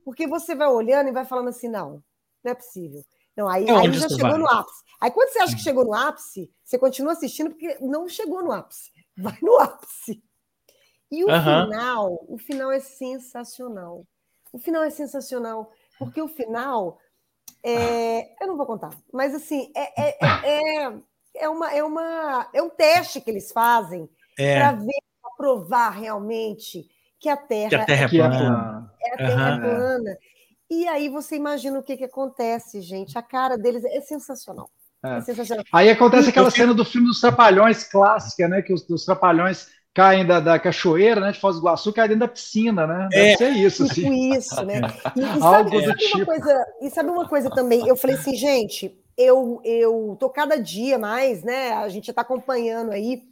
porque 0.05 0.26
você 0.26 0.57
vai 0.57 0.66
olhando 0.66 1.11
e 1.11 1.12
vai 1.12 1.24
falando 1.24 1.48
assim: 1.48 1.68
não, 1.68 2.02
não 2.42 2.50
é 2.50 2.55
possível. 2.57 3.05
Não, 3.37 3.48
aí, 3.48 3.66
é 3.68 3.72
aí 3.72 3.92
já 3.92 4.09
chegou 4.09 4.31
vai? 4.31 4.38
no 4.38 4.48
ápice. 4.48 4.83
Aí 5.00 5.11
quando 5.12 5.28
você 5.28 5.38
acha 5.38 5.55
que 5.55 5.62
chegou 5.62 5.85
no 5.85 5.94
ápice, 5.94 6.50
você 6.64 6.76
continua 6.76 7.12
assistindo 7.12 7.50
porque 7.50 7.78
não 7.81 8.09
chegou 8.09 8.42
no 8.42 8.50
ápice. 8.50 8.90
Vai 9.16 9.38
no 9.40 9.61
ápice. 9.61 10.20
E 11.12 11.25
o 11.25 11.29
final, 11.29 12.25
o 12.27 12.38
final 12.38 12.72
é 12.72 12.81
sensacional. 12.81 14.05
O 14.53 14.59
final 14.59 14.83
é 14.83 14.90
sensacional, 14.90 15.70
porque 15.98 16.20
o 16.20 16.27
final. 16.27 16.98
É, 17.64 18.42
eu 18.42 18.48
não 18.48 18.57
vou 18.57 18.66
contar, 18.66 18.90
mas 19.12 19.33
assim, 19.33 19.70
é, 19.77 20.09
é, 20.09 20.18
é, 20.20 20.87
é 20.87 20.92
é, 21.35 21.48
uma, 21.48 21.72
é, 21.72 21.83
uma, 21.83 22.48
é 22.53 22.62
um 22.62 22.68
teste 22.68 23.20
que 23.20 23.31
eles 23.31 23.51
fazem 23.53 24.09
é. 24.38 24.59
para 24.59 24.72
ver, 24.72 25.03
para 25.20 25.31
provar 25.37 25.90
realmente 25.90 26.87
que 27.18 27.29
a 27.29 27.37
Terra, 27.37 27.68
que 27.68 27.75
a 27.77 27.85
terra 27.85 28.05
é 28.05 28.09
plana. 28.09 28.92
É 29.01 29.14
a 29.14 29.16
Terra 29.16 29.35
uhum. 29.35 29.55
é 29.55 29.61
plana. 29.61 30.18
E 30.70 30.88
aí 30.88 31.09
você 31.09 31.37
imagina 31.37 31.79
o 31.79 31.83
que, 31.83 31.96
que 31.96 32.04
acontece, 32.04 32.81
gente. 32.81 33.17
A 33.17 33.23
cara 33.23 33.56
deles 33.56 33.85
é 33.85 34.00
sensacional. 34.00 34.71
É. 35.04 35.19
é 35.19 35.21
sensacional. 35.21 35.65
Aí 35.73 35.90
acontece 35.90 36.31
aquela 36.31 36.50
cena 36.50 36.75
do 36.75 36.85
filme 36.85 37.06
dos 37.06 37.21
Trapalhões 37.21 37.85
clássica, 37.85 38.48
né? 38.48 38.63
Que 38.63 38.73
os, 38.73 38.88
os 38.88 39.04
Trapalhões 39.04 39.69
caem 39.94 40.26
da, 40.26 40.40
da 40.40 40.58
cachoeira, 40.58 41.20
né, 41.20 41.32
de 41.32 41.40
Foz 41.40 41.56
do 41.56 41.62
Iguaçu, 41.62 41.92
caem 41.92 42.08
dentro 42.08 42.26
da 42.26 42.28
piscina, 42.28 42.86
né? 42.86 43.08
Deve 43.10 43.30
é, 43.32 43.36
ser 43.36 43.50
isso, 43.50 43.86
tipo 43.88 44.08
assim. 44.08 44.32
isso, 44.34 44.62
né? 44.64 44.80
E, 45.16 45.20
e 45.20 45.40
sabe, 45.40 45.70
sabe 45.70 45.76
uma 45.76 45.94
tipo. 45.96 46.26
coisa, 46.26 46.66
e 46.80 46.90
sabe 46.90 47.10
uma 47.10 47.28
coisa 47.28 47.50
também? 47.50 47.86
Eu 47.86 47.96
falei 47.96 48.16
assim, 48.16 48.34
gente, 48.34 48.98
eu 49.16 49.60
eu 49.64 50.16
tô 50.18 50.30
cada 50.30 50.56
dia 50.56 50.98
mais, 50.98 51.42
né? 51.42 51.72
A 51.72 51.88
gente 51.88 52.08
está 52.08 52.22
acompanhando 52.22 52.90
aí 52.90 53.22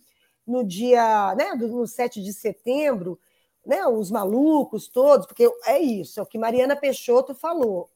no 0.47 0.65
dia, 0.65 1.35
né, 1.37 1.55
no 1.55 1.87
7 1.87 2.23
de 2.23 2.33
setembro, 2.33 3.19
né, 3.65 3.87
os 3.87 4.11
malucos 4.11 4.89
todos, 4.89 5.27
porque 5.27 5.49
é 5.67 5.79
isso, 5.79 6.19
é 6.19 6.23
o 6.23 6.27
que 6.27 6.39
Mariana 6.39 6.75
Peixoto 6.75 7.35
falou. 7.35 7.89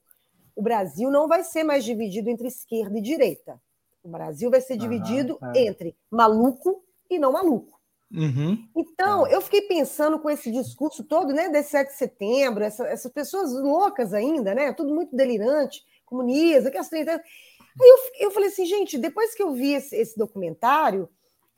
O 0.54 0.62
Brasil 0.62 1.10
não 1.10 1.26
vai 1.26 1.42
ser 1.42 1.64
mais 1.64 1.84
dividido 1.84 2.30
entre 2.30 2.46
esquerda 2.46 2.96
e 2.96 3.02
direita. 3.02 3.60
O 4.04 4.08
Brasil 4.08 4.50
vai 4.50 4.60
ser 4.60 4.76
dividido 4.76 5.38
é. 5.54 5.66
entre 5.66 5.96
maluco 6.10 6.84
e 7.10 7.18
não 7.18 7.32
maluco. 7.32 7.80
Uhum. 8.12 8.68
Então, 8.76 9.26
é. 9.26 9.34
eu 9.34 9.40
fiquei 9.40 9.62
pensando 9.62 10.18
com 10.18 10.30
esse 10.30 10.50
discurso 10.50 11.02
todo, 11.04 11.32
né, 11.32 11.48
desse 11.48 11.70
7 11.70 11.88
de 11.88 11.96
setembro, 11.96 12.62
essa, 12.62 12.86
essas 12.86 13.10
pessoas 13.12 13.52
loucas 13.52 14.14
ainda, 14.14 14.54
né, 14.54 14.72
tudo 14.72 14.94
muito 14.94 15.14
delirante, 15.16 15.84
comunismo, 16.04 16.70
que 16.70 16.78
as 16.78 16.92
Aí 16.92 17.88
eu, 17.88 18.26
eu 18.26 18.30
falei 18.30 18.48
assim, 18.48 18.64
gente, 18.64 18.96
depois 18.96 19.34
que 19.34 19.42
eu 19.42 19.52
vi 19.52 19.74
esse, 19.74 19.96
esse 19.96 20.16
documentário, 20.16 21.08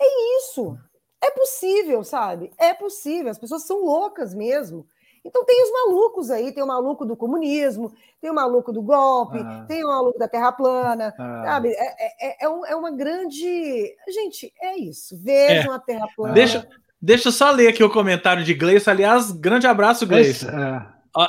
é 0.01 0.39
isso. 0.39 0.79
É 1.23 1.31
possível, 1.31 2.03
sabe? 2.05 2.51
É 2.57 2.73
possível. 2.73 3.31
As 3.31 3.39
pessoas 3.39 3.67
são 3.67 3.85
loucas 3.85 4.35
mesmo. 4.35 4.87
Então 5.27 5.45
tem 5.45 5.61
os 5.63 5.73
malucos 5.73 6.31
aí, 6.31 6.53
tem 6.53 6.63
o 6.63 6.67
maluco 6.67 7.05
do 7.05 7.17
comunismo, 7.17 7.93
tem 8.21 8.31
o 8.31 8.35
maluco 8.35 8.73
do 8.73 8.81
golpe, 8.81 9.39
ah. 9.39 9.65
tem 9.67 9.85
o 9.85 9.89
maluco 9.89 10.19
da 10.19 10.29
terra 10.29 10.53
plana, 10.53 11.13
ah. 11.19 11.43
sabe? 11.45 11.71
É, 11.71 11.73
é, 11.75 12.29
é, 12.29 12.47
é, 12.47 12.73
é, 12.73 12.77
uma 12.77 12.93
grande. 12.93 13.95
Gente, 14.09 14.53
é 14.63 14.79
isso. 14.79 15.19
Vejam 15.21 15.73
é. 15.73 15.77
a 15.77 15.81
terra 15.81 16.07
plana. 16.15 16.33
Deixa, 16.33 16.69
deixa 17.03 17.29
eu 17.29 17.33
só 17.33 17.51
ler 17.51 17.69
aqui 17.69 17.83
o 17.83 17.91
comentário 17.91 18.45
de 18.45 18.55
Gleice. 18.55 18.89
Aliás, 18.89 19.33
grande 19.33 19.67
abraço, 19.67 20.07
Gleice. 20.07 20.47
É. 20.47 20.83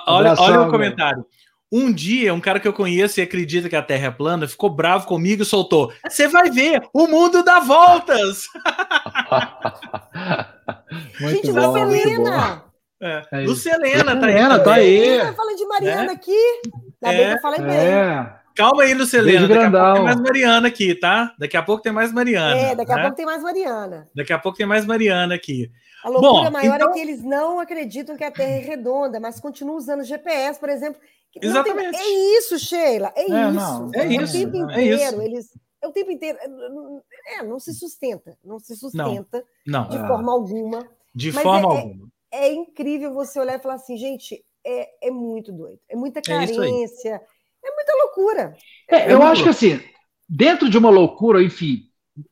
Olha, 0.08 0.36
olha 0.38 0.62
o 0.62 0.70
comentário. 0.70 1.26
Um 1.72 1.92
dia, 1.92 2.34
um 2.34 2.40
cara 2.40 2.62
que 2.62 2.68
eu 2.68 2.72
conheço 2.72 3.20
e 3.20 3.24
acredita 3.24 3.68
que 3.68 3.76
a 3.76 3.82
Terra 3.82 4.08
é 4.08 4.12
plana 4.12 4.48
ficou 4.48 4.70
bravo 4.70 5.06
comigo 5.06 5.42
e 5.42 5.46
soltou: 5.46 5.92
Você 6.08 6.28
vai 6.28 6.50
ver, 6.50 6.82
o 6.94 7.08
mundo 7.08 7.44
dá 7.44 7.60
voltas! 7.60 8.44
Gente, 11.20 11.52
bom, 11.52 11.68
Lucelena! 11.68 12.67
É. 13.02 13.22
É 13.32 13.40
Lucelena, 13.42 14.20
tá 14.20 14.26
aí. 14.26 14.64
tá 14.64 14.74
aí. 14.74 15.36
Falando 15.36 15.56
de 15.56 15.66
Mariana 15.66 16.04
né? 16.04 16.12
aqui. 16.14 16.62
Ainda 17.04 17.16
é. 17.16 17.18
bem 17.18 17.28
que 17.28 17.38
eu 17.38 17.42
falei 17.42 17.62
bem. 17.62 17.78
É. 17.78 18.38
Calma 18.56 18.84
aí, 18.84 18.94
Lucelena. 18.96 19.48
Daqui 19.48 19.64
a 19.64 19.72
pouco 19.72 19.94
tem 19.94 20.04
mais 20.04 20.22
Mariana 20.22 20.68
aqui, 20.68 20.96
tá? 20.96 21.36
Daqui 21.38 21.58
a 21.58 21.64
pouco 21.64 21.84
tem 21.84 21.92
mais 21.92 22.12
Mariana. 22.12 22.58
É, 22.58 22.76
daqui 22.76 22.92
a 22.92 22.96
né? 22.96 23.02
pouco 23.04 23.16
tem 23.16 23.26
mais 23.26 23.44
Mariana. 23.44 24.10
Daqui 24.16 24.34
a 24.34 24.40
pouco 24.40 24.58
tem 24.58 24.66
mais 24.66 24.86
Mariana 24.86 25.36
aqui. 25.36 25.72
A 26.04 26.10
loucura 26.10 26.46
Bom, 26.46 26.52
maior 26.52 26.74
é 26.74 26.76
então... 26.78 26.90
é 26.90 26.94
que 26.94 27.00
eles 27.00 27.24
não 27.24 27.60
acreditam 27.60 28.18
que 28.18 28.24
a 28.24 28.32
Terra 28.32 28.50
é 28.50 28.60
redonda, 28.60 29.20
mas 29.20 29.40
continuam 29.40 29.78
usando 29.78 30.04
GPS, 30.04 30.60
por 30.60 30.70
exemplo, 30.70 31.00
Exatamente. 31.42 31.98
Tem, 31.98 32.02
é 32.02 32.38
isso, 32.38 32.58
Sheila. 32.58 33.12
É, 33.16 33.22
é 33.22 33.26
isso. 33.26 33.54
Não, 33.54 33.92
é, 33.94 34.00
é 34.00 34.08
isso. 34.08 34.38
O 34.38 34.52
tempo 34.52 34.72
é 34.72 34.82
inteiro. 34.82 35.22
Eles, 35.22 35.60
é 35.82 35.88
o 35.88 35.92
tempo 35.92 36.12
inteiro. 36.12 36.38
É, 37.28 37.44
não 37.44 37.60
se 37.60 37.74
sustenta. 37.74 38.38
Não 38.44 38.60
se 38.60 38.76
sustenta 38.76 39.44
não, 39.66 39.84
não. 39.84 39.90
de 39.90 39.98
forma 40.08 40.32
alguma. 40.32 40.88
De 41.14 41.32
Mas 41.32 41.44
forma 41.44 41.74
é, 41.74 41.78
alguma. 41.78 42.08
É, 42.32 42.52
incrível 42.52 43.14
você 43.14 43.40
olhar 43.40 43.58
e 43.58 43.62
falar 43.62 43.76
assim, 43.76 43.98
gente, 43.98 44.44
é, 44.66 45.08
é 45.08 45.12
muito 45.12 45.52
doido. 45.52 45.80
É 45.90 45.96
muita 45.96 46.22
carência. 46.22 47.22
É, 47.64 47.76
muita 47.76 47.94
loucura. 48.04 48.54
eu 49.10 49.22
acho 49.24 49.44
que 49.44 49.50
assim, 49.50 49.82
dentro 50.28 50.70
de 50.70 50.78
uma 50.78 50.90
loucura, 50.90 51.42
enfim, 51.42 51.84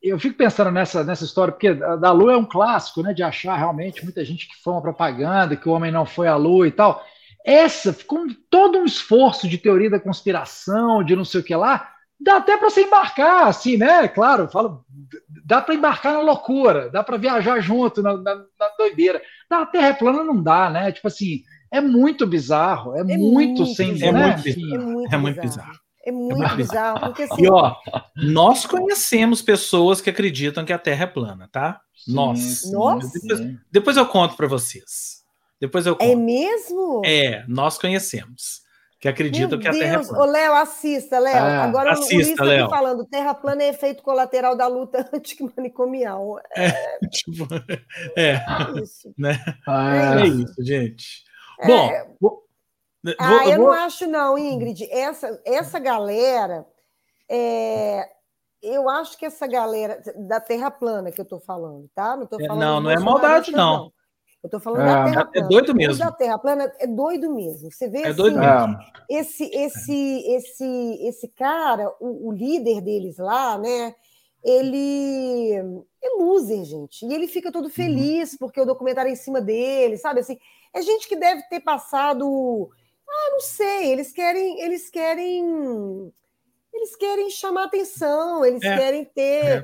eu 0.02 0.20
fico 0.20 0.38
pensando 0.38 0.72
nessa, 0.72 1.04
nessa 1.04 1.24
história, 1.24 1.52
porque 1.52 1.74
da 1.74 2.12
Lua 2.12 2.34
é 2.34 2.38
um 2.38 2.46
clássico, 2.46 3.02
né? 3.02 3.14
De 3.14 3.24
achar 3.24 3.56
realmente 3.56 4.04
muita 4.04 4.24
gente 4.26 4.48
que 4.48 4.56
foi 4.62 4.74
uma 4.74 4.82
propaganda, 4.82 5.56
que 5.56 5.70
o 5.70 5.72
homem 5.72 5.92
não 5.92 6.06
foi 6.06 6.28
à 6.28 6.36
Lua 6.36 6.68
e 6.68 6.72
tal. 6.72 7.04
Essa, 7.46 7.94
com 8.06 8.28
todo 8.50 8.80
um 8.80 8.86
esforço 8.86 9.48
de 9.48 9.58
teoria 9.58 9.90
da 9.90 10.00
conspiração, 10.00 11.04
de 11.04 11.16
não 11.16 11.24
sei 11.24 11.42
o 11.42 11.44
que 11.44 11.56
lá, 11.56 11.95
dá 12.20 12.38
até 12.38 12.58
para 12.58 12.70
você 12.70 12.84
embarcar, 12.84 13.48
assim, 13.48 13.78
né? 13.78 14.08
Claro, 14.08 14.48
falo, 14.48 14.86
dá 15.46 15.62
para 15.62 15.76
embarcar 15.76 16.14
na 16.14 16.22
loucura, 16.22 16.90
dá 16.90 17.04
para 17.04 17.18
viajar 17.18 17.60
junto 17.60 18.02
na, 18.02 18.18
na, 18.18 18.36
na, 18.36 18.70
doideira. 18.78 19.22
Na 19.50 19.66
Terra 19.66 19.94
plana 19.94 20.24
não 20.24 20.42
dá, 20.42 20.70
né? 20.70 20.92
Tipo 20.92 21.08
assim, 21.08 21.44
é 21.72 21.82
muito 21.82 22.26
bizarro, 22.26 22.96
é, 22.96 23.02
é 23.02 23.04
muito, 23.04 23.32
muito 23.32 23.66
sem. 23.68 24.02
É, 24.02 24.12
né? 24.12 24.36
muito, 24.36 24.50
é, 24.50 24.78
muito, 24.78 25.14
é 25.14 25.18
muito 25.18 25.42
bizarro. 25.42 25.80
É 26.06 26.12
muito, 26.12 26.34
é 26.34 26.38
muito 26.38 26.56
bizarro. 26.56 27.00
Porque, 27.00 27.24
assim, 27.24 27.44
e 27.44 27.50
ó, 27.50 27.76
nós 28.16 28.66
conhecemos 28.66 29.42
pessoas 29.42 30.02
que 30.02 30.10
acreditam 30.10 30.64
que 30.64 30.72
a 30.72 30.78
Terra 30.78 31.04
é 31.04 31.08
plana, 31.08 31.50
tá? 31.52 31.82
Sim, 31.96 32.14
nós. 32.14 32.72
Nossa. 32.72 33.12
Depois, 33.20 33.56
depois 33.72 33.98
eu 33.98 34.06
conto 34.06 34.36
para 34.36 34.48
vocês. 34.48 35.24
Depois 35.60 35.86
eu 35.86 35.94
é 35.94 35.96
conto. 35.96 36.12
É 36.12 36.16
mesmo? 36.16 37.02
É, 37.04 37.46
nós 37.48 37.78
conhecemos. 37.78 38.65
Que 39.06 39.10
acreditam 39.10 39.60
que 39.60 39.68
a 39.68 39.72
Terra 39.72 40.02
é 40.02 40.04
plana. 40.04 40.20
Ô, 40.20 40.26
Léo, 40.26 40.54
assista, 40.56 41.20
Léo. 41.20 41.36
É, 41.36 41.58
Agora 41.58 41.92
assista, 41.92 42.42
o 42.42 42.48
Luiz 42.48 42.60
está 42.60 42.70
falando, 42.70 43.06
Terra 43.06 43.36
plana 43.36 43.62
é 43.62 43.70
efeito 43.70 44.02
colateral 44.02 44.58
da 44.58 44.66
luta 44.66 45.08
antimanicomial. 45.14 46.40
É, 46.56 46.70
é 46.70 47.08
tipo, 47.12 47.48
é, 48.18 48.32
é 48.32 48.82
isso. 48.82 49.14
Né? 49.16 49.38
Ah, 49.68 50.22
é 50.22 50.26
isso, 50.26 50.56
gente. 50.64 51.24
É. 51.60 51.68
Bom, 51.68 52.16
vou, 52.20 52.44
ah, 53.20 53.48
eu 53.48 53.58
vou... 53.58 53.68
não 53.68 53.74
acho 53.74 54.08
não, 54.08 54.40
Ingrid. 54.40 54.90
Essa, 54.90 55.40
essa 55.46 55.78
galera, 55.78 56.66
é, 57.30 58.10
eu 58.60 58.90
acho 58.90 59.20
que 59.20 59.26
essa 59.28 59.46
galera 59.46 60.02
da 60.28 60.40
Terra 60.40 60.72
plana 60.72 61.12
que 61.12 61.22
eu 61.22 61.26
estou 61.26 61.40
falando, 61.40 61.88
tá? 61.94 62.18
Não, 62.18 62.26
tô 62.26 62.40
falando 62.40 62.60
não, 62.60 62.82
não 62.82 62.90
é 62.90 62.98
maldade, 62.98 63.52
não. 63.52 63.84
não. 63.84 63.94
Eu 64.46 64.48
estou 64.48 64.60
falando 64.60 64.82
é, 64.82 64.86
da 64.86 65.26
Terra 65.26 65.26
plana. 65.26 65.44
É 65.44 65.48
doido 65.48 65.76
mesmo. 65.76 65.98
Da 65.98 66.12
Terra 66.12 66.38
plana 66.38 66.74
é 66.80 66.86
doido 66.86 67.34
mesmo. 67.34 67.72
Você 67.72 67.90
vê 67.90 68.00
é 68.00 68.08
assim, 68.10 68.18
doido 68.18 68.40
mesmo. 68.40 68.78
Esse, 69.10 69.44
esse, 69.46 70.24
esse, 70.28 71.00
esse 71.02 71.28
cara, 71.30 71.92
o, 72.00 72.28
o, 72.28 72.32
líder 72.32 72.80
deles 72.82 73.18
lá, 73.18 73.58
né? 73.58 73.96
Ele 74.44 75.56
é 76.00 76.10
loser, 76.20 76.64
gente. 76.64 77.04
E 77.08 77.12
ele 77.12 77.28
fica 77.28 77.52
todo 77.52 77.66
uhum. 77.66 77.72
feliz 77.72 78.34
uhum. 78.34 78.38
porque 78.38 78.62
o 78.62 78.66
documentário 78.66 79.10
é 79.10 79.14
em 79.14 79.16
cima 79.16 79.42
dele, 79.42 79.98
sabe? 79.98 80.20
Assim, 80.20 80.38
é 80.72 80.82
gente 80.84 81.08
que 81.08 81.16
deve 81.16 81.42
ter 81.50 81.62
passado. 81.62 82.70
Ah, 83.10 83.32
não 83.32 83.40
sei. 83.40 83.94
Eles 83.94 84.12
querem, 84.14 84.62
eles 84.62 84.92
querem, 84.92 86.14
eles 86.72 86.96
querem 86.96 87.32
chamar 87.32 87.64
atenção. 87.64 88.46
Eles 88.46 88.62
é. 88.62 88.78
querem 88.78 89.06
ter 89.06 89.44
é. 89.44 89.64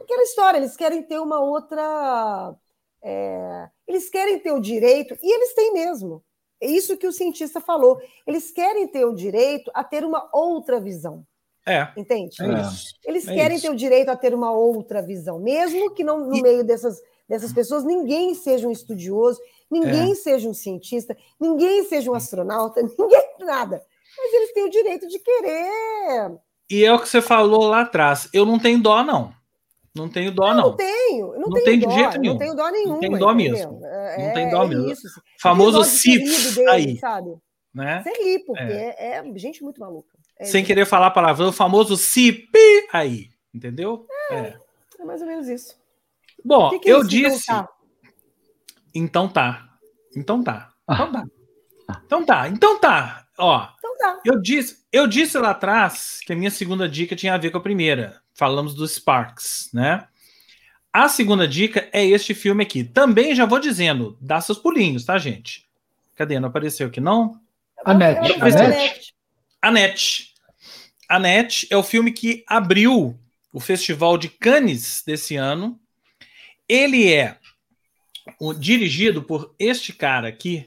aquela 0.00 0.22
história. 0.22 0.58
Eles 0.58 0.76
querem 0.76 1.02
ter 1.02 1.18
uma 1.18 1.40
outra 1.40 2.54
é, 3.02 3.68
eles 3.86 4.08
querem 4.08 4.38
ter 4.38 4.52
o 4.52 4.60
direito, 4.60 5.16
e 5.22 5.34
eles 5.34 5.54
têm 5.54 5.72
mesmo. 5.72 6.22
É 6.60 6.66
isso 6.66 6.96
que 6.96 7.06
o 7.06 7.12
cientista 7.12 7.60
falou. 7.60 7.98
Eles 8.26 8.50
querem 8.50 8.86
ter 8.86 9.04
o 9.04 9.14
direito 9.14 9.70
a 9.74 9.82
ter 9.82 10.04
uma 10.04 10.28
outra 10.32 10.78
visão. 10.78 11.24
É. 11.66 11.88
Entende? 11.96 12.36
É 12.40 13.08
eles 13.08 13.26
é 13.26 13.34
querem 13.34 13.56
isso. 13.56 13.66
ter 13.66 13.72
o 13.72 13.76
direito 13.76 14.08
a 14.10 14.16
ter 14.16 14.34
uma 14.34 14.50
outra 14.52 15.02
visão, 15.02 15.38
mesmo 15.38 15.94
que 15.94 16.02
não, 16.02 16.26
no 16.26 16.36
e... 16.36 16.42
meio 16.42 16.64
dessas, 16.64 17.00
dessas 17.28 17.52
pessoas 17.52 17.84
ninguém 17.84 18.34
seja 18.34 18.66
um 18.66 18.70
estudioso, 18.70 19.40
ninguém 19.70 20.12
é. 20.12 20.14
seja 20.14 20.48
um 20.48 20.54
cientista, 20.54 21.16
ninguém 21.38 21.84
seja 21.84 22.10
um 22.10 22.14
astronauta, 22.14 22.82
ninguém 22.98 23.24
nada. 23.40 23.82
Mas 24.18 24.34
eles 24.34 24.52
têm 24.52 24.64
o 24.64 24.70
direito 24.70 25.06
de 25.06 25.18
querer. 25.18 26.38
E 26.70 26.84
é 26.84 26.92
o 26.92 26.98
que 26.98 27.08
você 27.08 27.22
falou 27.22 27.64
lá 27.64 27.82
atrás. 27.82 28.28
Eu 28.32 28.44
não 28.44 28.58
tenho 28.58 28.82
dó, 28.82 29.02
não. 29.02 29.32
Não 29.94 30.08
tenho 30.08 30.30
dó, 30.30 30.54
não. 30.54 30.70
Não 30.70 30.76
tenho. 30.76 31.26
Não, 31.32 31.40
não 31.40 31.50
tenho 31.50 31.64
tem 31.64 31.80
dó, 31.80 31.88
de 31.88 31.94
jeito 31.94 32.20
nenhum. 32.20 32.32
Não 32.32 32.38
tenho 32.38 32.54
dó 32.54 32.70
nenhuma. 32.70 32.92
Não 32.94 33.00
tem 33.00 33.18
dó 33.18 33.34
mesmo. 33.34 33.86
É, 33.86 34.26
não 34.26 34.34
tem 34.34 34.50
dó 34.50 34.62
é 34.62 34.66
mesmo. 34.68 34.90
Isso. 34.90 35.06
Assim. 35.06 35.20
Famoso 35.40 35.84
CIF 35.84 36.68
aí. 36.68 36.96
Sabe? 36.98 37.36
Né? 37.74 38.02
Você 38.02 38.10
ri, 38.10 38.44
porque 38.44 38.62
é. 38.62 39.18
é. 39.18 39.38
gente 39.38 39.62
muito 39.62 39.80
maluca. 39.80 40.16
É 40.38 40.44
Sem 40.44 40.64
querer 40.64 40.86
falar 40.86 41.10
palavrão, 41.10 41.48
o 41.48 41.52
famoso 41.52 41.96
CIP 41.96 42.56
aí. 42.92 43.28
Entendeu? 43.52 44.06
É, 44.30 44.36
é. 44.36 45.04
mais 45.04 45.20
ou 45.20 45.26
menos 45.26 45.48
isso. 45.48 45.76
Bom, 46.44 46.70
que 46.70 46.78
que 46.78 46.88
eu 46.88 47.04
disse. 47.04 47.50
Então 48.94 49.28
tá. 49.28 49.68
Então 50.16 50.42
tá. 50.42 50.72
Então 50.88 51.12
tá. 51.12 51.24
Então 52.06 52.24
tá. 52.24 52.48
Então 52.48 52.80
tá. 52.80 53.26
Ó, 53.38 53.68
então 53.78 53.96
tá. 53.98 54.20
Eu 54.24 54.40
disse, 54.40 54.84
eu 54.92 55.06
disse 55.06 55.36
lá 55.38 55.50
atrás 55.50 56.20
que 56.24 56.32
a 56.32 56.36
minha 56.36 56.50
segunda 56.50 56.88
dica 56.88 57.16
tinha 57.16 57.34
a 57.34 57.38
ver 57.38 57.50
com 57.50 57.58
a 57.58 57.62
primeira 57.62 58.20
falamos 58.40 58.74
dos 58.74 58.92
Sparks, 58.92 59.68
né? 59.70 60.08
A 60.90 61.10
segunda 61.10 61.46
dica 61.46 61.86
é 61.92 62.06
este 62.06 62.32
filme 62.32 62.62
aqui. 62.62 62.82
Também 62.82 63.34
já 63.34 63.44
vou 63.44 63.60
dizendo, 63.60 64.16
dá 64.18 64.40
seus 64.40 64.56
pulinhos, 64.56 65.04
tá, 65.04 65.18
gente? 65.18 65.68
Cadê? 66.16 66.40
Não 66.40 66.48
apareceu 66.48 66.86
aqui, 66.86 67.02
não? 67.02 67.38
Anete. 67.84 68.32
Anete. 68.40 69.14
Anete. 69.60 70.34
Anete 71.06 71.68
é 71.70 71.76
o 71.76 71.82
filme 71.82 72.12
que 72.12 72.42
abriu 72.46 73.14
o 73.52 73.60
Festival 73.60 74.16
de 74.16 74.30
Cannes 74.30 75.02
desse 75.06 75.36
ano. 75.36 75.78
Ele 76.66 77.12
é 77.12 77.36
o, 78.40 78.54
dirigido 78.54 79.22
por 79.22 79.54
este 79.58 79.92
cara 79.92 80.28
aqui, 80.28 80.66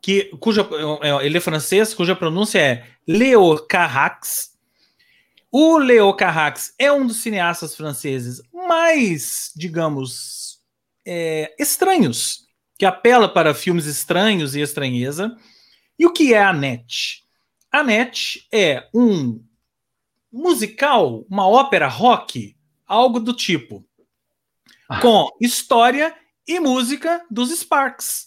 que, 0.00 0.26
cuja, 0.38 0.64
é, 1.02 1.26
ele 1.26 1.36
é 1.36 1.40
francês, 1.40 1.92
cuja 1.92 2.14
pronúncia 2.14 2.60
é 2.60 2.86
Leo 3.08 3.58
Carrax. 3.66 4.55
O 5.58 5.78
Leo 5.78 6.12
Carrax 6.12 6.74
é 6.78 6.92
um 6.92 7.06
dos 7.06 7.22
cineastas 7.22 7.74
franceses 7.74 8.42
mais, 8.52 9.50
digamos, 9.56 10.60
é, 11.02 11.54
estranhos, 11.58 12.46
que 12.78 12.84
apela 12.84 13.26
para 13.26 13.54
filmes 13.54 13.86
estranhos 13.86 14.54
e 14.54 14.60
estranheza. 14.60 15.34
E 15.98 16.04
o 16.04 16.12
que 16.12 16.34
é 16.34 16.42
a 16.42 16.52
NET? 16.52 17.24
A 17.72 17.82
NET 17.82 18.46
é 18.52 18.86
um 18.92 19.42
musical, 20.30 21.24
uma 21.26 21.48
ópera 21.48 21.88
rock, 21.88 22.54
algo 22.86 23.18
do 23.18 23.32
tipo, 23.32 23.82
com 25.00 25.30
história 25.40 26.14
e 26.46 26.60
música 26.60 27.24
dos 27.30 27.48
Sparks. 27.48 28.25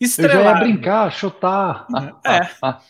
Estrelado. 0.00 0.38
Eu 0.38 0.44
já 0.44 0.50
ia 0.50 0.60
brincar, 0.60 1.12
chutar. 1.12 1.86
É. 2.24 2.40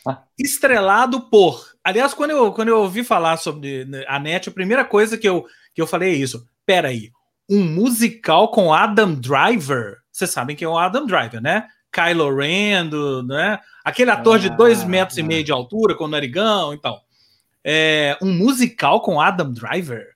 Estrelado 0.38 1.20
por. 1.22 1.64
Aliás, 1.82 2.12
quando 2.12 2.30
eu, 2.30 2.52
quando 2.52 2.68
eu 2.68 2.80
ouvi 2.80 3.04
falar 3.04 3.36
sobre 3.36 3.86
a 4.08 4.18
NET, 4.18 4.48
a 4.48 4.52
primeira 4.52 4.84
coisa 4.84 5.16
que 5.16 5.28
eu, 5.28 5.46
que 5.74 5.80
eu 5.80 5.86
falei 5.86 6.14
é 6.14 6.16
isso. 6.16 6.44
Peraí, 6.64 7.12
um 7.48 7.62
musical 7.62 8.50
com 8.50 8.72
Adam 8.72 9.14
Driver? 9.14 9.98
Vocês 10.10 10.30
sabem 10.30 10.56
quem 10.56 10.66
é 10.66 10.68
o 10.68 10.78
Adam 10.78 11.06
Driver, 11.06 11.40
né? 11.40 11.68
Kylo 11.92 12.34
Ren, 12.34 12.86
do, 12.86 13.22
né? 13.22 13.58
Aquele 13.84 14.10
ator 14.10 14.36
ah, 14.36 14.38
de 14.38 14.50
dois 14.50 14.84
metros 14.84 15.16
ah, 15.16 15.20
e 15.20 15.24
meio 15.24 15.44
de 15.44 15.52
altura, 15.52 15.94
com 15.94 16.04
o 16.04 16.08
narigão, 16.08 16.74
então. 16.74 17.00
é 17.64 18.18
um 18.20 18.32
musical 18.32 19.00
com 19.00 19.20
Adam 19.20 19.52
Driver, 19.52 20.08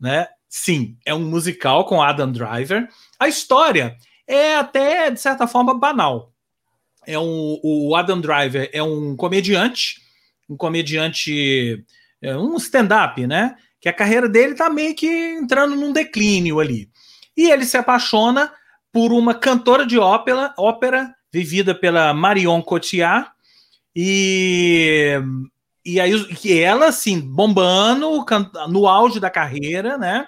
né? 0.00 0.26
Sim, 0.48 0.96
é 1.04 1.14
um 1.14 1.20
musical 1.20 1.84
com 1.84 2.02
Adam 2.02 2.32
Driver. 2.32 2.88
A 3.18 3.28
história 3.28 3.96
é 4.26 4.56
até, 4.56 5.10
de 5.10 5.20
certa 5.20 5.46
forma, 5.46 5.78
banal. 5.78 6.29
É 7.06 7.18
um, 7.18 7.58
o 7.62 7.94
Adam 7.96 8.20
Driver 8.20 8.70
é 8.72 8.82
um 8.82 9.16
comediante, 9.16 10.00
um 10.48 10.56
comediante, 10.56 11.84
é 12.20 12.36
um 12.36 12.56
stand-up, 12.56 13.26
né? 13.26 13.56
Que 13.80 13.88
a 13.88 13.92
carreira 13.92 14.28
dele 14.28 14.54
tá 14.54 14.68
meio 14.68 14.94
que 14.94 15.06
entrando 15.06 15.74
num 15.74 15.92
declínio 15.92 16.60
ali. 16.60 16.90
E 17.36 17.50
ele 17.50 17.64
se 17.64 17.76
apaixona 17.76 18.52
por 18.92 19.12
uma 19.12 19.34
cantora 19.34 19.86
de 19.86 19.98
ópera, 19.98 20.52
ópera 20.58 21.14
vivida 21.32 21.74
pela 21.74 22.12
Marion 22.12 22.60
Cotillard, 22.60 23.30
e, 23.94 25.14
e 25.84 26.00
aí 26.00 26.24
que 26.34 26.60
ela, 26.60 26.86
assim, 26.86 27.20
bombando 27.20 28.24
no 28.68 28.86
auge 28.86 29.18
da 29.18 29.30
carreira, 29.30 29.96
né? 29.96 30.26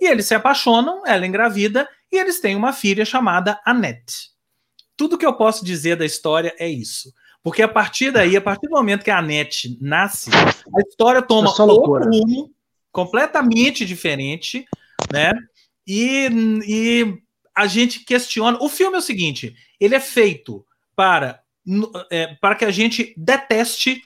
E 0.00 0.06
eles 0.06 0.26
se 0.26 0.34
apaixonam, 0.34 1.02
ela 1.06 1.26
engravida, 1.26 1.88
e 2.12 2.16
eles 2.16 2.40
têm 2.40 2.54
uma 2.54 2.72
filha 2.72 3.04
chamada 3.04 3.60
Annette. 3.64 4.33
Tudo 4.96 5.18
que 5.18 5.26
eu 5.26 5.34
posso 5.34 5.64
dizer 5.64 5.96
da 5.96 6.04
história 6.04 6.54
é 6.58 6.68
isso. 6.68 7.12
Porque 7.42 7.62
a 7.62 7.68
partir 7.68 8.10
daí, 8.10 8.36
a 8.36 8.40
partir 8.40 8.68
do 8.68 8.74
momento 8.74 9.04
que 9.04 9.10
a 9.10 9.18
Annette 9.18 9.76
nasce, 9.80 10.30
a 10.32 10.80
história 10.88 11.20
toma 11.20 11.48
é 11.50 11.62
outro 11.62 12.10
rumo 12.10 12.50
completamente 12.90 13.84
diferente, 13.84 14.64
né? 15.12 15.32
E, 15.86 16.28
e 16.66 17.18
a 17.54 17.66
gente 17.66 18.00
questiona. 18.00 18.56
O 18.62 18.68
filme 18.68 18.96
é 18.96 18.98
o 18.98 19.02
seguinte: 19.02 19.54
ele 19.78 19.94
é 19.94 20.00
feito 20.00 20.64
para, 20.96 21.42
é, 22.10 22.34
para 22.40 22.54
que 22.54 22.64
a 22.64 22.70
gente 22.70 23.12
deteste 23.16 24.00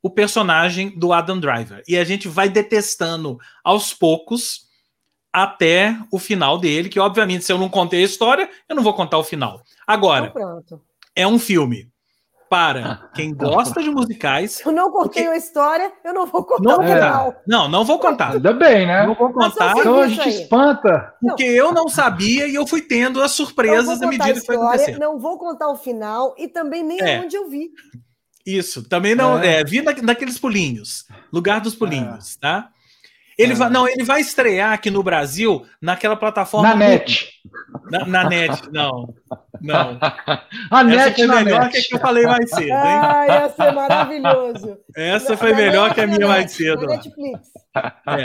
o 0.00 0.10
personagem 0.10 0.90
do 0.96 1.12
Adam 1.12 1.40
Driver. 1.40 1.82
E 1.88 1.96
a 1.96 2.04
gente 2.04 2.28
vai 2.28 2.48
detestando 2.48 3.38
aos 3.64 3.92
poucos 3.94 4.68
até 5.34 5.98
o 6.12 6.18
final 6.20 6.56
dele, 6.56 6.88
que 6.88 7.00
obviamente, 7.00 7.44
se 7.44 7.52
eu 7.52 7.58
não 7.58 7.68
contei 7.68 8.02
a 8.02 8.06
história, 8.06 8.48
eu 8.68 8.76
não 8.76 8.84
vou 8.84 8.94
contar 8.94 9.18
o 9.18 9.24
final. 9.24 9.60
Agora, 9.84 10.28
então 10.28 10.80
é 11.16 11.26
um 11.26 11.40
filme 11.40 11.90
para 12.48 13.10
quem 13.12 13.34
gosta 13.34 13.82
de 13.82 13.90
musicais. 13.90 14.62
Eu 14.64 14.70
não 14.70 14.92
contei 14.92 15.24
porque... 15.24 15.34
a 15.34 15.36
história, 15.36 15.92
eu 16.04 16.14
não 16.14 16.24
vou 16.24 16.44
contar 16.44 16.62
não, 16.62 16.78
o 16.78 16.86
final. 16.86 17.34
Não, 17.48 17.68
não 17.68 17.84
vou 17.84 17.98
contar. 17.98 18.34
Ainda 18.34 18.52
bem, 18.52 18.86
né? 18.86 19.04
Não 19.08 19.16
vou 19.16 19.32
contar. 19.32 19.74
Então 19.76 19.98
a 19.98 20.06
gente 20.06 20.28
espanta. 20.28 21.14
Porque 21.20 21.42
eu 21.42 21.72
não 21.72 21.88
sabia 21.88 22.46
e 22.46 22.54
eu 22.54 22.64
fui 22.64 22.82
tendo 22.82 23.20
as 23.20 23.32
surpresas 23.32 24.00
à 24.00 24.06
medida 24.06 24.34
que 24.34 24.46
foi 24.46 24.54
acontecendo. 24.54 25.00
Não 25.00 25.18
vou 25.18 25.36
contar 25.36 25.68
o 25.68 25.76
final 25.76 26.32
e 26.38 26.46
também 26.46 26.84
nem 26.84 27.00
é. 27.00 27.20
onde 27.20 27.34
eu 27.34 27.50
vi. 27.50 27.70
Isso, 28.46 28.88
também 28.88 29.16
não. 29.16 29.40
É. 29.40 29.62
É, 29.62 29.64
vi 29.64 29.82
na, 29.82 29.92
naqueles 29.94 30.38
pulinhos. 30.38 31.06
Lugar 31.32 31.60
dos 31.60 31.74
pulinhos, 31.74 32.36
é. 32.36 32.40
tá? 32.40 32.70
Ele 33.38 33.52
é. 33.52 33.56
vai, 33.56 33.70
não, 33.70 33.88
ele 33.88 34.04
vai 34.04 34.20
estrear 34.20 34.72
aqui 34.72 34.90
no 34.90 35.02
Brasil 35.02 35.66
naquela 35.80 36.16
plataforma. 36.16 36.68
Na 36.68 36.76
net. 36.76 37.28
Na, 37.90 38.06
na 38.06 38.28
net, 38.28 38.70
não. 38.72 39.14
Não. 39.60 39.98
A 40.70 40.84
net 40.84 41.14
foi 41.14 41.26
melhor 41.42 41.62
net. 41.62 41.72
que 41.72 41.78
a 41.78 41.82
que 41.82 41.94
eu 41.94 42.00
falei 42.00 42.24
mais 42.24 42.50
cedo, 42.50 42.68
hein? 42.68 42.72
Ah, 42.72 43.26
ia 43.26 43.48
ser 43.50 43.72
maravilhoso. 43.72 44.78
Essa 44.94 45.36
foi 45.36 45.50
na 45.50 45.56
melhor 45.56 45.84
net, 45.84 45.94
que 45.94 46.00
a 46.00 46.06
minha 46.06 46.28
mais 46.28 46.52
cedo. 46.52 46.86
Netflix. 46.86 47.48
É. 48.06 48.24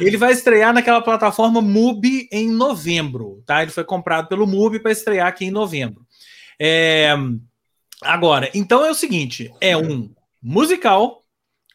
Ele 0.00 0.16
vai 0.16 0.32
estrear 0.32 0.72
naquela 0.72 1.02
plataforma 1.02 1.60
MUBI 1.60 2.28
em 2.32 2.50
novembro, 2.50 3.42
tá? 3.46 3.62
Ele 3.62 3.70
foi 3.70 3.84
comprado 3.84 4.28
pelo 4.28 4.46
MUBI 4.46 4.80
para 4.80 4.92
estrear 4.92 5.26
aqui 5.26 5.44
em 5.46 5.50
novembro. 5.50 6.02
É... 6.58 7.14
Agora, 8.02 8.50
então 8.54 8.84
é 8.84 8.90
o 8.90 8.94
seguinte: 8.94 9.52
é 9.60 9.76
um 9.76 10.10
musical 10.42 11.22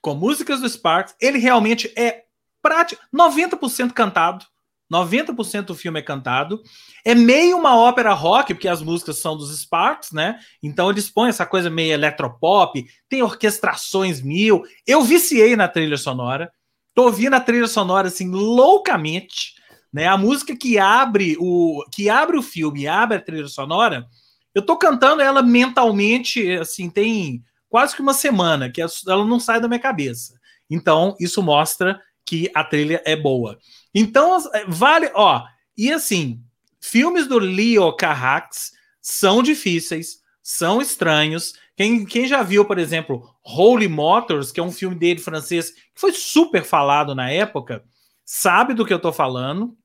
com 0.02 0.16
músicas 0.16 0.62
do 0.62 0.70
Sparks. 0.70 1.16
Ele 1.22 1.38
realmente 1.38 1.92
é 1.96 2.24
prático, 2.62 3.02
90% 3.14 3.92
cantado. 3.94 4.46
90% 4.92 5.68
do 5.68 5.76
filme 5.76 6.00
é 6.00 6.04
cantado. 6.04 6.62
É 7.06 7.16
meio 7.16 7.58
uma 7.58 7.78
ópera 7.78 8.12
rock, 8.14 8.54
porque 8.54 8.68
as 8.68 8.82
músicas 8.82 9.18
são 9.20 9.38
dos 9.38 9.58
Sparks, 9.58 10.12
né? 10.12 10.38
Então 10.62 10.90
eles 10.90 11.10
põem 11.10 11.30
essa 11.30 11.46
coisa 11.46 11.70
meio 11.70 11.94
eletropop, 11.94 12.86
tem 13.08 13.24
orquestrações 13.24 14.22
mil. 14.22 14.64
Eu 14.86 15.02
viciei 15.02 15.56
na 15.56 15.70
trilha 15.70 15.98
sonora. 15.98 16.52
Tô 16.94 17.04
ouvindo 17.04 17.36
a 17.36 17.40
trilha 17.40 17.68
sonora 17.68 18.10
assim 18.10 18.30
loucamente, 18.30 19.54
né? 19.94 20.08
A 20.08 20.18
música 20.18 20.54
que 20.56 20.78
abre 20.78 21.38
o 21.40 21.86
que 21.90 22.10
abre 22.10 22.38
o 22.38 22.44
filme, 22.44 22.86
abre 22.86 23.16
a 23.16 23.22
trilha 23.22 23.48
sonora. 23.48 24.06
Eu 24.54 24.62
tô 24.62 24.76
cantando 24.76 25.22
ela 25.22 25.42
mentalmente, 25.42 26.52
assim, 26.58 26.90
tem 26.90 27.42
quase 27.70 27.96
que 27.96 28.02
uma 28.02 28.14
semana 28.14 28.70
que 28.70 28.82
ela 28.82 29.26
não 29.26 29.40
sai 29.40 29.62
da 29.62 29.70
minha 29.70 29.80
cabeça. 29.80 30.38
Então, 30.70 31.16
isso 31.18 31.42
mostra 31.42 32.02
que 32.32 32.50
a 32.56 32.64
trilha 32.64 33.04
é 33.06 33.14
boa. 33.14 33.60
Então, 33.94 34.38
é, 34.54 34.64
vale, 34.66 35.12
ó, 35.14 35.44
e 35.78 35.92
assim, 35.92 36.42
filmes 36.80 37.28
do 37.28 37.38
Leo 37.38 37.92
Carrax 37.92 38.72
são 39.02 39.44
difíceis, 39.44 40.22
são 40.42 40.82
estranhos. 40.82 41.56
Quem, 41.76 42.06
quem 42.06 42.26
já 42.26 42.42
viu, 42.42 42.64
por 42.64 42.80
exemplo, 42.80 43.30
Holy 43.44 43.90
Motors, 43.90 44.50
que 44.50 44.62
é 44.62 44.64
um 44.64 44.72
filme 44.72 44.96
dele 44.96 45.20
francês, 45.20 45.72
que 45.72 46.00
foi 46.00 46.14
super 46.14 46.64
falado 46.64 47.14
na 47.14 47.30
época, 47.30 47.84
sabe 48.24 48.74
do 48.74 48.86
que 48.86 48.94
eu 48.94 49.00
tô 49.00 49.12
falando, 49.12 49.78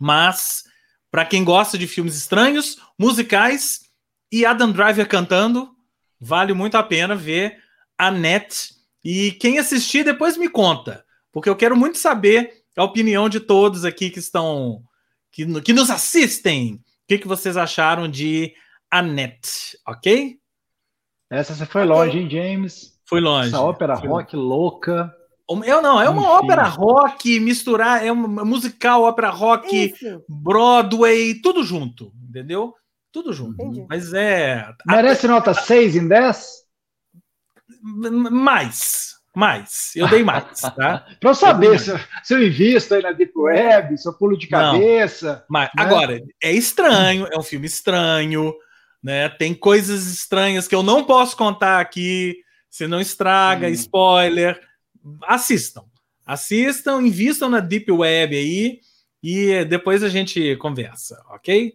mas 0.00 0.64
para 1.10 1.26
quem 1.26 1.44
gosta 1.44 1.76
de 1.76 1.86
filmes 1.86 2.16
estranhos, 2.16 2.78
musicais 2.98 3.80
e 4.32 4.46
Adam 4.46 4.72
Driver 4.72 5.06
cantando, 5.06 5.76
vale 6.18 6.54
muito 6.54 6.76
a 6.76 6.82
pena 6.82 7.14
ver 7.14 7.58
a 7.98 8.10
Net. 8.10 8.74
E 9.04 9.32
quem 9.32 9.58
assistir, 9.58 10.06
depois 10.06 10.38
me 10.38 10.48
conta 10.48 11.04
porque 11.36 11.50
eu 11.50 11.56
quero 11.56 11.76
muito 11.76 11.98
saber 11.98 12.62
a 12.74 12.82
opinião 12.82 13.28
de 13.28 13.40
todos 13.40 13.84
aqui 13.84 14.08
que 14.08 14.18
estão 14.18 14.82
que, 15.30 15.44
que 15.60 15.74
nos 15.74 15.90
assistem. 15.90 16.76
O 16.76 16.80
que, 17.06 17.18
que 17.18 17.28
vocês 17.28 17.58
acharam 17.58 18.08
de 18.08 18.54
Annette, 18.90 19.78
ok? 19.86 20.38
Essa 21.28 21.54
você 21.54 21.66
foi 21.66 21.84
longe, 21.84 22.20
hein, 22.20 22.30
James? 22.30 22.98
Foi 23.04 23.20
longe. 23.20 23.48
Essa 23.48 23.60
ópera 23.60 23.98
foi 23.98 24.08
rock 24.08 24.34
louca. 24.34 25.14
Eu 25.66 25.82
não, 25.82 26.00
é 26.00 26.08
uma 26.08 26.22
Enfim. 26.22 26.30
ópera 26.30 26.62
rock, 26.62 27.38
misturar, 27.38 28.02
é 28.02 28.10
uma 28.10 28.42
musical, 28.42 29.02
ópera 29.02 29.28
rock, 29.28 29.92
Isso. 29.92 30.24
Broadway, 30.26 31.34
tudo 31.42 31.62
junto, 31.62 32.14
entendeu? 32.30 32.74
Tudo 33.12 33.34
junto. 33.34 33.62
Entendi. 33.62 33.84
Mas 33.90 34.14
é. 34.14 34.66
Merece 34.86 35.28
nota 35.28 35.52
6 35.52 35.96
em 35.96 36.08
10? 36.08 36.48
Mais. 37.82 39.15
Mais, 39.36 39.90
eu 39.94 40.08
dei 40.08 40.24
mais, 40.24 40.62
tá? 40.62 41.04
Para 41.20 41.30
eu 41.30 41.34
saber 41.34 41.78
se, 41.78 41.92
se, 42.24 42.32
eu 42.32 42.42
invisto 42.42 42.94
aí 42.94 43.02
na 43.02 43.12
Deep 43.12 43.34
Web, 43.36 43.98
se 43.98 44.08
eu 44.08 44.14
pulo 44.14 44.34
de 44.34 44.46
cabeça. 44.46 45.34
Não, 45.34 45.44
mas, 45.46 45.66
né? 45.76 45.82
Agora, 45.82 46.22
é 46.42 46.52
estranho, 46.52 47.28
é 47.30 47.38
um 47.38 47.42
filme 47.42 47.66
estranho, 47.66 48.54
né? 49.02 49.28
Tem 49.28 49.52
coisas 49.52 50.06
estranhas 50.06 50.66
que 50.66 50.74
eu 50.74 50.82
não 50.82 51.04
posso 51.04 51.36
contar 51.36 51.80
aqui, 51.80 52.38
se 52.70 52.86
não 52.86 52.98
estraga, 52.98 53.66
hum. 53.66 53.72
spoiler. 53.72 54.58
Assistam, 55.24 55.84
assistam, 56.24 57.02
invistam 57.02 57.50
na 57.50 57.60
Deep 57.60 57.92
Web 57.92 58.34
aí 58.34 58.80
e 59.22 59.66
depois 59.66 60.02
a 60.02 60.08
gente 60.08 60.56
conversa, 60.56 61.22
ok? 61.28 61.74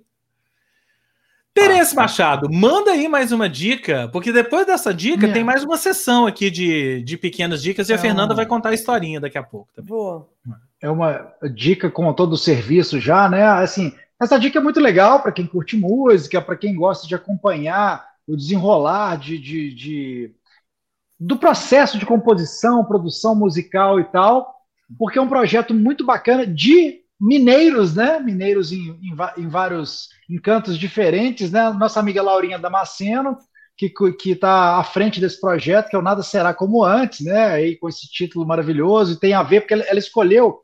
Terence 1.53 1.93
Machado, 1.93 2.49
manda 2.49 2.91
aí 2.91 3.07
mais 3.09 3.31
uma 3.31 3.49
dica, 3.49 4.09
porque 4.13 4.31
depois 4.31 4.65
dessa 4.65 4.93
dica 4.93 5.27
é. 5.27 5.31
tem 5.31 5.43
mais 5.43 5.63
uma 5.63 5.75
sessão 5.75 6.25
aqui 6.25 6.49
de, 6.49 7.03
de 7.03 7.17
pequenas 7.17 7.61
dicas 7.61 7.89
e 7.89 7.91
é 7.91 7.95
a 7.95 7.99
Fernanda 7.99 8.33
vai 8.33 8.45
contar 8.45 8.69
a 8.69 8.73
historinha 8.73 9.19
daqui 9.19 9.37
a 9.37 9.43
pouco. 9.43 9.69
Também. 9.75 9.89
Boa. 9.89 10.29
É 10.81 10.89
uma 10.89 11.33
dica 11.53 11.91
com 11.91 12.11
todo 12.13 12.33
o 12.33 12.37
serviço 12.37 12.99
já, 12.99 13.27
né? 13.27 13.43
Assim, 13.43 13.93
essa 14.19 14.39
dica 14.39 14.59
é 14.59 14.61
muito 14.61 14.79
legal 14.79 15.21
para 15.21 15.31
quem 15.31 15.45
curte 15.45 15.75
música, 15.75 16.41
para 16.41 16.55
quem 16.55 16.73
gosta 16.73 17.05
de 17.05 17.15
acompanhar 17.15 18.05
o 18.27 18.35
desenrolar 18.37 19.17
de, 19.17 19.37
de, 19.37 19.73
de, 19.73 20.35
do 21.19 21.37
processo 21.37 21.99
de 21.99 22.05
composição, 22.05 22.85
produção 22.85 23.35
musical 23.35 23.99
e 23.99 24.05
tal, 24.05 24.55
porque 24.97 25.19
é 25.19 25.21
um 25.21 25.27
projeto 25.27 25.73
muito 25.73 26.05
bacana 26.05 26.47
de 26.47 27.00
mineiros, 27.21 27.93
né? 27.93 28.19
Mineiros 28.19 28.71
em, 28.71 28.99
em, 28.99 29.15
em 29.37 29.47
vários 29.47 30.09
encantos 30.27 30.77
diferentes, 30.77 31.51
né? 31.51 31.69
Nossa 31.69 31.99
amiga 31.99 32.23
Laurinha 32.23 32.57
Damasceno, 32.57 33.37
que 33.77 33.93
está 34.25 34.77
à 34.77 34.83
frente 34.83 35.21
desse 35.21 35.39
projeto, 35.39 35.89
que 35.89 35.95
é 35.95 35.99
o 35.99 36.03
Nada 36.03 36.23
Será 36.23 36.51
Como 36.51 36.83
Antes, 36.83 37.23
né? 37.23 37.45
Aí, 37.45 37.77
com 37.77 37.87
esse 37.87 38.09
título 38.09 38.45
maravilhoso, 38.45 39.13
e 39.13 39.19
tem 39.19 39.33
a 39.33 39.43
ver, 39.43 39.61
porque 39.61 39.75
ela, 39.75 39.83
ela 39.83 39.99
escolheu, 39.99 40.61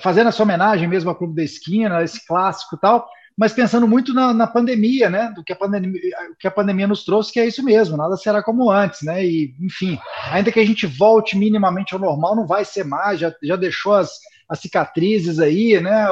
fazendo 0.00 0.28
essa 0.28 0.42
homenagem 0.42 0.86
mesmo 0.86 1.10
ao 1.10 1.16
Clube 1.16 1.34
da 1.34 1.42
Esquina, 1.42 2.02
esse 2.02 2.24
clássico 2.24 2.76
e 2.76 2.78
tal, 2.78 3.08
mas 3.36 3.52
pensando 3.52 3.88
muito 3.88 4.12
na, 4.12 4.32
na, 4.34 4.46
pandemia, 4.46 5.10
né? 5.10 5.32
Do 5.34 5.42
que 5.42 5.52
a 5.52 5.56
pandemia, 5.56 6.00
que 6.38 6.46
a 6.46 6.50
pandemia 6.50 6.86
nos 6.86 7.04
trouxe, 7.04 7.32
que 7.32 7.40
é 7.40 7.46
isso 7.46 7.64
mesmo, 7.64 7.96
nada 7.96 8.16
será 8.16 8.42
como 8.42 8.70
antes, 8.70 9.02
né? 9.02 9.24
E, 9.24 9.54
enfim, 9.60 9.98
ainda 10.30 10.52
que 10.52 10.60
a 10.60 10.66
gente 10.66 10.86
volte 10.86 11.36
minimamente 11.36 11.94
ao 11.94 12.00
normal, 12.00 12.36
não 12.36 12.46
vai 12.46 12.64
ser 12.64 12.84
mais, 12.84 13.18
já, 13.18 13.34
já 13.42 13.56
deixou 13.56 13.94
as, 13.94 14.10
as 14.50 14.58
cicatrizes 14.58 15.38
aí, 15.38 15.80
né? 15.80 16.08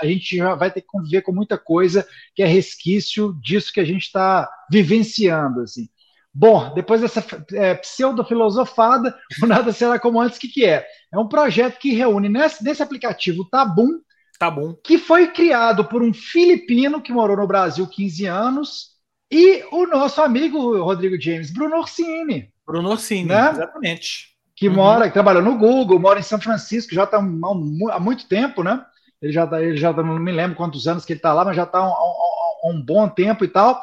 A 0.00 0.06
gente 0.06 0.38
já 0.38 0.54
vai 0.54 0.70
ter 0.70 0.80
que 0.80 0.86
conviver 0.86 1.20
com 1.20 1.30
muita 1.30 1.58
coisa 1.58 2.08
que 2.34 2.42
é 2.42 2.46
resquício 2.46 3.34
disso 3.34 3.70
que 3.70 3.80
a 3.80 3.84
gente 3.84 4.04
está 4.04 4.48
vivenciando, 4.70 5.60
assim. 5.60 5.86
Bom, 6.34 6.72
depois 6.72 7.02
dessa 7.02 7.22
é, 7.52 7.74
pseudo-filosofada, 7.74 9.14
o 9.42 9.46
Nada 9.46 9.70
Será 9.70 9.98
Como 9.98 10.18
Antes, 10.18 10.38
o 10.38 10.40
que, 10.40 10.48
que 10.48 10.64
é? 10.64 10.86
É 11.12 11.18
um 11.18 11.28
projeto 11.28 11.78
que 11.78 11.92
reúne 11.92 12.30
nesse, 12.30 12.64
nesse 12.64 12.82
aplicativo 12.82 13.44
Tabum, 13.50 14.00
Tabum, 14.38 14.74
que 14.82 14.96
foi 14.96 15.30
criado 15.30 15.84
por 15.84 16.02
um 16.02 16.14
filipino 16.14 17.02
que 17.02 17.12
morou 17.12 17.36
no 17.36 17.46
Brasil 17.46 17.86
15 17.86 18.24
anos, 18.24 18.92
e 19.30 19.62
o 19.70 19.86
nosso 19.86 20.22
amigo 20.22 20.82
Rodrigo 20.82 21.20
James, 21.20 21.52
Bruno 21.52 21.76
Orsini. 21.76 22.50
Bruno 22.66 22.90
Orsini, 22.90 23.28
né? 23.28 23.50
exatamente. 23.50 24.31
Que 24.62 24.68
uhum. 24.68 24.76
mora, 24.76 25.08
que 25.08 25.12
trabalhou 25.12 25.42
no 25.42 25.58
Google, 25.58 25.98
mora 25.98 26.20
em 26.20 26.22
São 26.22 26.40
Francisco, 26.40 26.94
já 26.94 27.02
está 27.02 27.16
há 27.18 27.98
muito 27.98 28.28
tempo, 28.28 28.62
né? 28.62 28.80
Ele 29.20 29.32
já 29.32 29.42
está, 29.42 29.60
ele 29.60 29.76
já 29.76 29.92
tá, 29.92 30.04
não 30.04 30.20
me 30.20 30.30
lembro 30.30 30.56
quantos 30.56 30.86
anos 30.86 31.04
que 31.04 31.14
ele 31.14 31.18
está 31.18 31.34
lá, 31.34 31.44
mas 31.44 31.56
já 31.56 31.64
está 31.64 31.78
há 31.78 31.84
um, 31.84 32.70
um, 32.70 32.76
um 32.76 32.80
bom 32.80 33.08
tempo 33.08 33.44
e 33.44 33.48
tal. 33.48 33.82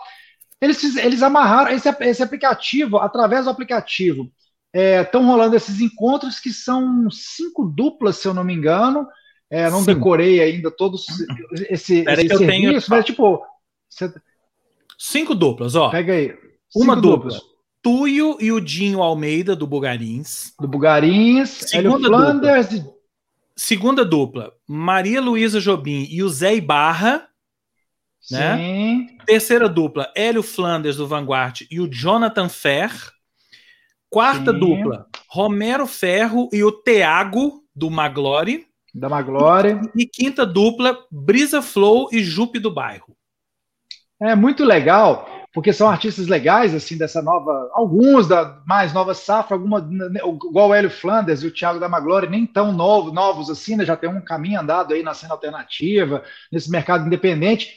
Eles, 0.62 0.96
eles 0.96 1.22
amarraram 1.22 1.72
esse, 1.72 1.90
esse 2.00 2.24
aplicativo, 2.24 2.96
através 2.96 3.44
do 3.44 3.52
aplicativo, 3.52 4.32
estão 4.74 5.22
é, 5.22 5.26
rolando 5.26 5.54
esses 5.54 5.82
encontros 5.82 6.40
que 6.40 6.54
são 6.54 7.12
cinco 7.12 7.66
duplas, 7.66 8.16
se 8.16 8.30
eu 8.30 8.34
não 8.34 8.46
me 8.46 8.54
engano. 8.54 9.06
É, 9.50 9.70
não 9.70 9.80
Sim. 9.80 9.96
decorei 9.96 10.40
ainda 10.40 10.72
todos 10.72 11.06
esse, 11.70 12.04
Pera 12.04 12.22
esse 12.22 12.38
serviço, 12.38 12.48
tenho... 12.48 12.82
mas 12.88 13.04
tipo. 13.04 13.44
Você... 13.90 14.14
Cinco 14.98 15.36
duplas, 15.36 15.76
ó. 15.76 15.90
Pega 15.90 16.14
aí. 16.14 16.34
Uma 16.74 16.96
dupla. 16.96 17.32
Duplas. 17.32 17.42
Tuyo 17.82 18.38
e 18.40 18.52
o 18.52 18.60
Dinho 18.60 19.02
Almeida, 19.02 19.56
do 19.56 19.66
Bugarins. 19.66 20.54
Do 20.60 20.68
Bugarins. 20.68 21.50
Segunda 21.50 22.08
Flanders. 22.08 22.70
Dupla. 22.70 22.94
Segunda 23.56 24.06
dupla. 24.06 24.54
Maria 24.68 25.22
Luísa 25.22 25.60
Jobim 25.60 26.08
e 26.10 26.24
o 26.24 26.30
Zé 26.30 26.56
Ibarra. 26.56 27.28
Né? 28.32 28.58
Sim. 28.58 29.18
Terceira 29.26 29.68
dupla, 29.68 30.12
Hélio 30.16 30.44
Flanders 30.44 30.98
do 30.98 31.08
Vanguard 31.08 31.62
e 31.70 31.80
o 31.80 31.88
Jonathan 31.88 32.50
Fer. 32.50 32.92
Quarta 34.10 34.52
Sim. 34.52 34.60
dupla, 34.60 35.08
Romero 35.28 35.86
Ferro 35.86 36.50
e 36.52 36.64
o 36.64 36.72
Teago 36.72 37.64
do 37.76 37.90
Maglore. 37.90 38.68
Da 38.94 39.08
Maglore. 39.08 39.80
E, 39.96 40.04
e 40.04 40.08
quinta 40.08 40.46
dupla, 40.46 40.98
Brisa 41.12 41.62
Flow 41.62 42.10
e 42.12 42.24
Jupe 42.24 42.60
do 42.60 42.72
Bairro. 42.72 43.16
É 44.22 44.36
muito 44.36 44.66
legal, 44.66 45.30
porque 45.54 45.74
são 45.74 45.90
artistas 45.90 46.28
legais, 46.28 46.76
assim, 46.76 46.98
dessa 46.98 47.22
nova. 47.22 47.70
Alguns 47.74 48.28
da 48.28 48.62
mais 48.68 48.94
nova 48.94 49.14
safra, 49.14 49.56
alguma, 49.56 49.80
igual 50.46 50.70
o 50.70 50.74
Hélio 50.74 50.92
Flanders 50.92 51.42
e 51.42 51.48
o 51.48 51.54
Thiago 51.54 51.80
da 51.80 51.90
Maglore, 51.90 52.30
nem 52.30 52.46
tão 52.46 52.72
novo, 52.72 53.12
novos 53.12 53.50
assim, 53.50 53.76
né? 53.76 53.84
Já 53.84 53.96
tem 53.96 54.10
um 54.10 54.22
caminho 54.22 54.60
andado 54.60 54.94
aí 54.94 55.02
na 55.02 55.14
cena 55.14 55.34
alternativa, 55.34 56.24
nesse 56.52 56.70
mercado 56.70 57.08
independente. 57.08 57.76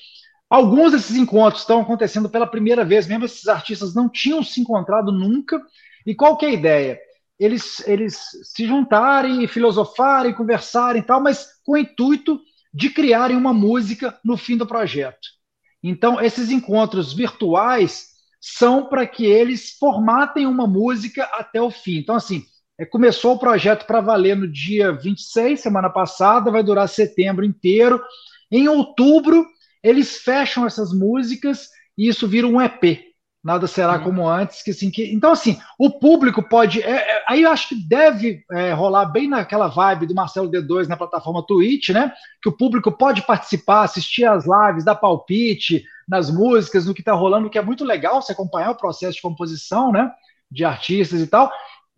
Alguns 0.51 0.93
desses 0.93 1.17
encontros 1.17 1.63
estão 1.63 1.81
acontecendo 1.81 2.29
pela 2.29 2.47
primeira 2.47 2.85
vez, 2.85 3.07
mesmo 3.07 3.25
esses 3.25 3.49
artistas 3.49 3.95
não 3.95 4.07
tinham 4.07 4.43
se 4.43 4.61
encontrado 4.61 5.11
nunca. 5.11 5.59
E 6.05 6.15
qual 6.15 6.37
que 6.37 6.45
é 6.45 6.51
a 6.51 6.53
ideia? 6.53 7.01
Eles, 7.39 7.87
eles 7.89 8.19
se 8.45 8.67
juntarem, 8.67 9.47
filosofarem, 9.49 10.35
conversarem 10.35 11.01
e 11.01 11.05
tal, 11.05 11.23
mas 11.23 11.47
com 11.65 11.73
o 11.73 11.79
intuito 11.79 12.39
de 12.73 12.91
criarem 12.91 13.37
uma 13.37 13.55
música 13.55 14.19
no 14.23 14.37
fim 14.37 14.59
do 14.59 14.67
projeto. 14.67 15.42
Então, 15.83 16.21
esses 16.21 16.51
encontros 16.51 17.13
virtuais 17.13 18.09
são 18.41 18.87
para 18.87 19.07
que 19.07 19.25
eles 19.25 19.77
formatem 19.79 20.47
uma 20.47 20.67
música 20.67 21.25
até 21.35 21.61
o 21.61 21.71
fim. 21.71 21.99
Então, 21.99 22.15
assim, 22.15 22.45
é, 22.79 22.85
começou 22.85 23.35
o 23.35 23.39
projeto 23.39 23.87
para 23.87 24.01
valer 24.01 24.37
no 24.37 24.51
dia 24.51 24.93
26, 24.93 25.61
semana 25.61 25.91
passada, 25.91 26.51
vai 26.51 26.63
durar 26.63 26.89
setembro 26.89 27.45
inteiro. 27.45 28.03
Em 28.51 28.69
outubro, 28.69 29.47
eles 29.83 30.19
fecham 30.19 30.67
essas 30.67 30.93
músicas 30.93 31.69
e 31.97 32.09
isso 32.09 32.27
vira 32.27 32.47
um 32.47 32.61
EP. 32.61 33.12
Nada 33.43 33.67
será 33.67 33.99
uhum. 33.99 34.05
como 34.05 34.29
antes, 34.29 34.63
que 34.63 34.71
assim, 34.71 34.89
que... 34.89 35.13
então 35.13 35.33
assim, 35.33 35.59
o 35.77 35.91
público 35.91 36.41
pode, 36.49 36.81
é, 36.81 36.91
é, 36.91 37.25
aí 37.29 37.43
eu 37.43 37.51
acho 37.51 37.71
que 37.71 37.75
deve 37.75 38.45
é, 38.53 38.73
rolar 38.73 39.07
bem 39.07 39.29
naquela 39.29 39.67
vibe 39.67 40.07
do 40.07 40.15
Marcelo 40.15 40.49
D2 40.49 40.87
na 40.87 40.97
plataforma 40.97 41.45
Twitch, 41.45 41.89
né? 41.89 42.13
Que 42.41 42.49
o 42.49 42.57
público 42.57 42.93
pode 42.93 43.23
participar, 43.23 43.83
assistir 43.83 44.25
às 44.27 44.45
lives, 44.45 44.85
dar 44.85 44.95
palpite 44.95 45.85
nas 46.09 46.31
músicas, 46.31 46.87
no 46.87 46.95
que 46.95 47.01
está 47.01 47.15
rolando, 47.15 47.51
que 47.51 47.59
é 47.59 47.63
muito 47.63 47.85
legal 47.85 48.23
você 48.23 48.31
acompanhar 48.31 48.71
o 48.71 48.77
processo 48.77 49.17
de 49.17 49.23
composição, 49.23 49.91
né? 49.91 50.09
De 50.49 50.65
artistas 50.65 51.21
e 51.21 51.27
tal. 51.27 51.51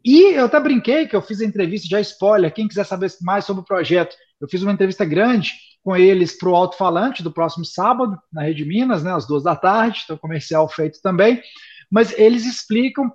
E 0.02 0.34
eu 0.34 0.46
até 0.46 0.58
brinquei 0.58 1.06
que 1.06 1.14
eu 1.14 1.20
fiz 1.20 1.42
a 1.42 1.44
entrevista, 1.44 1.88
já 1.88 2.00
spoiler, 2.00 2.54
quem 2.54 2.68
quiser 2.68 2.84
saber 2.84 3.10
mais 3.20 3.44
sobre 3.44 3.60
o 3.62 3.66
projeto, 3.66 4.16
eu 4.40 4.48
fiz 4.48 4.62
uma 4.62 4.72
entrevista 4.72 5.04
grande 5.04 5.52
com 5.84 5.94
eles 5.94 6.36
para 6.36 6.48
o 6.48 6.56
alto-falante 6.56 7.22
do 7.22 7.30
próximo 7.30 7.64
sábado, 7.64 8.18
na 8.32 8.42
Rede 8.42 8.64
Minas, 8.64 9.04
né, 9.04 9.12
às 9.12 9.26
duas 9.26 9.42
da 9.42 9.54
tarde, 9.54 10.00
então 10.02 10.16
comercial 10.16 10.66
feito 10.66 11.00
também. 11.02 11.42
Mas 11.90 12.18
eles 12.18 12.46
explicam. 12.46 13.12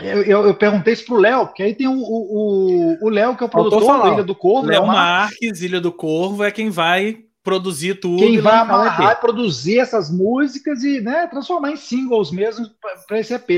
Eu, 0.00 0.22
eu, 0.22 0.46
eu 0.46 0.54
perguntei 0.54 0.94
isso 0.94 1.04
para 1.04 1.14
o 1.14 1.20
Léo, 1.20 1.46
porque 1.46 1.62
aí 1.62 1.74
tem 1.74 1.86
o 1.86 3.08
Léo, 3.08 3.36
que 3.36 3.44
é 3.44 3.46
o 3.46 3.48
produtor 3.48 4.02
da 4.02 4.08
Ilha 4.14 4.24
do 4.24 4.34
Corvo. 4.34 4.66
Léo 4.66 4.86
Marques, 4.86 5.62
Ilha 5.62 5.80
do 5.80 5.92
Corvo, 5.92 6.42
é 6.42 6.50
quem 6.50 6.70
vai 6.70 7.20
produzir 7.44 8.00
tudo. 8.00 8.18
Quem 8.18 8.40
vai 8.40 8.56
amarrar, 8.56 9.20
produzir 9.20 9.78
essas 9.78 10.10
músicas 10.10 10.82
e 10.82 11.00
né, 11.00 11.26
transformar 11.28 11.70
em 11.70 11.76
singles 11.76 12.32
mesmo 12.32 12.66
para 13.06 13.20
esse 13.20 13.34
EP. 13.34 13.50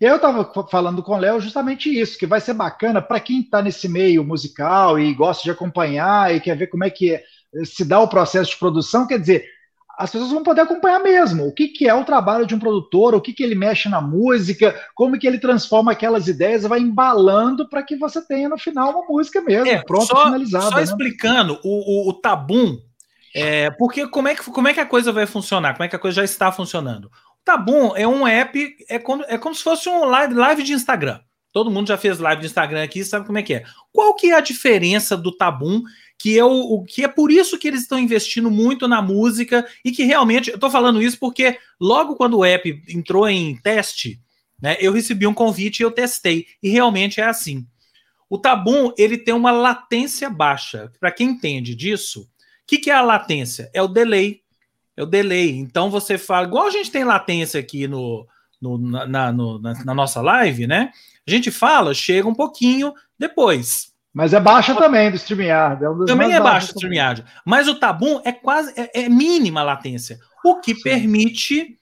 E 0.00 0.06
aí 0.06 0.10
eu 0.10 0.16
estava 0.16 0.50
falando 0.68 1.02
com 1.02 1.14
o 1.14 1.18
Léo 1.18 1.40
justamente 1.40 1.88
isso, 1.88 2.18
que 2.18 2.26
vai 2.26 2.40
ser 2.40 2.54
bacana 2.54 3.00
para 3.00 3.20
quem 3.20 3.40
está 3.40 3.62
nesse 3.62 3.88
meio 3.88 4.24
musical 4.24 4.98
e 4.98 5.14
gosta 5.14 5.44
de 5.44 5.50
acompanhar 5.50 6.34
e 6.34 6.40
quer 6.40 6.56
ver 6.56 6.66
como 6.66 6.82
é 6.82 6.90
que 6.90 7.14
é 7.14 7.22
se 7.64 7.84
dá 7.84 8.00
o 8.00 8.08
processo 8.08 8.50
de 8.50 8.56
produção, 8.56 9.06
quer 9.06 9.18
dizer, 9.18 9.44
as 9.96 10.10
pessoas 10.10 10.32
vão 10.32 10.42
poder 10.42 10.62
acompanhar 10.62 10.98
mesmo 11.00 11.46
o 11.46 11.52
que, 11.52 11.68
que 11.68 11.88
é 11.88 11.94
o 11.94 12.04
trabalho 12.04 12.46
de 12.46 12.54
um 12.54 12.58
produtor, 12.58 13.14
o 13.14 13.20
que, 13.20 13.32
que 13.32 13.42
ele 13.42 13.54
mexe 13.54 13.88
na 13.88 14.00
música, 14.00 14.74
como 14.94 15.18
que 15.18 15.26
ele 15.26 15.38
transforma 15.38 15.92
aquelas 15.92 16.26
ideias, 16.26 16.64
vai 16.64 16.80
embalando 16.80 17.68
para 17.68 17.82
que 17.82 17.96
você 17.96 18.20
tenha 18.26 18.48
no 18.48 18.58
final 18.58 18.90
uma 18.90 19.06
música 19.06 19.40
mesmo, 19.40 19.68
é, 19.68 19.82
pronta, 19.84 20.06
só, 20.06 20.24
finalizada. 20.24 20.70
Só 20.70 20.76
né? 20.76 20.82
explicando 20.82 21.60
o, 21.62 22.08
o, 22.08 22.10
o 22.10 22.12
tabum, 22.14 22.76
é, 23.34 23.70
porque 23.70 24.06
como 24.06 24.28
é, 24.28 24.34
que, 24.34 24.44
como 24.44 24.68
é 24.68 24.74
que 24.74 24.80
a 24.80 24.86
coisa 24.86 25.12
vai 25.12 25.26
funcionar, 25.26 25.74
como 25.74 25.84
é 25.84 25.88
que 25.88 25.96
a 25.96 25.98
coisa 25.98 26.16
já 26.16 26.24
está 26.24 26.52
funcionando. 26.52 27.06
O 27.06 27.44
Tabum 27.44 27.94
é 27.94 28.06
um 28.06 28.26
app, 28.26 28.76
é 28.88 28.98
como, 28.98 29.22
é 29.24 29.36
como 29.36 29.54
se 29.54 29.62
fosse 29.62 29.88
um 29.88 30.04
live, 30.04 30.34
live 30.34 30.62
de 30.62 30.72
Instagram. 30.72 31.20
Todo 31.52 31.70
mundo 31.70 31.88
já 31.88 31.98
fez 31.98 32.18
live 32.18 32.40
de 32.40 32.46
Instagram 32.46 32.82
aqui, 32.82 33.04
sabe 33.04 33.26
como 33.26 33.38
é 33.38 33.42
que 33.42 33.54
é. 33.54 33.64
Qual 33.92 34.14
que 34.14 34.30
é 34.30 34.34
a 34.34 34.40
diferença 34.40 35.16
do 35.16 35.36
Tabum 35.36 35.82
que 36.18 36.38
é 36.38 36.42
que 36.88 37.04
é 37.04 37.08
por 37.08 37.30
isso 37.30 37.58
que 37.58 37.68
eles 37.68 37.82
estão 37.82 37.98
investindo 37.98 38.50
muito 38.50 38.88
na 38.88 39.02
música 39.02 39.66
e 39.84 39.90
que 39.90 40.04
realmente 40.04 40.50
eu 40.50 40.54
estou 40.54 40.70
falando 40.70 41.02
isso 41.02 41.18
porque 41.18 41.58
logo 41.80 42.16
quando 42.16 42.38
o 42.38 42.44
app 42.44 42.82
entrou 42.88 43.28
em 43.28 43.56
teste, 43.56 44.20
né, 44.60 44.76
eu 44.80 44.92
recebi 44.92 45.26
um 45.26 45.34
convite 45.34 45.80
e 45.80 45.82
eu 45.82 45.90
testei 45.90 46.46
e 46.62 46.70
realmente 46.70 47.20
é 47.20 47.24
assim. 47.24 47.66
O 48.28 48.38
Tabum 48.38 48.92
ele 48.96 49.18
tem 49.18 49.34
uma 49.34 49.50
latência 49.50 50.30
baixa. 50.30 50.90
Para 50.98 51.12
quem 51.12 51.30
entende 51.30 51.74
disso, 51.74 52.22
o 52.22 52.26
que, 52.66 52.78
que 52.78 52.90
é 52.90 52.94
a 52.94 53.02
latência? 53.02 53.70
É 53.74 53.82
o 53.82 53.88
delay. 53.88 54.40
É 54.96 55.02
o 55.02 55.06
delay. 55.06 55.50
Então 55.50 55.90
você 55.90 56.16
fala, 56.16 56.46
igual 56.46 56.66
a 56.66 56.70
gente 56.70 56.90
tem 56.90 57.04
latência 57.04 57.60
aqui 57.60 57.86
no, 57.86 58.26
no, 58.60 58.78
na, 58.78 59.30
no, 59.30 59.58
na, 59.60 59.84
na 59.84 59.94
nossa 59.94 60.22
live, 60.22 60.66
né? 60.66 60.90
A 61.26 61.30
gente 61.30 61.50
fala, 61.50 61.94
chega 61.94 62.28
um 62.28 62.34
pouquinho 62.34 62.92
depois. 63.18 63.93
Mas 64.14 64.32
é 64.32 64.38
baixa 64.38 64.76
também 64.76 65.10
do 65.10 65.16
StreamYard. 65.16 65.84
É 65.84 65.90
um 65.90 66.04
também 66.04 66.32
é 66.32 66.40
baixa 66.40 66.68
do 66.68 66.76
StreamYard. 66.76 67.24
Mas 67.44 67.66
o 67.66 67.74
Tabum 67.74 68.20
é 68.24 68.30
quase 68.30 68.72
é, 68.76 69.02
é 69.02 69.08
mínima 69.08 69.60
a 69.60 69.64
latência, 69.64 70.20
o 70.44 70.60
que 70.60 70.72
Sim. 70.72 70.82
permite 70.82 71.76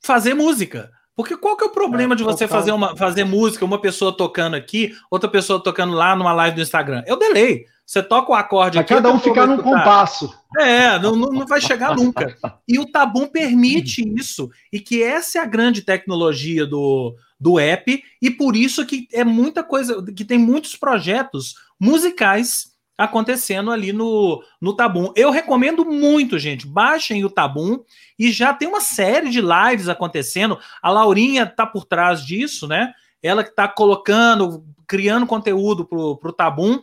fazer 0.00 0.32
música. 0.32 0.90
Porque 1.16 1.36
qual 1.36 1.56
que 1.56 1.64
é 1.64 1.66
o 1.66 1.70
problema 1.70 2.14
é, 2.14 2.16
de 2.16 2.22
você 2.22 2.46
fazer, 2.46 2.72
uma, 2.72 2.96
fazer 2.96 3.24
música, 3.24 3.64
uma 3.64 3.80
pessoa 3.80 4.16
tocando 4.16 4.54
aqui, 4.54 4.94
outra 5.10 5.28
pessoa 5.28 5.62
tocando 5.62 5.92
lá 5.92 6.14
numa 6.14 6.32
live 6.32 6.56
do 6.56 6.62
Instagram? 6.62 7.02
É 7.04 7.12
o 7.12 7.16
delay. 7.16 7.66
Você 7.84 8.02
toca 8.04 8.30
o 8.30 8.34
acorde 8.34 8.78
aqui. 8.78 8.94
Cada 8.94 9.10
um 9.10 9.18
ficar 9.18 9.48
num 9.48 9.58
compasso. 9.58 10.32
É, 10.56 10.96
não, 11.00 11.16
não 11.16 11.44
vai 11.44 11.60
chegar 11.60 11.96
nunca. 11.96 12.36
E 12.66 12.78
o 12.78 12.86
Tabum 12.86 13.26
permite 13.26 14.02
isso. 14.16 14.48
E 14.72 14.78
que 14.78 15.02
essa 15.02 15.38
é 15.38 15.42
a 15.42 15.46
grande 15.46 15.82
tecnologia 15.82 16.64
do, 16.64 17.16
do 17.40 17.58
app 17.58 18.02
e 18.20 18.30
por 18.30 18.54
isso 18.54 18.84
que 18.84 19.08
é 19.12 19.24
muita 19.24 19.64
coisa, 19.64 20.04
que 20.14 20.24
tem 20.24 20.38
muitos 20.38 20.76
projetos 20.76 21.54
musicais 21.78 22.70
acontecendo 22.98 23.70
ali 23.70 23.94
no, 23.94 24.44
no 24.60 24.76
Tabum. 24.76 25.10
Eu 25.16 25.30
recomendo 25.30 25.86
muito, 25.86 26.38
gente, 26.38 26.66
baixem 26.66 27.24
o 27.24 27.30
Tabum 27.30 27.82
e 28.18 28.30
já 28.30 28.52
tem 28.52 28.68
uma 28.68 28.82
série 28.82 29.30
de 29.30 29.40
lives 29.40 29.88
acontecendo. 29.88 30.58
A 30.82 30.90
Laurinha 30.90 31.46
tá 31.46 31.66
por 31.66 31.86
trás 31.86 32.24
disso, 32.24 32.68
né? 32.68 32.92
Ela 33.22 33.42
que 33.42 33.54
tá 33.54 33.66
colocando, 33.66 34.66
criando 34.86 35.26
conteúdo 35.26 35.86
pro, 35.86 36.16
pro 36.18 36.32
Tabum 36.32 36.78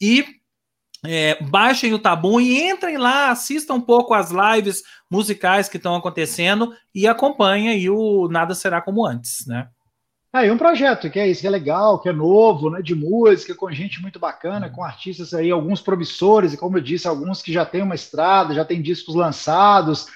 e 0.00 0.24
é, 1.04 1.42
baixem 1.44 1.92
o 1.92 1.98
Tabum 1.98 2.40
e 2.40 2.62
entrem 2.66 2.96
lá, 2.96 3.30
assistam 3.30 3.74
um 3.74 3.80
pouco 3.80 4.14
as 4.14 4.30
lives 4.30 4.82
musicais 5.10 5.68
que 5.68 5.76
estão 5.76 5.94
acontecendo 5.94 6.74
e 6.94 7.06
acompanhem 7.06 7.68
aí 7.68 7.90
o 7.90 8.26
Nada 8.28 8.54
Será 8.54 8.80
Como 8.80 9.06
Antes, 9.06 9.46
né? 9.46 9.68
Aí 10.38 10.50
um 10.50 10.58
projeto 10.58 11.10
que 11.10 11.18
é 11.18 11.26
isso, 11.28 11.40
que 11.40 11.46
é 11.46 11.50
legal, 11.50 11.98
que 11.98 12.08
é 12.08 12.12
novo, 12.12 12.70
né, 12.70 12.80
de 12.80 12.94
música, 12.94 13.54
com 13.54 13.70
gente 13.72 14.00
muito 14.00 14.18
bacana, 14.18 14.70
com 14.70 14.84
artistas 14.84 15.34
aí, 15.34 15.50
alguns 15.50 15.80
promissores, 15.80 16.52
e 16.52 16.56
como 16.56 16.76
eu 16.78 16.80
disse, 16.80 17.08
alguns 17.08 17.42
que 17.42 17.52
já 17.52 17.64
têm 17.64 17.82
uma 17.82 17.94
estrada, 17.94 18.54
já 18.54 18.64
têm 18.64 18.80
discos 18.80 19.14
lançados, 19.14 20.06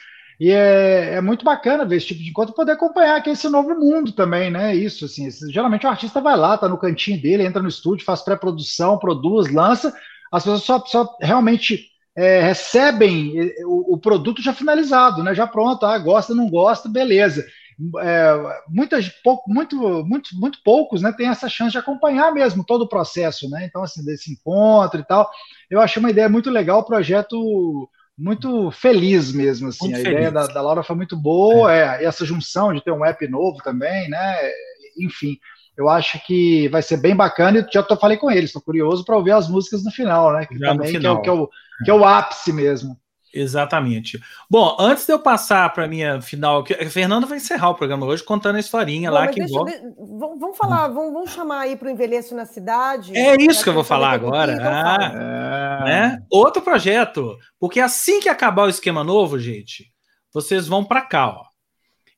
E 0.41 0.51
é, 0.51 1.15
é, 1.17 1.21
muito 1.21 1.45
bacana 1.45 1.85
ver 1.85 1.97
esse 1.97 2.07
tipo 2.07 2.23
de 2.23 2.31
encontro, 2.31 2.55
poder 2.55 2.73
acompanhar 2.73 3.17
aqui 3.17 3.31
esse 3.31 3.49
novo 3.49 3.75
mundo 3.79 4.13
também, 4.13 4.51
né? 4.51 4.75
Isso, 4.75 5.05
assim, 5.05 5.29
geralmente 5.51 5.87
o 5.87 5.89
artista 5.89 6.21
vai 6.21 6.37
lá, 6.37 6.59
tá 6.59 6.69
no 6.69 6.79
cantinho 6.79 7.21
dele, 7.21 7.45
entra 7.45 7.63
no 7.63 7.69
estúdio, 7.69 8.05
faz 8.05 8.23
pré-produção, 8.23 8.99
produz, 8.99 9.53
lança, 9.53 9.95
as 10.33 10.43
pessoas 10.45 10.63
só, 10.65 10.85
só 10.87 11.17
realmente 11.21 11.91
é, 12.17 12.41
recebem 12.41 13.53
o, 13.65 13.95
o, 13.95 13.99
produto 13.99 14.43
já 14.43 14.53
finalizado, 14.53 15.23
né? 15.23 15.35
Já 15.35 15.47
pronto, 15.47 15.87
ah, 15.87 15.99
gosta, 15.99 16.35
não 16.35 16.49
gosta, 16.49 16.89
beleza. 16.89 17.45
É, 18.01 18.35
muitas, 18.69 19.09
pouco, 19.23 19.51
muito, 19.51 19.77
muito, 20.05 20.31
muito 20.35 20.59
poucos, 20.65 21.03
né, 21.03 21.13
tem 21.13 21.29
essa 21.29 21.49
chance 21.49 21.73
de 21.73 21.79
acompanhar 21.79 22.33
mesmo 22.33 22.65
todo 22.65 22.83
o 22.83 22.89
processo, 22.89 23.49
né? 23.49 23.65
Então, 23.67 23.83
assim, 23.83 24.05
desse 24.05 24.33
encontro 24.33 25.01
e 25.01 25.05
tal. 25.05 25.29
Eu 25.71 25.81
achei 25.81 26.01
uma 26.01 26.11
ideia 26.11 26.29
muito 26.29 26.51
legal, 26.51 26.81
o 26.81 26.85
projeto 26.85 27.89
muito 28.17 28.71
feliz 28.71 29.33
mesmo, 29.33 29.69
assim. 29.69 29.87
Muito 29.87 29.97
a 29.97 30.03
feliz. 30.03 30.13
ideia 30.13 30.31
da, 30.31 30.47
da, 30.47 30.61
Laura 30.61 30.83
foi 30.83 30.97
muito 30.97 31.17
boa, 31.17 31.75
é. 31.75 32.03
é. 32.03 32.05
essa 32.05 32.25
junção 32.25 32.73
de 32.73 32.83
ter 32.83 32.93
um 32.93 33.05
app 33.05 33.27
novo 33.27 33.59
também, 33.63 34.09
né? 34.09 34.37
Enfim, 34.99 35.39
eu 35.77 35.89
acho 35.89 36.25
que 36.27 36.69
vai 36.69 36.83
ser 36.83 36.99
bem 36.99 37.17
bacana 37.17 37.59
e 37.59 37.67
já 37.73 37.83
tô, 37.83 37.97
falei 37.97 38.17
com 38.17 38.31
eles, 38.31 38.51
estou 38.51 38.63
curioso 38.63 39.05
para 39.05 39.17
ouvir 39.17 39.33
as 39.33 39.49
músicas 39.49 39.83
no 39.85 39.91
final, 39.91 40.33
né? 40.33 40.47
Que 40.47 40.59
já 40.59 40.69
também 40.69 40.91
que 40.91 40.97
é, 40.99 41.01
que, 41.01 41.29
é 41.29 41.33
o, 41.33 41.49
que 41.85 41.91
é 41.91 41.95
o 41.95 42.05
ápice 42.05 42.53
mesmo. 42.53 42.97
Exatamente. 43.33 44.21
Bom, 44.49 44.77
antes 44.79 45.07
de 45.07 45.13
eu 45.13 45.19
passar 45.19 45.73
para 45.73 45.89
minha 45.89 46.21
final, 46.21 46.63
que 46.63 46.75
a 46.75 46.91
Fernanda 46.91 47.27
vai 47.27 47.39
encerrar 47.39 47.71
o 47.71 47.75
programa 47.75 48.05
hoje 48.05 48.23
contando 48.23 48.57
a 48.57 48.61
historinha 48.61 49.11
Bom, 49.11 49.17
lá 49.17 49.29
que 49.29 49.41
deixa, 49.41 49.65
de, 49.65 49.81
vamos 49.97 50.57
falar, 50.57 50.89
vamos, 50.89 51.13
vamos, 51.13 51.31
chamar 51.31 51.61
aí 51.61 51.77
para 51.77 51.89
o 51.89 51.91
envelheço 51.91 52.35
na 52.35 52.45
cidade. 52.45 53.17
É 53.17 53.35
isso 53.41 53.63
que 53.63 53.71
eu 53.71 53.75
vou 53.75 53.85
falar 53.85 54.11
agora. 54.11 54.59
Ah, 54.63 55.85
né? 55.85 56.23
Outro 56.31 56.61
projeto, 56.61 57.39
porque 57.59 57.81
assim 57.81 58.21
que 58.21 58.29
acabar 58.29 58.65
o 58.65 58.71
esquema 58.71 59.03
novo, 59.03 59.39
gente, 59.39 59.87
vocês 60.33 60.67
vão 60.69 60.85
para 60.85 61.01
cá, 61.01 61.29
ó. 61.29 61.45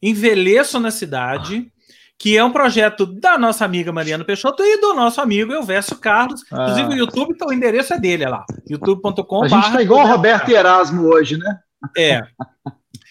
Envelheço 0.02 0.78
na 0.80 0.90
cidade 0.90 1.72
que 2.18 2.36
é 2.36 2.44
um 2.44 2.52
projeto 2.52 3.06
da 3.06 3.36
nossa 3.36 3.64
amiga 3.64 3.92
Mariana 3.92 4.24
Peixoto 4.24 4.62
e 4.62 4.80
do 4.80 4.94
nosso 4.94 5.20
amigo 5.20 5.52
Elvésio 5.52 5.96
Carlos. 5.96 6.42
Ah. 6.50 6.62
Inclusive, 6.62 6.88
o 6.88 6.98
YouTube, 6.98 7.32
então, 7.34 7.48
o 7.48 7.52
endereço 7.52 7.92
é 7.92 7.98
dele, 7.98 8.24
é 8.24 8.28
lá. 8.28 8.44
youtube.com. 8.68 9.44
A 9.44 9.48
gente 9.48 9.66
está 9.66 9.82
igual 9.82 10.06
o 10.06 10.08
Roberto 10.08 10.48
Erasmo 10.48 11.02
hoje, 11.02 11.36
né? 11.36 11.58
É. 11.96 12.22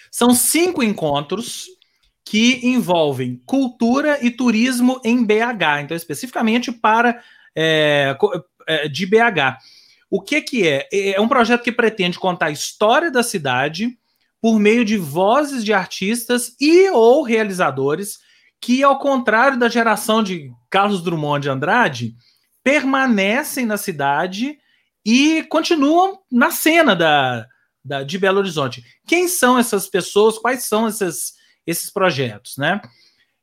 São 0.09 0.33
cinco 0.33 0.81
encontros 0.81 1.65
que 2.25 2.65
envolvem 2.65 3.41
cultura 3.45 4.17
e 4.25 4.31
turismo 4.31 4.99
em 5.03 5.23
BH, 5.23 5.81
então, 5.83 5.97
especificamente 5.97 6.71
para 6.71 7.21
é, 7.55 8.15
é 8.67 8.87
de 8.87 9.05
BH. 9.05 9.57
O 10.09 10.21
que, 10.21 10.41
que 10.41 10.67
é? 10.67 10.87
É 10.91 11.19
um 11.19 11.27
projeto 11.27 11.63
que 11.63 11.71
pretende 11.71 12.17
contar 12.17 12.47
a 12.47 12.51
história 12.51 13.11
da 13.11 13.21
cidade 13.21 13.97
por 14.41 14.59
meio 14.59 14.85
de 14.85 14.97
vozes 14.97 15.63
de 15.63 15.73
artistas 15.73 16.55
e 16.59 16.89
ou 16.89 17.23
realizadores 17.23 18.19
que, 18.63 18.81
ao 18.81 18.97
contrário 18.97 19.59
da 19.59 19.67
geração 19.67 20.23
de 20.23 20.49
Carlos 20.69 21.03
Drummond 21.03 21.41
de 21.41 21.49
Andrade, 21.49 22.15
permanecem 22.63 23.65
na 23.65 23.75
cidade 23.75 24.57
e 25.05 25.43
continuam 25.49 26.21
na 26.31 26.49
cena 26.49 26.95
da, 26.95 27.45
da, 27.83 28.03
de 28.03 28.17
Belo 28.17 28.39
Horizonte. 28.39 28.81
Quem 29.05 29.27
são 29.27 29.59
essas 29.59 29.87
pessoas? 29.87 30.37
Quais 30.37 30.63
são 30.63 30.87
esses, 30.87 31.33
esses 31.67 31.91
projetos? 31.91 32.55
Né? 32.55 32.79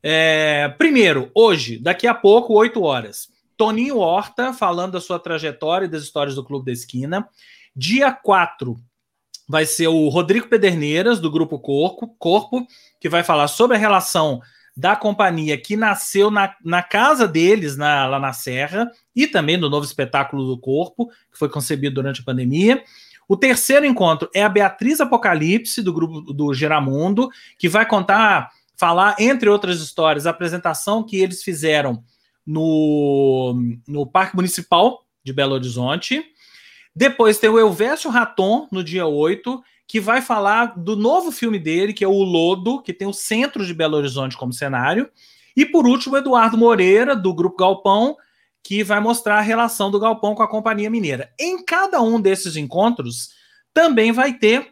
É, 0.02 0.74
primeiro, 0.78 1.30
hoje, 1.34 1.78
daqui 1.78 2.06
a 2.06 2.14
pouco, 2.14 2.54
8 2.54 2.82
horas, 2.82 3.28
Toninho 3.58 3.98
Horta 3.98 4.54
falando 4.54 4.92
da 4.92 5.02
sua 5.02 5.18
trajetória 5.18 5.84
e 5.84 5.90
das 5.90 6.02
histórias 6.02 6.34
do 6.34 6.42
Clube 6.42 6.64
da 6.64 6.72
Esquina. 6.72 7.28
Dia 7.76 8.10
4 8.10 8.74
vai 9.46 9.66
ser 9.66 9.88
o 9.88 10.08
Rodrigo 10.08 10.48
Pederneiras, 10.48 11.20
do 11.20 11.30
Grupo 11.30 11.58
Corpo, 11.58 12.08
Corpo 12.18 12.66
que 12.98 13.08
vai 13.10 13.22
falar 13.22 13.48
sobre 13.48 13.76
a 13.76 13.80
relação 13.80 14.40
da 14.76 14.96
companhia 14.96 15.58
que 15.58 15.76
nasceu 15.76 16.30
na, 16.30 16.54
na 16.64 16.82
casa 16.82 17.26
deles, 17.26 17.76
na, 17.76 18.06
lá 18.06 18.18
na 18.18 18.32
Serra, 18.32 18.90
e 19.14 19.26
também 19.26 19.58
do 19.58 19.68
novo 19.68 19.84
espetáculo 19.84 20.46
do 20.46 20.58
corpo, 20.58 21.08
que 21.30 21.38
foi 21.38 21.48
concebido 21.48 21.96
durante 21.96 22.20
a 22.20 22.24
pandemia. 22.24 22.82
O 23.28 23.36
terceiro 23.36 23.86
encontro 23.86 24.28
é 24.34 24.42
a 24.42 24.48
Beatriz 24.48 25.00
Apocalipse, 25.00 25.82
do 25.82 25.92
grupo 25.92 26.20
do 26.32 26.52
Geramundo, 26.52 27.28
que 27.58 27.68
vai 27.68 27.86
contar, 27.86 28.50
falar, 28.76 29.16
entre 29.18 29.48
outras 29.48 29.80
histórias, 29.80 30.26
a 30.26 30.30
apresentação 30.30 31.04
que 31.04 31.16
eles 31.16 31.42
fizeram 31.42 32.02
no, 32.46 33.54
no 33.86 34.06
Parque 34.06 34.34
Municipal 34.34 35.04
de 35.22 35.32
Belo 35.32 35.54
Horizonte. 35.54 36.24
Depois 36.94 37.38
tem 37.38 37.48
o 37.48 37.58
Elvésio 37.58 38.10
Raton, 38.10 38.66
no 38.72 38.82
dia 38.82 39.06
8, 39.06 39.62
que 39.90 39.98
vai 39.98 40.22
falar 40.22 40.78
do 40.78 40.94
novo 40.94 41.32
filme 41.32 41.58
dele, 41.58 41.92
que 41.92 42.04
é 42.04 42.06
O 42.06 42.22
Lodo, 42.22 42.80
que 42.80 42.92
tem 42.92 43.08
o 43.08 43.12
centro 43.12 43.66
de 43.66 43.74
Belo 43.74 43.96
Horizonte 43.96 44.36
como 44.36 44.52
cenário. 44.52 45.10
E 45.56 45.66
por 45.66 45.84
último, 45.84 46.16
Eduardo 46.16 46.56
Moreira, 46.56 47.16
do 47.16 47.34
Grupo 47.34 47.56
Galpão, 47.56 48.16
que 48.62 48.84
vai 48.84 49.00
mostrar 49.00 49.38
a 49.38 49.40
relação 49.40 49.90
do 49.90 49.98
Galpão 49.98 50.32
com 50.36 50.44
a 50.44 50.48
Companhia 50.48 50.88
Mineira. 50.88 51.34
Em 51.36 51.64
cada 51.64 52.00
um 52.00 52.20
desses 52.20 52.54
encontros, 52.54 53.30
também 53.74 54.12
vai 54.12 54.34
ter 54.34 54.70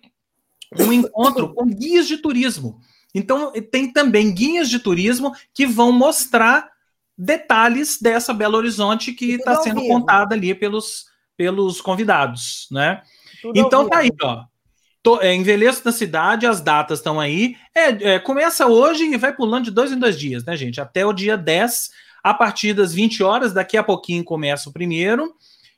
um 0.78 0.92
encontro 0.92 1.52
com 1.52 1.66
guias 1.66 2.06
de 2.06 2.18
turismo. 2.18 2.78
Então, 3.12 3.52
tem 3.72 3.92
também 3.92 4.32
guias 4.32 4.70
de 4.70 4.78
turismo 4.78 5.32
que 5.52 5.66
vão 5.66 5.90
mostrar 5.90 6.70
detalhes 7.18 7.98
dessa 8.00 8.32
Belo 8.32 8.56
Horizonte 8.56 9.12
que 9.12 9.32
está 9.32 9.56
sendo 9.56 9.84
contada 9.88 10.36
ali 10.36 10.54
pelos, 10.54 11.06
pelos 11.36 11.80
convidados, 11.80 12.68
né? 12.70 13.02
Tudo 13.42 13.58
então 13.58 13.88
tá 13.88 13.98
aí, 13.98 14.12
ó 14.22 14.44
é, 15.20 15.34
envelheço 15.34 15.82
na 15.84 15.92
cidade, 15.92 16.46
as 16.46 16.60
datas 16.60 16.98
estão 16.98 17.18
aí. 17.18 17.56
É, 17.74 18.14
é, 18.14 18.18
começa 18.18 18.66
hoje 18.66 19.04
e 19.04 19.16
vai 19.16 19.34
pulando 19.34 19.64
de 19.64 19.70
dois 19.70 19.92
em 19.92 19.98
dois 19.98 20.18
dias, 20.18 20.44
né, 20.44 20.56
gente? 20.56 20.80
Até 20.80 21.06
o 21.06 21.12
dia 21.12 21.36
10, 21.36 21.90
a 22.22 22.34
partir 22.34 22.74
das 22.74 22.92
20 22.92 23.22
horas, 23.22 23.52
daqui 23.52 23.76
a 23.76 23.82
pouquinho 23.82 24.24
começa 24.24 24.68
o 24.68 24.72
primeiro. 24.72 25.34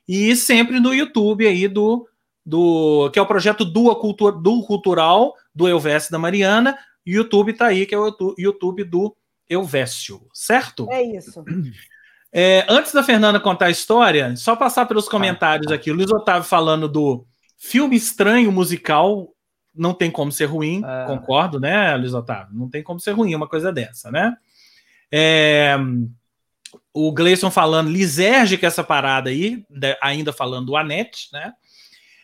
E 0.07 0.35
sempre 0.35 0.79
no 0.79 0.93
YouTube 0.93 1.47
aí 1.47 1.67
do, 1.67 2.07
do 2.45 3.09
que 3.11 3.19
é 3.19 3.21
o 3.21 3.27
projeto 3.27 3.63
do, 3.63 3.95
Cultura, 3.95 4.35
do 4.35 4.61
Cultural 4.63 5.33
do 5.53 5.67
Elvésio 5.67 6.11
da 6.11 6.19
Mariana. 6.19 6.77
YouTube 7.05 7.53
tá 7.53 7.67
aí, 7.67 7.85
que 7.85 7.95
é 7.95 7.97
o 7.97 8.15
YouTube 8.37 8.83
do 8.83 9.15
Elvésio, 9.49 10.21
certo? 10.33 10.87
É 10.91 11.01
isso. 11.03 11.43
É, 12.33 12.65
antes 12.69 12.93
da 12.93 13.03
Fernanda 13.03 13.39
contar 13.41 13.65
a 13.65 13.71
história, 13.71 14.33
só 14.37 14.55
passar 14.55 14.85
pelos 14.85 15.09
comentários 15.09 15.69
aqui. 15.71 15.91
O 15.91 15.93
Luiz 15.93 16.09
Otávio 16.09 16.47
falando 16.47 16.87
do 16.87 17.25
Filme 17.63 17.95
estranho 17.95 18.51
musical 18.51 19.35
não 19.73 19.93
tem 19.93 20.09
como 20.09 20.31
ser 20.31 20.45
ruim, 20.45 20.81
é. 20.83 21.05
concordo, 21.05 21.59
né, 21.59 21.95
Luiz 21.95 22.11
Otávio? 22.11 22.55
Não 22.57 22.67
tem 22.67 22.81
como 22.81 22.99
ser 22.99 23.11
ruim 23.11 23.35
uma 23.35 23.47
coisa 23.47 23.71
dessa, 23.71 24.09
né? 24.09 24.35
É, 25.11 25.77
o 26.91 27.11
Gleison 27.11 27.51
falando, 27.51 27.91
lisérgica 27.91 28.65
essa 28.65 28.83
parada 28.83 29.29
aí, 29.29 29.63
ainda 30.01 30.33
falando 30.33 30.65
do 30.65 30.75
Anete, 30.75 31.29
né? 31.31 31.53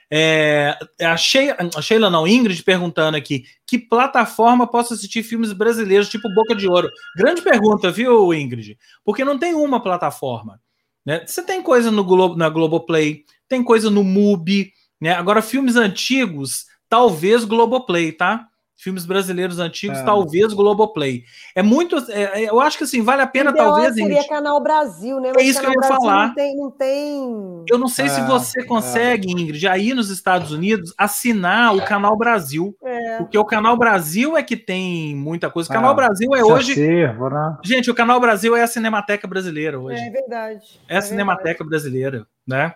É, 0.10 0.76
a, 1.02 1.16
Sheila, 1.16 1.56
a 1.76 1.82
Sheila, 1.84 2.10
não, 2.10 2.28
Ingrid 2.28 2.64
perguntando 2.64 3.16
aqui: 3.16 3.46
que 3.64 3.78
plataforma 3.78 4.66
posso 4.66 4.96
assistir 4.96 5.22
filmes 5.22 5.54
brasileiros 5.54 6.10
tipo 6.10 6.34
Boca 6.34 6.56
de 6.56 6.68
Ouro? 6.68 6.90
Grande 7.16 7.44
pergunta, 7.44 7.92
viu, 7.92 8.34
Ingrid? 8.34 8.76
Porque 9.04 9.24
não 9.24 9.38
tem 9.38 9.54
uma 9.54 9.84
plataforma. 9.84 10.60
Né? 11.06 11.24
Você 11.28 11.44
tem 11.44 11.62
coisa 11.62 11.92
no 11.92 12.04
Globo, 12.04 12.36
na 12.36 12.50
Globoplay, 12.50 13.24
tem 13.48 13.64
coisa 13.64 13.92
no 13.92 14.04
MUBI, 14.04 14.74
né? 15.00 15.14
Agora, 15.14 15.42
filmes 15.42 15.76
antigos, 15.76 16.66
talvez 16.90 17.44
Globoplay, 17.44 18.12
tá? 18.12 18.48
Filmes 18.80 19.08
brasileiros 19.08 19.58
antigos, 19.58 19.98
é. 19.98 20.04
talvez 20.04 20.54
Globoplay. 20.54 21.24
É 21.56 21.64
muito. 21.64 21.98
É, 22.12 22.44
é 22.44 22.50
eu 22.50 22.60
acho 22.60 22.78
que 22.78 22.84
assim, 22.84 23.02
vale 23.02 23.24
a 23.24 23.28
pena, 23.28 23.52
talvez. 23.52 23.96
Seria 23.96 24.18
gente... 24.18 24.30
Canal 24.30 24.62
Brasil, 24.62 25.20
né? 25.20 25.32
Mas 25.34 25.44
é 25.44 25.48
isso 25.48 25.60
que 25.60 25.66
eu 25.66 25.72
ia 25.72 25.80
Brasil 25.80 25.98
falar. 25.98 26.28
Não 26.28 26.36
tem, 26.36 26.56
não 26.56 26.70
tem... 26.70 27.66
Eu 27.72 27.80
não 27.80 27.88
sei 27.88 28.06
é, 28.06 28.10
se 28.10 28.22
você 28.22 28.64
consegue, 28.66 29.32
Ingrid, 29.32 29.68
aí 29.68 29.96
nos 29.96 30.12
Estados 30.12 30.52
Unidos, 30.52 30.94
assinar 30.96 31.76
o 31.76 31.84
Canal 31.84 32.16
Brasil. 32.16 32.78
É. 32.84 33.18
Porque 33.18 33.38
o 33.40 33.46
Canal 33.46 33.76
Brasil 33.76 34.38
é 34.38 34.44
que 34.44 34.56
tem 34.56 35.16
muita 35.16 35.50
coisa. 35.50 35.68
O 35.68 35.74
Canal 35.74 35.96
Brasil 35.96 36.36
é 36.36 36.44
hoje. 36.44 36.74
Acervo, 36.74 37.32
né? 37.32 37.58
Gente, 37.64 37.90
o 37.90 37.96
Canal 37.96 38.20
Brasil 38.20 38.56
é 38.56 38.62
a 38.62 38.68
Cinemateca 38.68 39.28
Brasileira 39.28 39.80
hoje. 39.80 40.00
É 40.00 40.12
verdade. 40.12 40.80
É 40.88 40.98
a 40.98 41.02
Cinemateca 41.02 41.64
verdade. 41.64 41.70
Brasileira, 41.70 42.28
né? 42.46 42.76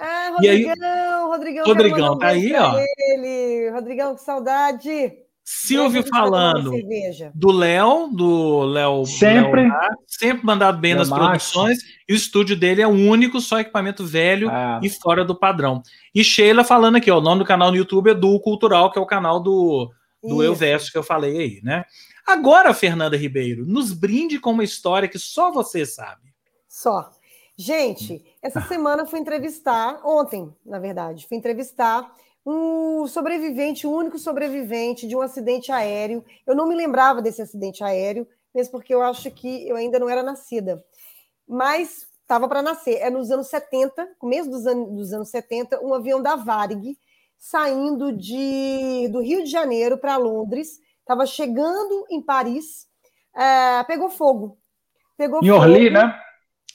Ah, 0.00 0.30
Rodrigão, 0.30 0.74
aí, 0.74 1.28
Rodrigão, 1.28 1.64
Rodrigão 1.66 2.18
tá 2.18 2.28
aí, 2.28 2.54
ó. 2.54 2.74
Ele. 2.98 3.70
Rodrigão, 3.70 4.14
que 4.14 4.22
saudade. 4.22 5.12
Silvio 5.52 6.04
falando 6.06 6.72
do 7.34 7.50
Léo, 7.50 8.08
do 8.08 8.60
Léo. 8.60 9.04
Sempre. 9.04 9.62
Léo, 9.62 9.72
sempre 10.06 10.46
mandado 10.46 10.78
bem 10.78 10.92
Léo 10.92 11.00
nas 11.00 11.08
Macho. 11.08 11.24
produções. 11.24 11.78
E 12.08 12.12
o 12.12 12.16
estúdio 12.16 12.56
dele 12.56 12.80
é 12.80 12.86
o 12.86 12.90
único, 12.90 13.40
só 13.40 13.58
equipamento 13.58 14.04
velho 14.06 14.48
é. 14.48 14.80
e 14.82 14.88
fora 14.88 15.24
do 15.24 15.34
padrão. 15.34 15.82
E 16.14 16.22
Sheila 16.22 16.62
falando 16.62 16.96
aqui, 16.96 17.10
ó, 17.10 17.18
o 17.18 17.20
nome 17.20 17.40
do 17.40 17.44
canal 17.44 17.70
no 17.70 17.76
YouTube 17.76 18.10
é 18.10 18.14
do 18.14 18.38
Cultural, 18.40 18.92
que 18.92 18.98
é 18.98 19.02
o 19.02 19.06
canal 19.06 19.40
do, 19.40 19.90
do 20.22 20.42
Elvésio 20.42 20.92
que 20.92 20.98
eu 20.98 21.02
falei 21.02 21.36
aí, 21.36 21.60
né? 21.64 21.84
Agora, 22.24 22.72
Fernanda 22.72 23.16
Ribeiro, 23.16 23.66
nos 23.66 23.92
brinde 23.92 24.38
com 24.38 24.52
uma 24.52 24.62
história 24.62 25.08
que 25.08 25.18
só 25.18 25.50
você 25.50 25.84
sabe. 25.84 26.32
Só. 26.68 27.10
Gente, 27.56 28.24
essa 28.42 28.60
semana 28.62 29.04
fui 29.04 29.18
entrevistar, 29.18 30.00
ontem, 30.04 30.54
na 30.64 30.78
verdade, 30.78 31.26
fui 31.26 31.36
entrevistar 31.36 32.10
um 32.44 33.06
sobrevivente, 33.06 33.86
o 33.86 33.92
único 33.92 34.18
sobrevivente 34.18 35.06
de 35.06 35.14
um 35.14 35.20
acidente 35.20 35.70
aéreo. 35.70 36.24
Eu 36.46 36.54
não 36.54 36.66
me 36.66 36.74
lembrava 36.74 37.20
desse 37.20 37.42
acidente 37.42 37.84
aéreo, 37.84 38.26
mesmo 38.54 38.72
porque 38.72 38.94
eu 38.94 39.02
acho 39.02 39.30
que 39.30 39.68
eu 39.68 39.76
ainda 39.76 39.98
não 39.98 40.08
era 40.08 40.22
nascida. 40.22 40.82
Mas 41.46 42.08
estava 42.22 42.48
para 42.48 42.62
nascer. 42.62 42.98
É 43.00 43.10
nos 43.10 43.30
anos 43.30 43.48
70, 43.48 44.14
começo 44.18 44.48
dos, 44.48 44.66
anos, 44.66 44.90
dos 44.90 45.12
anos 45.12 45.28
70, 45.28 45.80
um 45.84 45.92
avião 45.92 46.22
da 46.22 46.36
Varig 46.36 46.96
saindo 47.36 48.12
de, 48.12 49.08
do 49.08 49.20
Rio 49.20 49.42
de 49.42 49.50
Janeiro 49.50 49.96
para 49.96 50.16
Londres, 50.16 50.78
estava 51.00 51.24
chegando 51.24 52.06
em 52.10 52.20
Paris, 52.20 52.86
é, 53.34 53.82
pegou 53.84 54.10
fogo. 54.10 54.58
Pegou 55.16 55.42
em 55.42 55.50
Orly, 55.50 55.90
né? 55.90 56.20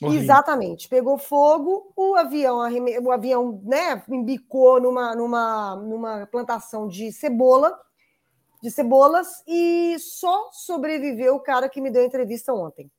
Exatamente. 0.02 0.88
Pegou 0.88 1.16
fogo, 1.16 1.92
o 1.96 2.14
avião, 2.16 2.58
o 3.02 3.10
avião 3.10 3.60
né, 3.64 4.02
embicou 4.08 4.80
numa, 4.80 5.14
numa, 5.14 5.76
numa 5.76 6.26
plantação 6.26 6.86
de 6.86 7.12
cebola, 7.12 7.78
de 8.62 8.70
cebolas, 8.70 9.42
e 9.46 9.96
só 9.98 10.50
sobreviveu 10.52 11.36
o 11.36 11.40
cara 11.40 11.68
que 11.68 11.80
me 11.80 11.90
deu 11.90 12.02
a 12.02 12.06
entrevista 12.06 12.52
ontem. 12.52 12.90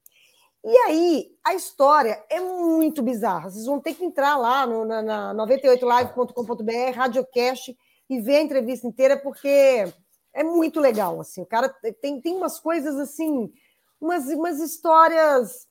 E 0.63 0.77
aí, 0.79 1.31
a 1.43 1.53
história 1.53 2.23
é 2.29 2.39
muito 2.39 3.01
bizarra. 3.01 3.49
Vocês 3.49 3.65
vão 3.65 3.79
ter 3.79 3.93
que 3.93 4.03
entrar 4.03 4.35
lá 4.37 4.65
no, 4.65 4.83
na, 4.83 5.01
na 5.01 5.33
98live.com.br, 5.45 6.95
radiocast, 6.95 7.77
e 8.09 8.21
ver 8.21 8.37
a 8.37 8.41
entrevista 8.41 8.87
inteira, 8.87 9.17
porque 9.17 9.85
é 10.33 10.43
muito 10.43 10.79
legal. 10.79 11.19
Assim, 11.19 11.41
o 11.41 11.45
cara 11.45 11.69
tem, 12.01 12.21
tem 12.21 12.35
umas 12.35 12.59
coisas 12.59 12.95
assim, 12.97 13.51
umas, 13.99 14.25
umas 14.27 14.59
histórias 14.59 15.66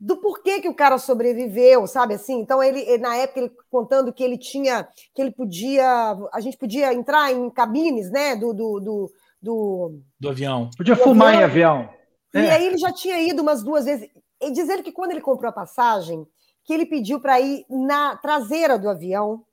do 0.00 0.16
porquê 0.16 0.60
que 0.62 0.68
o 0.68 0.74
cara 0.74 0.96
sobreviveu, 0.96 1.86
sabe 1.86 2.14
assim? 2.14 2.40
Então 2.40 2.62
ele 2.62 2.96
na 2.96 3.16
época 3.16 3.40
ele 3.40 3.52
contando 3.70 4.12
que 4.12 4.24
ele 4.24 4.38
tinha, 4.38 4.88
que 5.14 5.20
ele 5.20 5.30
podia, 5.30 6.16
a 6.32 6.40
gente 6.40 6.56
podia 6.56 6.94
entrar 6.94 7.30
em 7.30 7.50
cabines, 7.50 8.10
né, 8.10 8.34
do 8.34 8.54
do, 8.54 8.80
do, 8.80 9.12
do, 9.42 10.00
do 10.18 10.28
avião. 10.30 10.70
Podia 10.74 10.94
do 10.94 11.02
fumar 11.02 11.34
avião. 11.34 11.40
em 11.40 11.44
avião. 11.44 11.90
E 12.34 12.38
é. 12.38 12.50
aí 12.52 12.66
ele 12.66 12.78
já 12.78 12.90
tinha 12.92 13.20
ido 13.20 13.42
umas 13.42 13.62
duas 13.62 13.84
vezes. 13.84 14.08
E 14.40 14.50
diz 14.50 14.70
ele 14.70 14.82
que 14.82 14.92
quando 14.92 15.10
ele 15.10 15.20
comprou 15.20 15.50
a 15.50 15.52
passagem, 15.52 16.26
que 16.64 16.72
ele 16.72 16.86
pediu 16.86 17.20
para 17.20 17.38
ir 17.38 17.66
na 17.68 18.16
traseira 18.16 18.78
do 18.78 18.88
avião, 18.88 19.44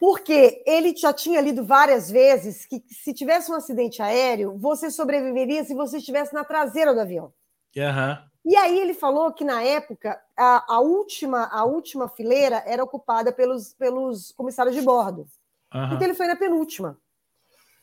porque 0.00 0.62
ele 0.66 0.94
já 0.96 1.12
tinha 1.12 1.40
lido 1.40 1.64
várias 1.64 2.10
vezes 2.10 2.66
que 2.66 2.82
se 2.88 3.14
tivesse 3.14 3.52
um 3.52 3.54
acidente 3.54 4.02
aéreo, 4.02 4.58
você 4.58 4.90
sobreviveria 4.90 5.64
se 5.64 5.74
você 5.74 5.98
estivesse 5.98 6.34
na 6.34 6.44
traseira 6.44 6.92
do 6.92 7.00
avião. 7.00 7.32
Uhum. 7.76 8.18
E 8.46 8.54
aí 8.54 8.78
ele 8.78 8.94
falou 8.94 9.32
que 9.32 9.44
na 9.44 9.60
época 9.60 10.22
a, 10.36 10.76
a, 10.76 10.80
última 10.80 11.48
a 11.48 11.64
última 11.64 12.08
fileira 12.08 12.62
era 12.64 12.84
ocupada 12.84 13.32
pelos, 13.32 13.74
pelos 13.74 14.30
comissários 14.30 14.76
de 14.76 14.82
bordo. 14.82 15.26
Uhum. 15.74 15.86
Então 15.86 16.02
ele 16.02 16.14
foi 16.14 16.28
na 16.28 16.36
penúltima. 16.36 16.96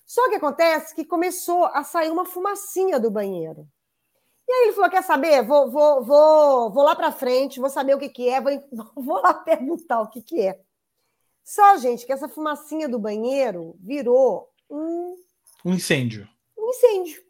Só 0.06 0.30
que 0.30 0.36
acontece 0.36 0.96
que 0.96 1.04
começou 1.04 1.66
a 1.66 1.84
sair 1.84 2.10
uma 2.10 2.24
fumacinha 2.24 2.98
do 2.98 3.12
banheiro. 3.12 3.68
E 4.48 4.54
aí 4.54 4.64
ele 4.64 4.74
falou: 4.74 4.90
quer 4.90 5.04
saber? 5.04 5.44
Vou, 5.44 5.70
vou, 5.70 6.02
vou, 6.02 6.72
vou 6.72 6.84
lá 6.84 6.96
para 6.96 7.12
frente, 7.12 7.60
vou 7.60 7.70
saber 7.70 7.96
o 7.96 8.00
que, 8.00 8.08
que 8.08 8.30
é, 8.30 8.40
vou, 8.40 8.52
vou 8.96 9.22
lá 9.22 9.34
perguntar 9.34 10.00
o 10.00 10.08
que, 10.08 10.22
que 10.22 10.42
é. 10.48 10.62
Só, 11.44 11.76
gente, 11.76 12.06
que 12.06 12.14
essa 12.14 12.30
fumacinha 12.30 12.88
do 12.88 12.98
banheiro 12.98 13.76
virou 13.82 14.50
um. 14.70 15.18
Um 15.66 15.74
incêndio. 15.74 16.26
Um 16.58 16.70
incêndio. 16.70 17.22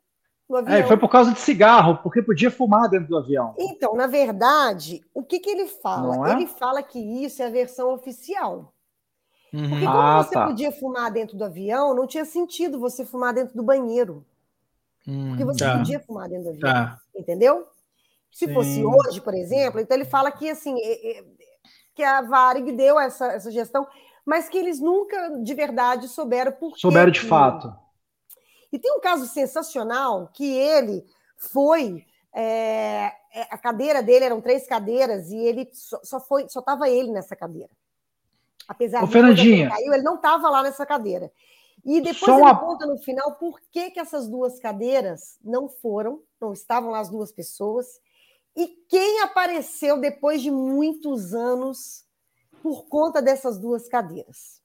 É, 0.67 0.83
foi 0.83 0.97
por 0.97 1.09
causa 1.09 1.31
de 1.31 1.39
cigarro, 1.39 1.97
porque 2.03 2.21
podia 2.21 2.51
fumar 2.51 2.89
dentro 2.89 3.07
do 3.07 3.17
avião. 3.17 3.55
Então, 3.57 3.95
na 3.95 4.07
verdade, 4.07 5.03
o 5.13 5.23
que, 5.23 5.39
que 5.39 5.49
ele 5.49 5.67
fala? 5.67 6.29
É? 6.29 6.33
Ele 6.33 6.47
fala 6.47 6.83
que 6.83 6.99
isso 6.99 7.41
é 7.41 7.47
a 7.47 7.49
versão 7.49 7.93
oficial. 7.93 8.73
Uhum. 9.53 9.69
Porque 9.69 9.85
como 9.85 9.97
ah, 9.97 10.23
você 10.23 10.33
tá. 10.33 10.45
podia 10.45 10.71
fumar 10.71 11.11
dentro 11.11 11.37
do 11.37 11.43
avião, 11.43 11.95
não 11.95 12.05
tinha 12.05 12.25
sentido 12.25 12.79
você 12.79 13.05
fumar 13.05 13.33
dentro 13.33 13.55
do 13.55 13.63
banheiro. 13.63 14.25
Hum, 15.07 15.29
porque 15.29 15.45
você 15.45 15.63
tá. 15.63 15.77
podia 15.77 15.99
fumar 15.99 16.29
dentro 16.29 16.45
do 16.45 16.49
avião. 16.49 16.73
Tá. 16.73 16.99
Entendeu? 17.15 17.67
Se 18.31 18.47
Sim. 18.47 18.53
fosse 18.53 18.83
hoje, 18.83 19.21
por 19.21 19.33
exemplo, 19.33 19.79
então 19.79 19.95
ele 19.95 20.05
fala 20.05 20.31
que 20.31 20.49
assim 20.49 20.75
que 21.93 22.03
a 22.03 22.21
Varig 22.21 22.71
deu 22.71 22.99
essa, 22.99 23.27
essa 23.27 23.51
gestão, 23.51 23.87
mas 24.25 24.49
que 24.49 24.57
eles 24.57 24.79
nunca 24.79 25.39
de 25.41 25.53
verdade 25.53 26.07
souberam 26.07 26.51
por 26.51 26.77
Souberam 26.77 27.11
de 27.11 27.21
fato. 27.21 27.73
E 28.74 28.80
tem 28.80 28.91
um 28.91 28.99
caso 28.99 29.28
sensacional 29.28 30.28
que 30.34 30.51
ele 30.51 31.05
foi. 31.38 32.03
É, 32.34 33.13
é, 33.32 33.41
a 33.51 33.57
cadeira 33.59 34.01
dele 34.01 34.26
eram 34.26 34.41
três 34.41 34.65
cadeiras 34.65 35.30
e 35.30 35.38
ele 35.38 35.69
só, 35.71 35.99
só 36.03 36.19
foi, 36.19 36.49
só 36.49 36.59
estava 36.59 36.89
ele 36.89 37.11
nessa 37.11 37.36
cadeira. 37.36 37.69
Apesar 38.67 39.03
Ô, 39.03 39.05
de 39.05 39.13
Fernandinha. 39.13 39.69
caiu, 39.69 39.93
ele 39.93 40.01
não 40.01 40.15
estava 40.15 40.49
lá 40.49 40.63
nessa 40.63 40.88
cadeira. 40.88 41.32
E 41.86 42.01
depois 42.01 42.36
ele 42.36 42.41
uma... 42.41 42.59
conta 42.59 42.88
no 42.88 42.97
final 42.97 43.36
por 43.36 43.59
que, 43.71 43.91
que 43.91 43.99
essas 43.99 44.28
duas 44.28 44.59
cadeiras 44.59 45.38
não 45.43 45.69
foram, 45.69 46.24
não 46.41 46.51
estavam 46.51 46.89
lá 46.89 46.99
as 46.99 47.09
duas 47.09 47.32
pessoas, 47.32 47.86
e 48.55 48.67
quem 48.89 49.21
apareceu 49.21 49.99
depois 49.99 50.41
de 50.41 50.49
muitos 50.49 51.36
anos 51.36 52.05
por 52.63 52.86
conta 52.86 53.21
dessas 53.21 53.59
duas 53.59 53.88
cadeiras. 53.88 54.62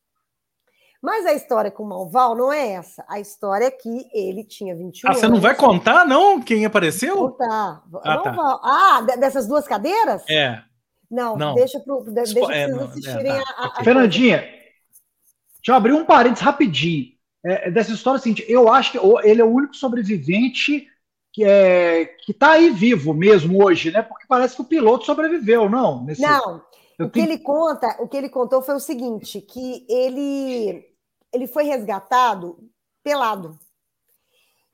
Mas 1.00 1.24
a 1.26 1.32
história 1.32 1.70
com 1.70 1.84
o 1.84 1.88
Malval 1.88 2.34
não 2.34 2.52
é 2.52 2.72
essa. 2.72 3.04
A 3.08 3.20
história 3.20 3.66
é 3.66 3.70
que 3.70 4.08
ele 4.12 4.44
tinha 4.44 4.74
21 4.74 5.08
ah, 5.08 5.10
anos. 5.10 5.20
você 5.20 5.28
não 5.28 5.40
vai 5.40 5.54
contar, 5.54 6.04
não, 6.04 6.40
quem 6.40 6.64
apareceu? 6.64 7.14
Vou 7.16 7.30
contar. 7.30 7.84
Ah, 8.02 8.18
tá. 8.18 8.60
ah, 8.62 9.16
dessas 9.16 9.46
duas 9.46 9.66
cadeiras? 9.66 10.24
É. 10.28 10.60
Não, 11.10 11.36
não. 11.36 11.54
deixa, 11.54 11.78
pro, 11.80 12.02
deixa 12.02 12.38
é, 12.38 12.68
vocês 12.68 12.82
assistirem 12.82 13.32
é, 13.32 13.42
tá. 13.42 13.54
a, 13.56 13.80
a, 13.80 13.84
Fernandinha, 13.84 14.38
deixa 14.38 15.68
eu 15.68 15.74
abrir 15.74 15.92
um 15.92 16.04
parênteses 16.04 16.44
rapidinho. 16.44 17.12
É, 17.44 17.70
dessa 17.70 17.92
história, 17.92 18.18
assim, 18.18 18.34
eu 18.48 18.70
acho 18.70 18.92
que 18.92 18.98
ele 19.22 19.40
é 19.40 19.44
o 19.44 19.50
único 19.50 19.74
sobrevivente 19.74 20.86
que 21.32 21.44
é 21.44 22.06
que 22.24 22.32
está 22.32 22.52
aí 22.52 22.70
vivo 22.70 23.14
mesmo 23.14 23.62
hoje, 23.62 23.92
né? 23.92 24.02
Porque 24.02 24.26
parece 24.28 24.56
que 24.56 24.62
o 24.62 24.66
piloto 24.66 25.06
sobreviveu, 25.06 25.68
não? 25.68 26.04
Nesse... 26.04 26.20
Não, 26.20 26.60
eu 26.98 27.06
o 27.06 27.10
que 27.10 27.20
ele 27.20 27.38
conta, 27.38 27.96
o 28.00 28.08
que 28.08 28.16
ele 28.16 28.28
contou 28.28 28.60
foi 28.60 28.74
o 28.74 28.80
seguinte, 28.80 29.40
que 29.40 29.86
ele 29.88 30.84
ele 31.32 31.46
foi 31.46 31.64
resgatado 31.64 32.58
pelado. 33.02 33.58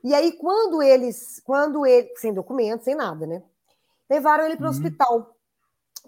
E 0.03 0.15
aí 0.15 0.33
quando 0.33 0.83
eles, 0.83 1.41
quando 1.45 1.85
ele, 1.87 2.15
sem 2.17 2.33
documento, 2.33 2.85
sem 2.85 2.95
nada, 2.95 3.27
né? 3.27 3.43
Levaram 4.09 4.45
ele 4.45 4.57
para 4.57 4.67
o 4.67 4.69
uhum. 4.69 4.75
hospital. 4.75 5.37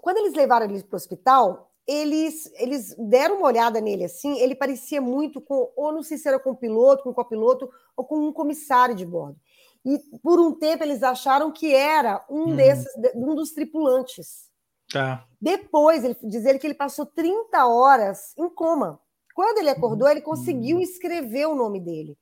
Quando 0.00 0.18
eles 0.18 0.34
levaram 0.34 0.66
ele 0.66 0.82
para 0.82 0.94
o 0.94 0.96
hospital, 0.96 1.72
eles, 1.86 2.50
eles 2.54 2.94
deram 2.98 3.38
uma 3.38 3.46
olhada 3.46 3.80
nele 3.80 4.04
assim, 4.04 4.38
ele 4.40 4.54
parecia 4.54 5.00
muito 5.00 5.40
com, 5.40 5.72
ou 5.76 5.92
não 5.92 6.02
sei 6.02 6.18
se 6.18 6.28
era 6.28 6.38
com 6.38 6.50
o 6.50 6.56
piloto, 6.56 7.04
com 7.04 7.10
o 7.10 7.14
copiloto, 7.14 7.70
ou 7.96 8.04
com 8.04 8.18
um 8.18 8.32
comissário 8.32 8.94
de 8.94 9.06
bordo. 9.06 9.38
E 9.84 9.98
por 10.20 10.40
um 10.40 10.52
tempo 10.52 10.82
eles 10.82 11.02
acharam 11.02 11.52
que 11.52 11.72
era 11.72 12.24
um 12.28 12.48
uhum. 12.48 12.56
desses, 12.56 12.92
um 13.14 13.34
dos 13.36 13.52
tripulantes. 13.52 14.45
Tá. 14.92 15.26
Depois, 15.40 16.04
ele 16.04 16.16
diz 16.24 16.44
ele 16.44 16.58
que 16.58 16.66
ele 16.66 16.74
passou 16.74 17.06
30 17.06 17.66
horas 17.66 18.34
em 18.36 18.48
coma. 18.48 19.00
Quando 19.34 19.58
ele 19.58 19.70
acordou, 19.70 20.08
ele 20.08 20.20
conseguiu 20.20 20.80
escrever 20.80 21.46
o 21.46 21.54
nome 21.54 21.80
dele. 21.80 22.16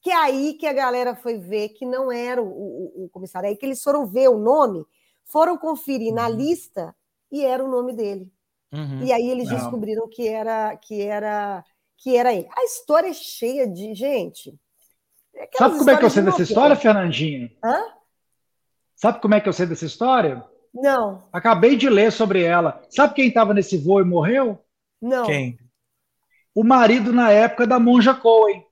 Que 0.00 0.10
é 0.10 0.16
aí 0.16 0.54
que 0.54 0.66
a 0.66 0.72
galera 0.72 1.14
foi 1.14 1.38
ver 1.38 1.70
que 1.70 1.84
não 1.84 2.10
era 2.10 2.42
o, 2.42 2.46
o, 2.46 3.04
o 3.04 3.08
comissário. 3.08 3.46
É 3.46 3.50
aí 3.50 3.56
que 3.56 3.66
eles 3.66 3.82
foram 3.82 4.06
ver 4.06 4.28
o 4.28 4.38
nome, 4.38 4.84
foram 5.24 5.56
conferir 5.56 6.12
na 6.12 6.28
uhum. 6.28 6.36
lista 6.36 6.94
e 7.30 7.44
era 7.44 7.64
o 7.64 7.68
nome 7.68 7.94
dele. 7.94 8.30
Uhum. 8.72 9.02
E 9.02 9.12
aí 9.12 9.28
eles 9.28 9.48
descobriram 9.48 10.08
que 10.08 10.26
era 10.28 10.76
que 10.76 11.02
era 11.02 11.64
que 11.98 12.16
era 12.16 12.32
ele. 12.32 12.48
A 12.56 12.64
história 12.64 13.08
é 13.08 13.12
cheia 13.12 13.66
de 13.66 13.94
gente. 13.94 14.58
Sabe 15.56 15.78
como 15.78 15.90
é 15.90 15.96
que 15.96 16.04
eu 16.04 16.10
sei 16.10 16.22
dessa 16.22 16.42
história, 16.42 16.76
Fernandinha? 16.76 17.50
Hã? 17.64 17.84
Sabe 18.94 19.20
como 19.20 19.34
é 19.34 19.40
que 19.40 19.48
eu 19.48 19.52
sei 19.52 19.66
dessa 19.66 19.84
história? 19.84 20.44
Não. 20.74 21.24
Acabei 21.32 21.76
de 21.76 21.88
ler 21.88 22.10
sobre 22.10 22.42
ela. 22.42 22.82
Sabe 22.88 23.14
quem 23.14 23.28
estava 23.28 23.52
nesse 23.52 23.76
voo 23.76 24.00
e 24.00 24.04
morreu? 24.04 24.58
Não. 25.00 25.26
Quem? 25.26 25.58
O 26.54 26.64
marido 26.64 27.12
na 27.12 27.30
época 27.30 27.66
da 27.66 27.78
Monja 27.78 28.14
Cohen. 28.14 28.64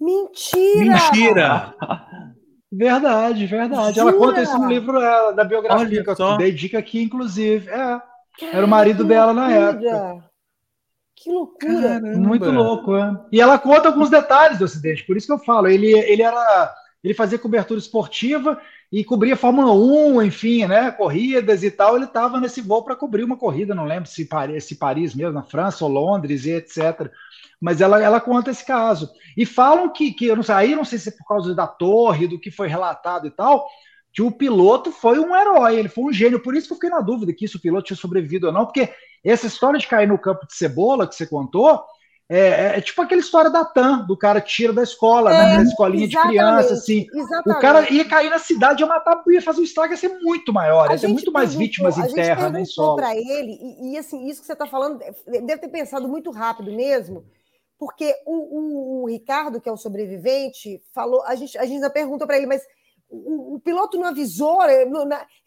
Mentira! 0.00 0.84
Mentira! 0.84 1.74
verdade, 2.72 3.46
verdade. 3.46 3.98
Jura? 3.98 4.10
Ela 4.10 4.18
conta 4.18 4.42
isso 4.42 4.58
no 4.58 4.68
livro 4.68 4.98
dela, 4.98 5.32
da 5.32 5.44
biografia 5.44 6.02
que 6.04 6.22
eu 6.22 6.36
dei 6.38 6.52
dica 6.52 6.78
aqui, 6.78 7.02
inclusive. 7.02 7.68
É. 7.68 8.00
Era 8.52 8.64
o 8.64 8.68
marido 8.68 9.04
dela 9.04 9.34
na 9.34 9.50
época. 9.50 10.24
Que 11.16 11.30
loucura! 11.30 12.00
Caramba. 12.00 12.18
Muito 12.18 12.50
louco, 12.50 12.96
é. 12.96 13.14
E 13.30 13.40
ela 13.40 13.58
conta 13.58 13.88
alguns 13.88 14.08
detalhes 14.08 14.58
do 14.58 14.64
acidente, 14.64 15.04
por 15.04 15.16
isso 15.16 15.26
que 15.26 15.32
eu 15.32 15.38
falo. 15.38 15.68
Ele, 15.68 15.92
ele 15.92 16.22
era. 16.22 16.74
Ele 17.02 17.14
fazia 17.14 17.38
cobertura 17.38 17.80
esportiva 17.80 18.60
e 18.92 19.02
cobria 19.02 19.36
Fórmula 19.36 19.72
1, 19.72 20.22
enfim, 20.22 20.66
né? 20.66 20.90
Corridas 20.90 21.62
e 21.62 21.70
tal. 21.70 21.96
Ele 21.96 22.04
estava 22.04 22.38
nesse 22.38 22.60
voo 22.60 22.82
para 22.82 22.96
cobrir 22.96 23.24
uma 23.24 23.36
corrida, 23.36 23.74
não 23.74 23.86
lembro 23.86 24.08
se 24.08 24.26
Paris, 24.26 24.64
se 24.64 24.76
Paris 24.76 25.14
mesmo, 25.14 25.32
na 25.32 25.42
França 25.42 25.84
ou 25.84 25.90
Londres 25.90 26.44
e 26.44 26.50
etc. 26.50 27.10
Mas 27.60 27.80
ela, 27.80 28.02
ela 28.02 28.20
conta 28.20 28.50
esse 28.50 28.64
caso. 28.64 29.10
E 29.36 29.46
falam 29.46 29.92
que, 29.92 30.12
que 30.12 30.26
eu 30.26 30.36
não 30.36 30.42
sei, 30.42 30.54
aí 30.54 30.76
não 30.76 30.84
sei 30.84 30.98
se 30.98 31.08
é 31.08 31.12
por 31.12 31.26
causa 31.26 31.54
da 31.54 31.66
torre, 31.66 32.26
do 32.26 32.38
que 32.38 32.50
foi 32.50 32.68
relatado 32.68 33.26
e 33.26 33.30
tal, 33.30 33.66
que 34.12 34.20
o 34.20 34.30
piloto 34.30 34.92
foi 34.92 35.18
um 35.18 35.34
herói, 35.34 35.76
ele 35.76 35.88
foi 35.88 36.04
um 36.04 36.12
gênio. 36.12 36.40
Por 36.40 36.54
isso 36.54 36.66
que 36.66 36.72
eu 36.72 36.76
fiquei 36.76 36.90
na 36.90 37.00
dúvida 37.00 37.32
que 37.32 37.48
se 37.48 37.56
o 37.56 37.60
piloto 37.60 37.86
tinha 37.86 37.96
sobrevivido 37.96 38.48
ou 38.48 38.52
não, 38.52 38.66
porque 38.66 38.92
essa 39.24 39.46
história 39.46 39.78
de 39.78 39.86
cair 39.86 40.06
no 40.06 40.18
campo 40.18 40.46
de 40.46 40.54
cebola 40.54 41.06
que 41.06 41.14
você 41.14 41.26
contou 41.26 41.82
é, 42.32 42.78
é, 42.78 42.80
tipo 42.80 43.02
aquela 43.02 43.20
história 43.20 43.50
da 43.50 43.64
TAM, 43.64 44.06
do 44.06 44.16
cara 44.16 44.40
tira 44.40 44.72
da 44.72 44.84
escola, 44.84 45.30
né? 45.30 45.36
é, 45.36 45.48
né? 45.48 45.56
Da 45.56 45.62
escolinha 45.64 46.06
de 46.06 46.16
criança, 46.16 46.74
assim. 46.74 47.04
Exatamente. 47.12 47.58
O 47.58 47.60
cara 47.60 47.92
ia 47.92 48.04
cair 48.04 48.30
na 48.30 48.38
cidade, 48.38 48.84
ia 48.84 48.86
matar, 48.86 49.20
ia 49.26 49.42
fazer 49.42 49.60
o 49.60 49.64
estrago, 49.64 49.92
ia 49.92 49.96
ser 49.96 50.16
muito 50.20 50.52
maior, 50.52 50.92
ia 50.92 50.98
ter 50.98 51.08
muito 51.08 51.32
mais 51.32 51.56
vítimas 51.56 51.98
em 51.98 52.14
terra, 52.14 52.48
né? 52.48 52.60
Em 52.60 52.64
solo. 52.64 52.94
para 52.94 53.16
ele, 53.16 53.58
e, 53.60 53.94
e, 53.94 53.98
assim, 53.98 54.28
isso 54.28 54.40
que 54.40 54.46
você 54.46 54.52
está 54.52 54.64
falando, 54.64 55.00
deve 55.26 55.58
ter 55.58 55.68
pensado 55.68 56.06
muito 56.06 56.30
rápido 56.30 56.70
mesmo, 56.70 57.24
porque 57.76 58.14
o, 58.24 58.34
o, 58.34 59.02
o, 59.02 59.08
Ricardo, 59.08 59.60
que 59.60 59.68
é 59.68 59.72
o 59.72 59.76
sobrevivente, 59.76 60.80
falou, 60.94 61.24
a 61.24 61.34
gente, 61.34 61.58
a 61.58 61.62
gente 61.62 61.74
ainda 61.74 61.90
pergunta 61.90 62.28
para 62.28 62.36
ele, 62.36 62.46
mas 62.46 62.62
o, 63.08 63.56
o, 63.56 63.60
piloto 63.60 63.98
não 63.98 64.06
avisou, 64.06 64.62
ele 64.62 64.90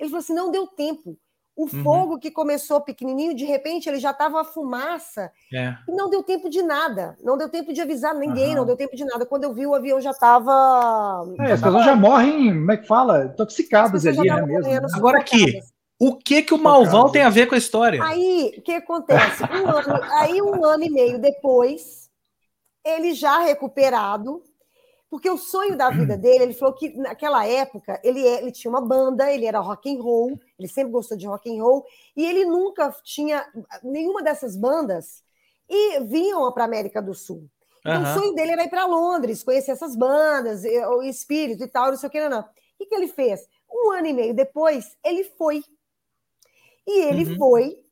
falou 0.09 0.17
assim, 0.17 0.33
não 0.33 0.51
deu 0.51 0.67
tempo. 0.67 1.17
O 1.55 1.63
uhum. 1.63 1.83
fogo 1.83 2.19
que 2.19 2.31
começou 2.31 2.81
pequenininho, 2.81 3.35
de 3.35 3.45
repente 3.45 3.87
ele 3.87 3.99
já 3.99 4.09
estava 4.09 4.41
a 4.41 4.43
fumaça. 4.43 5.31
É. 5.53 5.75
E 5.87 5.91
não 5.91 6.09
deu 6.09 6.23
tempo 6.23 6.49
de 6.49 6.63
nada. 6.63 7.15
Não 7.23 7.37
deu 7.37 7.47
tempo 7.47 7.71
de 7.71 7.79
avisar 7.79 8.15
ninguém, 8.15 8.49
uhum. 8.49 8.55
não 8.55 8.65
deu 8.65 8.75
tempo 8.75 8.95
de 8.95 9.05
nada. 9.05 9.25
Quando 9.25 9.43
eu 9.43 9.53
vi, 9.53 9.67
o 9.67 9.75
avião 9.75 10.01
já 10.01 10.11
estava. 10.11 11.23
É, 11.39 11.51
as 11.51 11.61
pessoas 11.61 11.85
já 11.85 11.95
morrem, 11.95 12.49
como 12.49 12.71
é 12.71 12.77
que 12.77 12.87
fala? 12.87 13.25
Intoxicadas 13.25 14.05
ali, 14.05 14.27
né? 14.27 14.41
Mesmo. 14.41 14.87
Agora 14.95 15.19
aqui, 15.19 15.61
o 15.99 16.15
que 16.15 16.41
que 16.41 16.53
o 16.53 16.57
Malvão 16.57 17.11
tem 17.11 17.21
a 17.21 17.29
ver 17.29 17.45
com 17.45 17.55
a 17.55 17.57
história? 17.57 18.03
Aí, 18.03 18.55
o 18.57 18.61
que 18.61 18.73
acontece? 18.73 19.43
Um 19.43 19.69
ano, 19.69 20.03
aí, 20.19 20.41
um 20.41 20.65
ano 20.65 20.83
e 20.83 20.89
meio 20.89 21.19
depois, 21.19 22.09
ele 22.83 23.13
já 23.13 23.39
recuperado, 23.39 24.41
porque 25.13 25.29
o 25.29 25.37
sonho 25.37 25.77
da 25.77 25.91
vida 25.91 26.17
dele, 26.17 26.45
ele 26.45 26.53
falou 26.55 26.73
que 26.73 26.97
naquela 26.97 27.45
época 27.45 28.01
ele, 28.03 28.25
é, 28.25 28.41
ele 28.41 28.51
tinha 28.51 28.71
uma 28.71 28.81
banda, 28.81 29.31
ele 29.31 29.45
era 29.45 29.59
rock 29.59 29.95
and 29.95 30.01
roll, 30.01 30.39
ele 30.57 30.67
sempre 30.67 30.91
gostou 30.91 31.15
de 31.15 31.27
rock 31.27 31.55
and 31.55 31.61
roll, 31.61 31.85
e 32.17 32.25
ele 32.25 32.45
nunca 32.45 32.91
tinha 33.03 33.45
nenhuma 33.83 34.23
dessas 34.23 34.57
bandas 34.57 35.23
e 35.69 35.99
vinham 35.99 36.51
para 36.51 36.63
a 36.63 36.65
América 36.65 36.99
do 36.99 37.13
Sul. 37.13 37.47
Então, 37.81 38.01
uhum. 38.01 38.09
o 38.09 38.13
sonho 38.15 38.33
dele 38.33 38.53
era 38.53 38.63
ir 38.63 38.71
para 38.71 38.87
Londres, 38.87 39.43
conhecer 39.43 39.73
essas 39.73 39.95
bandas, 39.95 40.63
o 40.63 41.03
espírito 41.03 41.63
e 41.63 41.67
tal, 41.67 41.91
não 41.91 41.97
sei 41.97 42.09
o 42.09 42.11
que, 42.11 42.19
não, 42.19 42.29
não. 42.31 42.41
O 42.41 42.47
que, 42.79 42.87
que 42.87 42.95
ele 42.95 43.07
fez? 43.07 43.47
Um 43.71 43.91
ano 43.91 44.07
e 44.07 44.13
meio 44.13 44.33
depois, 44.33 44.97
ele 45.05 45.25
foi. 45.37 45.63
E 46.87 47.01
ele 47.01 47.33
uhum. 47.33 47.37
foi 47.37 47.82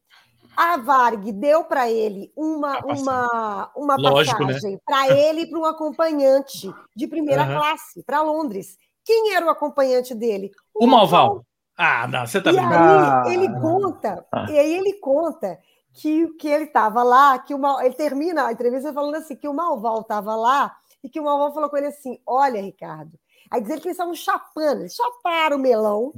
a 0.55 0.77
Varg 0.77 1.31
deu 1.31 1.63
para 1.63 1.89
ele 1.89 2.31
uma, 2.35 2.79
uma, 2.79 3.71
uma 3.75 3.95
Lógico, 3.95 4.43
né? 4.43 4.53
passagem 4.53 4.73
né? 4.73 4.79
para 4.85 5.09
ele 5.09 5.41
e 5.41 5.49
para 5.49 5.59
um 5.59 5.65
acompanhante 5.65 6.73
de 6.95 7.07
primeira 7.07 7.43
uhum. 7.43 7.57
classe 7.57 8.03
para 8.03 8.21
Londres. 8.21 8.77
Quem 9.03 9.33
era 9.33 9.45
o 9.45 9.49
acompanhante 9.49 10.13
dele? 10.13 10.51
O, 10.75 10.85
o 10.85 10.87
Malval. 10.87 11.45
Ah, 11.77 12.07
não, 12.07 12.27
você 12.27 12.41
tá 12.41 12.51
e 12.51 12.59
Aí 12.59 13.33
ele 13.33 13.49
conta, 13.59 14.25
ah. 14.31 14.45
e 14.49 14.59
aí 14.59 14.73
ele 14.73 14.93
conta 14.93 15.57
que, 15.93 16.27
que 16.35 16.47
ele 16.47 16.65
estava 16.65 17.01
lá, 17.01 17.39
que 17.39 17.53
o 17.53 17.59
Mal, 17.59 17.81
ele 17.81 17.95
termina 17.95 18.47
a 18.47 18.51
entrevista 18.51 18.93
falando 18.93 19.15
assim, 19.15 19.35
que 19.35 19.47
o 19.47 19.53
Malval 19.53 20.01
estava 20.01 20.35
lá 20.35 20.75
e 21.03 21.09
que 21.09 21.19
o 21.19 21.23
Malval 21.23 21.53
falou 21.53 21.69
com 21.69 21.77
ele 21.77 21.87
assim: 21.87 22.19
olha, 22.25 22.61
Ricardo. 22.61 23.17
Aí 23.49 23.61
diz 23.61 23.71
ele 23.71 23.81
que 23.81 23.87
eles 23.87 23.97
estavam 23.97 24.15
chapando, 24.15 24.81
eles 24.81 24.95
chaparam 24.95 25.57
o 25.57 25.59
melão. 25.59 26.13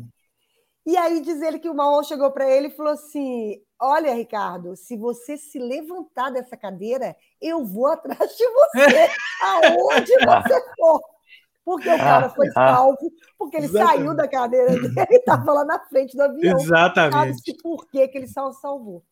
E 0.86 0.98
aí 0.98 1.22
diz 1.22 1.42
ele 1.42 1.60
que 1.60 1.70
o 1.70 1.74
Malval 1.74 2.04
chegou 2.04 2.30
para 2.32 2.50
ele 2.50 2.68
e 2.68 2.72
falou 2.72 2.94
assim: 2.94 3.62
Olha, 3.86 4.14
Ricardo, 4.14 4.78
se 4.78 4.96
você 4.96 5.36
se 5.36 5.60
levantar 5.60 6.30
dessa 6.30 6.56
cadeira, 6.56 7.18
eu 7.42 7.66
vou 7.66 7.88
atrás 7.88 8.18
de 8.38 8.48
você, 8.48 9.10
aonde 9.44 10.14
você 10.26 10.76
for. 10.78 11.02
Porque 11.66 11.90
o 11.90 11.98
cara 11.98 12.30
foi 12.30 12.48
ah, 12.56 12.76
salvo, 12.76 13.12
porque 13.38 13.58
ele 13.58 13.66
exatamente. 13.66 13.98
saiu 13.98 14.16
da 14.16 14.26
cadeira 14.26 14.72
dele 14.72 14.88
e 15.12 15.16
estava 15.16 15.52
lá 15.52 15.66
na 15.66 15.80
frente 15.80 16.16
do 16.16 16.24
avião. 16.24 16.58
Exatamente. 16.58 17.38
Sabe 17.40 17.58
por 17.62 17.86
que, 17.90 18.08
que 18.08 18.18
ele 18.18 18.28
salvou. 18.28 19.04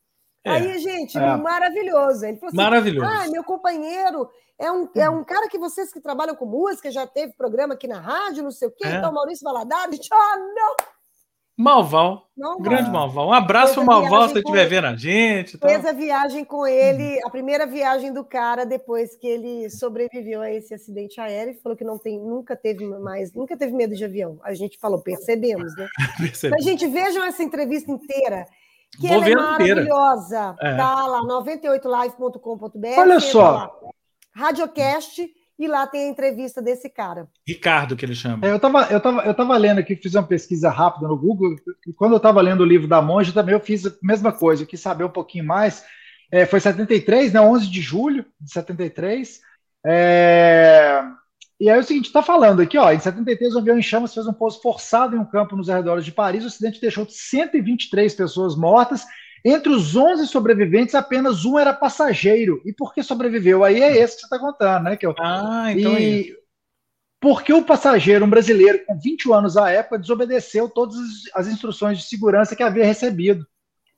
É, 0.42 0.52
Aí, 0.52 0.80
gente, 0.80 1.18
é. 1.18 1.36
maravilhoso. 1.36 2.26
Ele 2.26 2.38
falou 2.38 2.48
assim, 2.48 2.58
maravilhoso. 2.58 3.12
Ah, 3.12 3.28
meu 3.30 3.44
companheiro 3.44 4.30
é 4.58 4.72
um, 4.72 4.90
é 4.96 5.10
um 5.10 5.24
cara 5.26 5.50
que 5.50 5.58
vocês 5.58 5.92
que 5.92 6.00
trabalham 6.00 6.36
com 6.36 6.46
música, 6.46 6.90
já 6.90 7.06
teve 7.06 7.34
programa 7.34 7.74
aqui 7.74 7.90
na 7.90 8.00
rádio, 8.00 8.42
não 8.42 8.52
sei 8.52 8.70
o 8.70 8.72
quê, 8.72 8.88
é. 8.88 8.96
então 8.96 9.12
Maurício 9.12 9.44
Valadares. 9.44 10.00
Ah, 10.12 10.38
não! 10.38 10.76
Malval. 11.62 12.28
Grande 12.60 12.90
Malval. 12.90 13.28
Um 13.28 13.34
abraço 13.34 13.76
pro 13.76 13.86
Malval 13.86 14.28
se 14.28 14.34
você 14.34 14.40
estiver 14.40 14.66
vendo 14.68 14.88
a 14.88 14.96
gente. 14.96 15.58
Tá? 15.58 15.68
Fez 15.70 15.86
a 15.86 15.92
viagem 15.92 16.44
com 16.44 16.66
ele, 16.66 17.20
a 17.24 17.30
primeira 17.30 17.68
viagem 17.68 18.12
do 18.12 18.24
cara 18.24 18.66
depois 18.66 19.16
que 19.16 19.28
ele 19.28 19.70
sobreviveu 19.70 20.42
a 20.42 20.52
esse 20.52 20.74
acidente 20.74 21.22
aéreo 21.22 21.54
e 21.54 21.62
falou 21.62 21.78
que 21.78 21.84
não 21.84 22.00
tem, 22.00 22.20
nunca 22.20 22.56
teve 22.56 22.86
mais, 22.86 23.32
nunca 23.34 23.56
teve 23.56 23.74
medo 23.74 23.96
de 23.96 24.04
avião. 24.04 24.40
A 24.44 24.56
gente 24.56 24.80
falou, 24.80 25.00
percebemos, 25.02 25.76
né? 25.76 25.88
Mas, 26.50 26.64
gente, 26.64 26.88
vejam 26.88 27.24
essa 27.24 27.44
entrevista 27.44 27.92
inteira. 27.92 28.48
Que 29.00 29.08
Vou 29.08 29.18
ela 29.18 29.30
é 29.30 29.36
maravilhosa. 29.36 30.56
É. 30.60 30.76
Tá 30.76 31.06
lá, 31.06 31.22
98live.com.br. 31.22 32.88
Olha 32.98 33.20
só. 33.20 33.80
Radiocast 34.34 35.30
e 35.62 35.68
lá 35.68 35.86
tem 35.86 36.06
a 36.06 36.10
entrevista 36.10 36.60
desse 36.60 36.90
cara. 36.90 37.28
Ricardo, 37.48 37.96
que 37.96 38.04
ele 38.04 38.16
chama. 38.16 38.48
É, 38.48 38.52
eu, 38.52 38.56
estava 38.56 38.92
eu, 38.92 39.00
tava, 39.00 39.22
eu 39.22 39.34
tava 39.34 39.56
lendo 39.58 39.78
aqui, 39.78 39.96
fiz 39.96 40.16
uma 40.16 40.24
pesquisa 40.24 40.72
rápida 40.72 41.08
no 41.08 41.16
Google, 41.16 41.56
e 41.88 41.94
quando 41.94 42.14
eu 42.14 42.18
estava 42.18 42.42
lendo 42.42 42.62
o 42.62 42.66
livro 42.66 42.88
da 42.88 43.00
Monja, 43.00 43.32
também 43.32 43.54
eu 43.54 43.60
fiz 43.60 43.86
a 43.86 43.92
mesma 44.02 44.32
coisa, 44.32 44.64
eu 44.64 44.68
quis 44.68 44.80
saber 44.80 45.04
um 45.04 45.10
pouquinho 45.10 45.46
mais. 45.46 45.84
É, 46.32 46.48
foi 46.48 46.60
73, 46.60 47.34
né, 47.34 47.40
11 47.40 47.70
de 47.70 47.80
julho 47.80 48.26
de 48.40 48.52
73. 48.52 49.40
É... 49.86 51.04
E 51.60 51.70
aí 51.70 51.78
é 51.78 51.80
o 51.80 51.84
seguinte, 51.84 52.08
está 52.08 52.24
falando 52.24 52.60
aqui, 52.60 52.76
ó, 52.76 52.92
em 52.92 53.00
73 53.00 53.54
o 53.54 53.60
avião 53.60 53.78
em 53.78 53.84
chamas 53.84 54.16
fez 54.16 54.26
um 54.26 54.34
pouso 54.34 54.60
forçado 54.64 55.16
em 55.16 55.20
um 55.20 55.26
campo 55.26 55.56
nos 55.56 55.70
arredores 55.70 56.04
de 56.04 56.12
Paris, 56.12 56.44
o 56.44 56.48
acidente 56.48 56.82
deixou 56.82 57.06
123 57.08 58.16
pessoas 58.16 58.56
mortas 58.56 59.06
entre 59.44 59.72
os 59.72 59.96
11 59.96 60.28
sobreviventes, 60.28 60.94
apenas 60.94 61.46
um 61.46 61.58
era 61.58 61.74
passageiro. 61.74 62.62
E 62.66 62.72
por 62.72 62.94
que 62.94 63.02
sobreviveu? 63.02 63.64
Aí 63.64 63.82
é 63.82 63.98
esse 63.98 64.16
que 64.16 64.22
você 64.22 64.26
está 64.28 64.40
contando, 64.40 64.84
né? 64.84 64.96
Que 64.96 65.06
eu... 65.06 65.16
Ah, 65.20 65.72
então 65.72 65.98
e... 65.98 66.32
é 66.32 66.36
Porque 67.20 67.52
o 67.52 67.64
passageiro, 67.64 68.26
um 68.26 68.30
brasileiro 68.30 68.86
com 68.86 69.00
20 69.00 69.32
anos 69.32 69.58
à 69.58 69.70
época, 69.72 69.98
desobedeceu 69.98 70.70
todas 70.70 70.98
as 71.34 71.48
instruções 71.48 71.98
de 71.98 72.06
segurança 72.06 72.56
que 72.56 72.64
havia 72.64 72.86
recebido. 72.86 73.46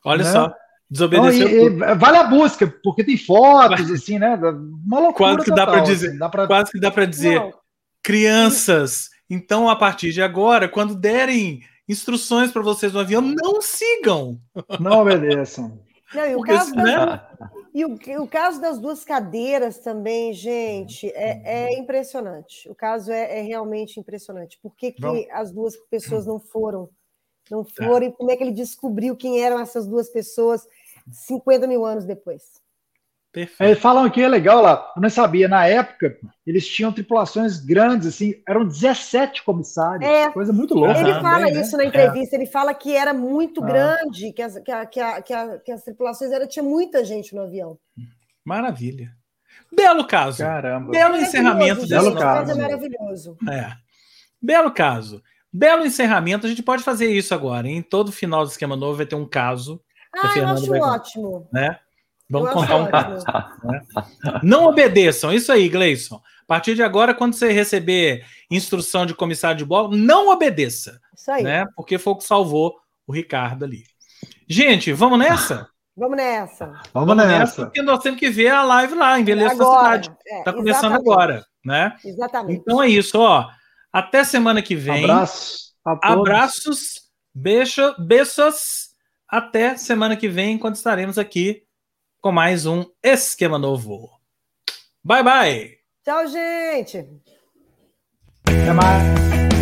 Olha 0.05 0.23
né? 0.23 0.31
só. 0.31 0.55
Desobedeceu. 0.89 1.47
Então, 1.47 1.87
e, 1.87 1.91
e, 1.91 1.95
vale 1.95 2.17
a 2.17 2.23
busca, 2.23 2.67
porque 2.83 3.03
tem 3.03 3.17
fotos, 3.17 3.89
assim, 3.91 4.19
né? 4.19 4.35
Uma 4.35 4.99
loucura. 4.99 5.35
Quase 5.35 5.45
que 5.45 5.55
dá 5.55 5.65
para 5.65 5.79
dizer. 5.81 6.07
Assim, 6.09 6.17
dá 6.17 6.29
pra... 6.29 6.47
Quase 6.47 6.71
que 6.71 6.79
dá 6.79 6.91
para 6.91 7.05
dizer. 7.05 7.39
Não. 7.39 7.53
Crianças, 8.01 9.09
então 9.29 9.69
a 9.69 9.75
partir 9.75 10.11
de 10.11 10.21
agora, 10.21 10.67
quando 10.67 10.93
derem 10.93 11.63
instruções 11.87 12.51
para 12.51 12.61
vocês 12.61 12.93
no 12.93 12.99
avião, 12.99 13.21
não 13.21 13.61
sigam. 13.61 14.39
Não 14.79 15.01
obedeçam. 15.01 15.79
Não, 16.13 16.27
e 16.27 16.35
o, 16.35 16.37
Porque, 16.37 16.53
caso 16.53 16.75
né? 16.75 16.83
das, 16.83 17.21
e 17.73 17.85
o, 17.85 18.21
o, 18.21 18.27
caso 18.27 18.61
das 18.61 18.79
duas 18.79 19.03
cadeiras 19.03 19.79
também, 19.79 20.31
gente, 20.31 21.07
é, 21.09 21.41
é 21.43 21.79
impressionante. 21.79 22.69
O 22.69 22.75
caso 22.75 23.11
é, 23.11 23.39
é, 23.39 23.41
realmente 23.41 23.99
impressionante. 23.99 24.59
Por 24.61 24.75
que, 24.75 24.91
que 24.91 25.31
as 25.31 25.51
duas 25.51 25.75
pessoas 25.89 26.25
não 26.27 26.39
foram? 26.39 26.89
Não 27.49 27.65
foram, 27.65 28.05
é. 28.05 28.09
e 28.09 28.11
como 28.11 28.31
é 28.31 28.37
que 28.37 28.43
ele 28.43 28.51
descobriu 28.51 29.17
quem 29.17 29.41
eram 29.41 29.59
essas 29.59 29.87
duas 29.87 30.09
pessoas 30.09 30.65
50 31.11 31.67
mil 31.67 31.83
anos 31.83 32.05
depois? 32.05 32.62
Perfeito. 33.33 33.63
Eles 33.63 33.79
falam 33.79 34.07
que 34.11 34.21
é 34.21 34.27
legal 34.27 34.61
lá, 34.61 34.93
eu 34.95 35.01
não 35.01 35.09
sabia, 35.09 35.47
na 35.47 35.65
época 35.65 36.15
eles 36.45 36.67
tinham 36.67 36.93
tripulações 36.93 37.59
grandes, 37.59 38.07
assim, 38.07 38.35
eram 38.47 38.63
17 38.63 39.41
comissários, 39.41 40.07
é, 40.07 40.29
coisa 40.29 40.53
muito 40.53 40.75
louca. 40.75 40.99
Ele 40.99 41.13
fala 41.15 41.47
né? 41.47 41.59
isso 41.59 41.75
na 41.75 41.85
entrevista, 41.85 42.35
é. 42.35 42.39
ele 42.39 42.45
fala 42.45 42.75
que 42.75 42.95
era 42.95 43.11
muito 43.11 43.63
ah. 43.63 43.65
grande, 43.65 44.31
que 44.33 44.41
as, 44.41 44.59
que, 44.59 44.71
a, 44.71 44.85
que, 44.85 44.99
a, 44.99 45.21
que, 45.23 45.33
a, 45.33 45.57
que 45.57 45.71
as 45.71 45.83
tripulações 45.83 46.31
eram, 46.31 46.47
tinha 46.47 46.61
muita 46.61 47.03
gente 47.03 47.33
no 47.33 47.41
avião. 47.41 47.75
Maravilha. 48.45 49.11
Belo 49.75 50.05
caso. 50.05 50.37
Caramba. 50.37 50.91
Belo 50.91 51.17
encerramento 51.17 51.81
desse 51.81 51.89
Belo 51.89 52.15
caso. 52.15 52.51
É 52.51 52.55
maravilhoso. 52.55 53.35
É. 53.49 53.71
Belo 54.39 54.71
caso. 54.71 55.23
Belo 55.51 55.83
encerramento, 55.83 56.45
a 56.45 56.49
gente 56.49 56.61
pode 56.61 56.83
fazer 56.83 57.09
isso 57.09 57.33
agora. 57.33 57.67
Em 57.67 57.81
todo 57.81 58.11
final 58.11 58.45
do 58.45 58.51
esquema 58.51 58.75
novo 58.75 58.97
vai 58.97 59.07
ter 59.07 59.15
um 59.15 59.27
caso. 59.27 59.81
Ah, 60.15 60.37
eu 60.37 60.47
acho 60.47 60.67
vai, 60.67 60.79
ótimo. 60.79 61.47
Né? 61.51 61.79
Vamos 62.29 62.49
eu 62.49 62.53
contar 62.53 62.75
um 62.77 62.87
caso. 62.87 63.25
Né? 63.63 63.81
Não 64.41 64.65
obedeçam, 64.65 65.33
isso 65.33 65.51
aí, 65.51 65.69
Gleison. 65.69 66.15
A 66.15 66.45
partir 66.47 66.75
de 66.75 66.83
agora, 66.83 67.13
quando 67.13 67.33
você 67.33 67.51
receber 67.51 68.25
instrução 68.49 69.05
de 69.05 69.13
comissário 69.13 69.57
de 69.57 69.65
bordo, 69.65 69.95
não 69.95 70.29
obedeça. 70.29 70.99
Isso 71.15 71.31
aí. 71.31 71.43
Né? 71.43 71.65
Porque 71.75 71.97
foi 71.97 72.13
o 72.13 72.15
que 72.17 72.23
salvou 72.23 72.75
o 73.07 73.13
Ricardo 73.13 73.65
ali. 73.65 73.83
Gente, 74.47 74.91
vamos 74.93 75.19
nessa? 75.19 75.67
Vamos 75.95 76.17
nessa. 76.17 76.65
Vamos, 76.65 77.07
vamos 77.07 77.17
nessa. 77.17 77.39
nessa. 77.39 77.65
Porque 77.65 77.81
nós 77.81 77.99
temos 78.01 78.19
que 78.19 78.29
ver 78.29 78.49
a 78.49 78.63
live 78.63 78.95
lá, 78.95 79.19
Envelheça 79.19 79.63
a 79.63 79.65
Cidade. 79.65 80.15
Está 80.25 80.51
é, 80.51 80.53
começando 80.53 80.93
agora, 80.93 81.45
né? 81.63 81.95
Exatamente. 82.03 82.59
Então 82.59 82.81
é 82.81 82.89
isso, 82.89 83.19
ó. 83.19 83.49
Até 83.91 84.23
semana 84.23 84.61
que 84.61 84.75
vem. 84.75 85.03
Abraços. 85.03 85.73
Abraços. 85.85 87.03
Beijo, 87.33 87.95
beijos. 87.99 88.89
Até 89.29 89.77
semana 89.77 90.15
que 90.15 90.27
vem, 90.27 90.57
quando 90.57 90.75
estaremos 90.75 91.17
aqui 91.17 91.62
com 92.23 92.31
mais 92.31 92.65
um 92.65 92.85
Esquema 93.03 93.59
Novo. 93.59 94.09
Bye, 95.03 95.23
bye! 95.23 95.77
Tchau, 96.05 96.25
gente! 96.27 97.05
Até 98.47 98.71
mais! 98.71 99.52